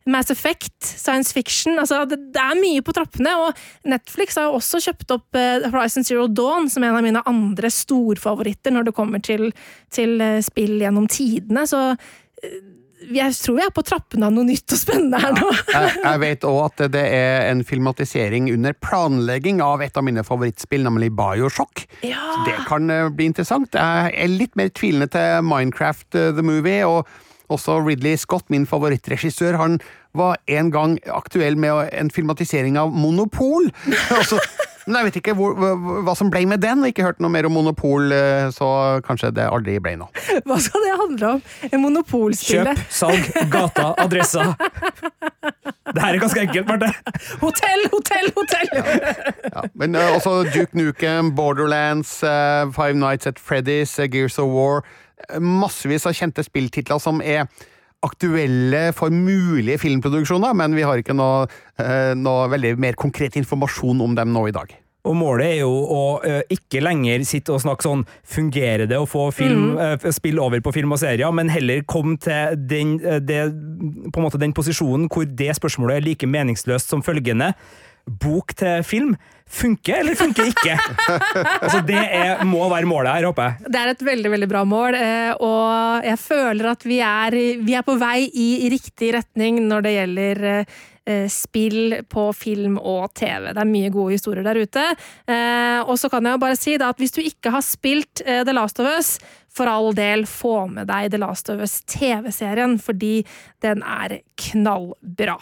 Mass 0.09 0.31
Effect, 0.31 0.73
science 0.81 1.35
fiction. 1.35 1.79
altså 1.79 2.05
det, 2.09 2.19
det 2.33 2.41
er 2.41 2.61
mye 2.61 2.83
på 2.85 2.95
trappene, 2.97 3.35
og 3.45 3.89
Netflix 3.89 4.39
har 4.39 4.49
jo 4.49 4.59
også 4.59 4.81
kjøpt 4.87 5.15
opp 5.19 5.39
eh, 5.39 5.69
Horizon 5.69 6.07
Zero 6.07 6.27
Dawn 6.33 6.71
som 6.73 6.87
en 6.87 6.97
av 6.97 7.05
mine 7.05 7.23
andre 7.29 7.71
storfavoritter 7.73 8.75
når 8.75 8.89
det 8.89 8.97
kommer 8.97 9.23
til, 9.25 9.51
til 9.93 10.17
eh, 10.25 10.41
spill 10.45 10.79
gjennom 10.81 11.09
tidene. 11.13 11.67
Så 11.69 11.83
eh, 11.93 12.59
jeg 12.99 13.35
tror 13.39 13.57
vi 13.59 13.63
er 13.63 13.71
på 13.75 13.85
trappene 13.87 14.27
av 14.27 14.35
noe 14.35 14.47
nytt 14.49 14.75
og 14.75 14.81
spennende 14.81 15.21
her 15.23 15.35
nå. 15.37 15.51
Jeg, 15.71 15.93
jeg 16.03 16.23
vet 16.25 16.47
òg 16.49 16.59
at 16.65 16.83
det 16.95 17.05
er 17.15 17.47
en 17.53 17.63
filmatisering 17.67 18.49
under 18.53 18.75
planlegging 18.85 19.63
av 19.65 19.85
et 19.85 19.97
av 19.97 20.07
mine 20.07 20.25
favorittspill, 20.27 20.83
nemlig 20.87 21.13
Bioshock. 21.17 21.85
Ja. 22.07 22.21
Så 22.35 22.45
det 22.49 22.57
kan 22.69 22.91
eh, 22.91 23.07
bli 23.15 23.31
interessant. 23.31 23.79
Jeg 23.79 24.13
er 24.13 24.35
litt 24.35 24.59
mer 24.59 24.73
tvilende 24.75 25.11
til 25.15 25.47
Minecraft 25.47 26.19
eh, 26.19 26.33
The 26.37 26.45
Movie, 26.45 26.83
og 26.87 27.07
også 27.55 27.79
Ridley 27.81 28.19
Scott, 28.21 28.49
min 28.53 28.67
favorittregissør, 28.69 29.57
han 29.57 29.79
var 30.19 30.37
en 30.51 30.73
gang 30.75 30.99
aktuell 31.13 31.57
med 31.61 31.93
en 31.93 32.11
filmatisering 32.13 32.79
av 32.81 32.93
Monopol. 32.93 33.71
Altså, 34.19 34.41
men 34.89 34.97
jeg 35.03 35.09
vet 35.09 35.19
ikke 35.21 35.35
hvor, 35.37 35.55
hva, 36.07 36.15
som 36.17 36.31
ble 36.33 36.41
med 36.49 36.63
den, 36.65 36.81
ikke 36.89 37.05
hørt 37.05 37.19
noe 37.21 37.33
mer 37.33 37.47
om 37.49 37.53
Monopol, 37.59 38.09
eh, 38.15 38.49
så 38.55 38.69
kanskje 39.05 39.31
det 39.37 39.45
aldri 39.45 39.77
ble 39.85 39.95
noe. 40.01 40.09
Hva 40.49 40.57
skal 40.65 40.85
det 40.87 40.95
handle 40.97 41.33
om? 41.37 41.43
En 41.69 41.83
monopolspille? 41.85 42.73
Kjøp, 42.73 42.95
salg, 43.01 43.29
gata, 43.53 43.91
adressa. 44.01 44.49
Det 45.93 46.03
her 46.03 46.15
er 46.15 46.21
ganske 46.23 46.41
enkelt, 46.47 46.69
Marte. 46.69 46.89
Hotell, 47.43 47.85
hotell, 47.93 48.31
hotell! 48.37 48.73
Ja, 49.53 49.65
men 49.79 49.97
uh, 49.97 50.15
også 50.17 50.43
Duke 50.55 50.77
Nukem, 50.79 51.35
Borderlands, 51.37 52.19
uh, 52.23 52.69
Five 52.73 52.97
Nights 52.97 53.29
at 53.29 53.41
Freddy's, 53.41 53.99
uh, 54.01 54.09
Gears 54.09 54.39
of 54.39 54.53
War. 54.53 54.85
Massevis 55.41 56.07
av 56.09 56.17
kjente 56.17 56.45
spilltitler 56.47 57.01
som 57.03 57.21
er 57.25 57.49
aktuelle 58.07 58.93
for 58.97 59.11
mulige 59.15 59.79
filmproduksjoner, 59.83 60.55
men 60.55 60.75
vi 60.77 60.85
har 60.87 61.01
ikke 61.01 61.17
noe, 61.19 61.47
eh, 61.79 62.13
noe 62.15 62.49
veldig 62.53 62.77
mer 62.79 62.95
konkret 62.99 63.37
informasjon 63.41 64.01
om 64.05 64.15
dem 64.15 64.33
nå 64.33 64.49
i 64.49 64.55
dag. 64.55 64.75
Og 65.09 65.15
målet 65.17 65.47
er 65.47 65.59
jo 65.63 65.71
å 65.89 66.01
ø, 66.27 66.43
ikke 66.53 66.83
lenger 66.83 67.23
sitte 67.25 67.55
og 67.55 67.63
snakke 67.63 67.87
sånn 67.87 68.03
fungerer 68.29 68.87
det 68.91 68.99
å 68.99 69.07
få 69.09 69.29
film, 69.33 69.77
Mm. 69.79 70.05
ø, 70.05 70.13
spill 70.13 70.39
over 70.43 70.61
på 70.61 70.73
film 70.75 70.93
og 70.93 70.99
serier, 70.99 71.33
men 71.33 71.49
heller 71.49 71.81
komme 71.89 72.19
til 72.21 72.57
den, 72.69 72.99
ø, 73.01 73.19
det, 73.21 73.47
på 74.13 74.19
en 74.19 74.27
måte 74.27 74.39
den 74.43 74.53
posisjonen 74.53 75.09
hvor 75.09 75.25
det 75.25 75.55
spørsmålet 75.57 75.97
er 75.97 76.05
like 76.05 76.27
meningsløst 76.27 76.89
som 76.91 77.01
følgende. 77.01 77.55
Bok 78.09 78.55
til 78.59 78.83
film, 78.87 79.15
funker 79.49 80.03
eller 80.03 80.17
funker 80.19 80.51
ikke? 80.51 80.75
altså 81.63 81.81
Det 81.87 81.97
er, 81.97 82.43
må 82.49 82.67
være 82.69 82.89
målet 82.89 83.15
her, 83.17 83.29
håper 83.31 83.49
jeg. 83.49 83.73
Det 83.73 83.81
er 83.81 83.95
et 83.95 84.05
veldig 84.11 84.35
veldig 84.35 84.51
bra 84.51 84.65
mål, 84.69 84.99
eh, 84.99 85.33
og 85.41 86.05
jeg 86.09 86.21
føler 86.21 86.71
at 86.75 86.85
vi 86.89 87.01
er, 87.05 87.39
vi 87.65 87.79
er 87.79 87.87
på 87.87 87.97
vei 88.01 88.29
i, 88.29 88.51
riktig 88.73 89.15
retning 89.17 89.63
når 89.71 89.87
det 89.87 89.95
gjelder 89.97 90.45
eh, 90.53 91.25
spill 91.33 91.97
på 92.13 92.27
film 92.37 92.77
og 92.77 93.15
TV. 93.17 93.49
Det 93.55 93.65
er 93.65 93.73
mye 93.73 93.93
gode 93.95 94.19
historier 94.19 94.45
der 94.45 94.61
ute. 94.61 94.85
Eh, 95.25 95.81
Og 95.89 95.97
så 95.97 96.13
kan 96.13 96.29
jeg 96.29 96.37
jo 96.37 96.45
bare 96.45 96.61
si 96.61 96.77
at 96.77 97.01
hvis 97.01 97.17
du 97.17 97.23
ikke 97.25 97.55
har 97.55 97.65
spilt 97.65 98.21
The 98.27 98.53
Last 98.53 98.81
of 98.85 98.91
Us, 98.99 99.17
for 99.59 99.67
all 99.67 99.95
del 99.97 100.27
få 100.29 100.69
med 100.71 100.87
deg 100.91 101.11
The 101.11 101.19
Last 101.25 101.49
of 101.51 101.63
Us 101.65 101.81
TV-serien, 101.89 102.77
fordi 102.79 103.25
den 103.65 103.81
er 103.83 104.21
knallbra. 104.39 105.39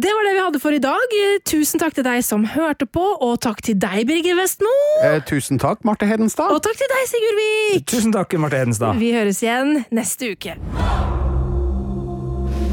Det 0.00 0.08
var 0.08 0.24
det 0.24 0.32
vi 0.34 0.40
hadde 0.40 0.58
for 0.62 0.72
i 0.72 0.80
dag. 0.80 1.14
Tusen 1.44 1.80
takk 1.82 1.92
til 1.92 2.04
deg 2.06 2.22
som 2.24 2.46
hørte 2.54 2.86
på, 2.88 3.02
og 3.20 3.34
takk 3.44 3.58
til 3.66 3.74
deg, 3.76 4.06
Birger 4.08 4.38
Vestmo. 4.38 4.70
Eh, 5.04 5.18
tusen 5.28 5.60
takk, 5.60 5.82
Marte 5.84 6.08
Hedenstad. 6.08 6.54
Og 6.54 6.62
takk 6.64 6.78
til 6.80 6.88
deg, 6.88 7.02
Sigurd 7.10 7.40
Vik! 7.40 7.84
Tusen 7.90 8.14
takk, 8.14 8.32
Marte 8.40 8.62
Hedenstad. 8.62 8.96
Vi 9.02 9.10
høres 9.12 9.42
igjen 9.44 9.82
neste 9.92 10.30
uke. 10.32 10.54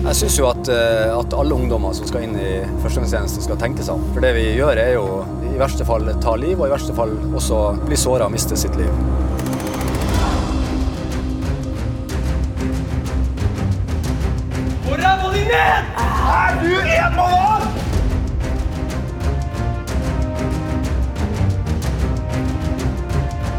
Jeg 0.08 0.16
syns 0.22 0.38
jo 0.40 0.48
at, 0.48 0.72
eh, 0.72 1.12
at 1.18 1.36
alle 1.36 1.58
ungdommer 1.58 1.92
som 1.98 2.08
skal 2.08 2.30
inn 2.30 2.38
i 2.40 2.54
førstegangstjenesten, 2.86 3.44
skal 3.44 3.60
tenke 3.60 3.84
seg 3.84 3.98
om. 3.98 4.08
For 4.14 4.24
det 4.24 4.32
vi 4.38 4.46
gjør, 4.62 4.80
er 4.80 4.94
jo 4.96 5.08
i 5.52 5.58
verste 5.60 5.84
fall 5.90 6.08
ta 6.24 6.38
liv, 6.40 6.56
og 6.56 6.70
i 6.70 6.76
verste 6.78 6.96
fall 6.96 7.12
også 7.36 7.64
bli 7.84 8.00
såra 8.00 8.30
og 8.30 8.38
miste 8.38 8.56
sitt 8.56 8.80
liv. 8.80 8.94
Ræva 15.08 15.28
di 15.34 15.44
ned! 15.52 15.84
Er 16.44 16.54
du 16.62 16.74
en 16.98 17.16
mann? 17.18 17.64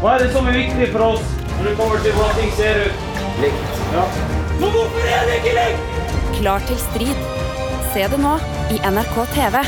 Hva 0.01 0.13
er 0.15 0.23
det 0.23 0.29
som 0.35 0.47
er 0.47 0.55
viktig 0.61 0.91
for 0.93 1.05
oss 1.09 1.25
når 1.57 1.63
det 1.69 1.73
kommer 1.79 2.03
til 2.05 2.13
hvordan 2.15 2.37
ting 2.39 2.53
ser 2.59 2.85
ut? 2.85 2.95
Likt. 3.43 3.81
Ja. 3.95 4.05
Men 4.61 4.69
hvorfor 4.75 5.09
er 5.17 5.25
det 5.27 5.41
ikke 5.41 5.55
likt? 5.57 5.99
Klar 6.39 6.63
til 6.69 6.79
strid. 6.85 7.27
Se 7.93 8.05
det 8.13 8.21
nå 8.21 8.37
i 8.75 8.79
NRK 8.93 9.17
TV. 9.35 9.63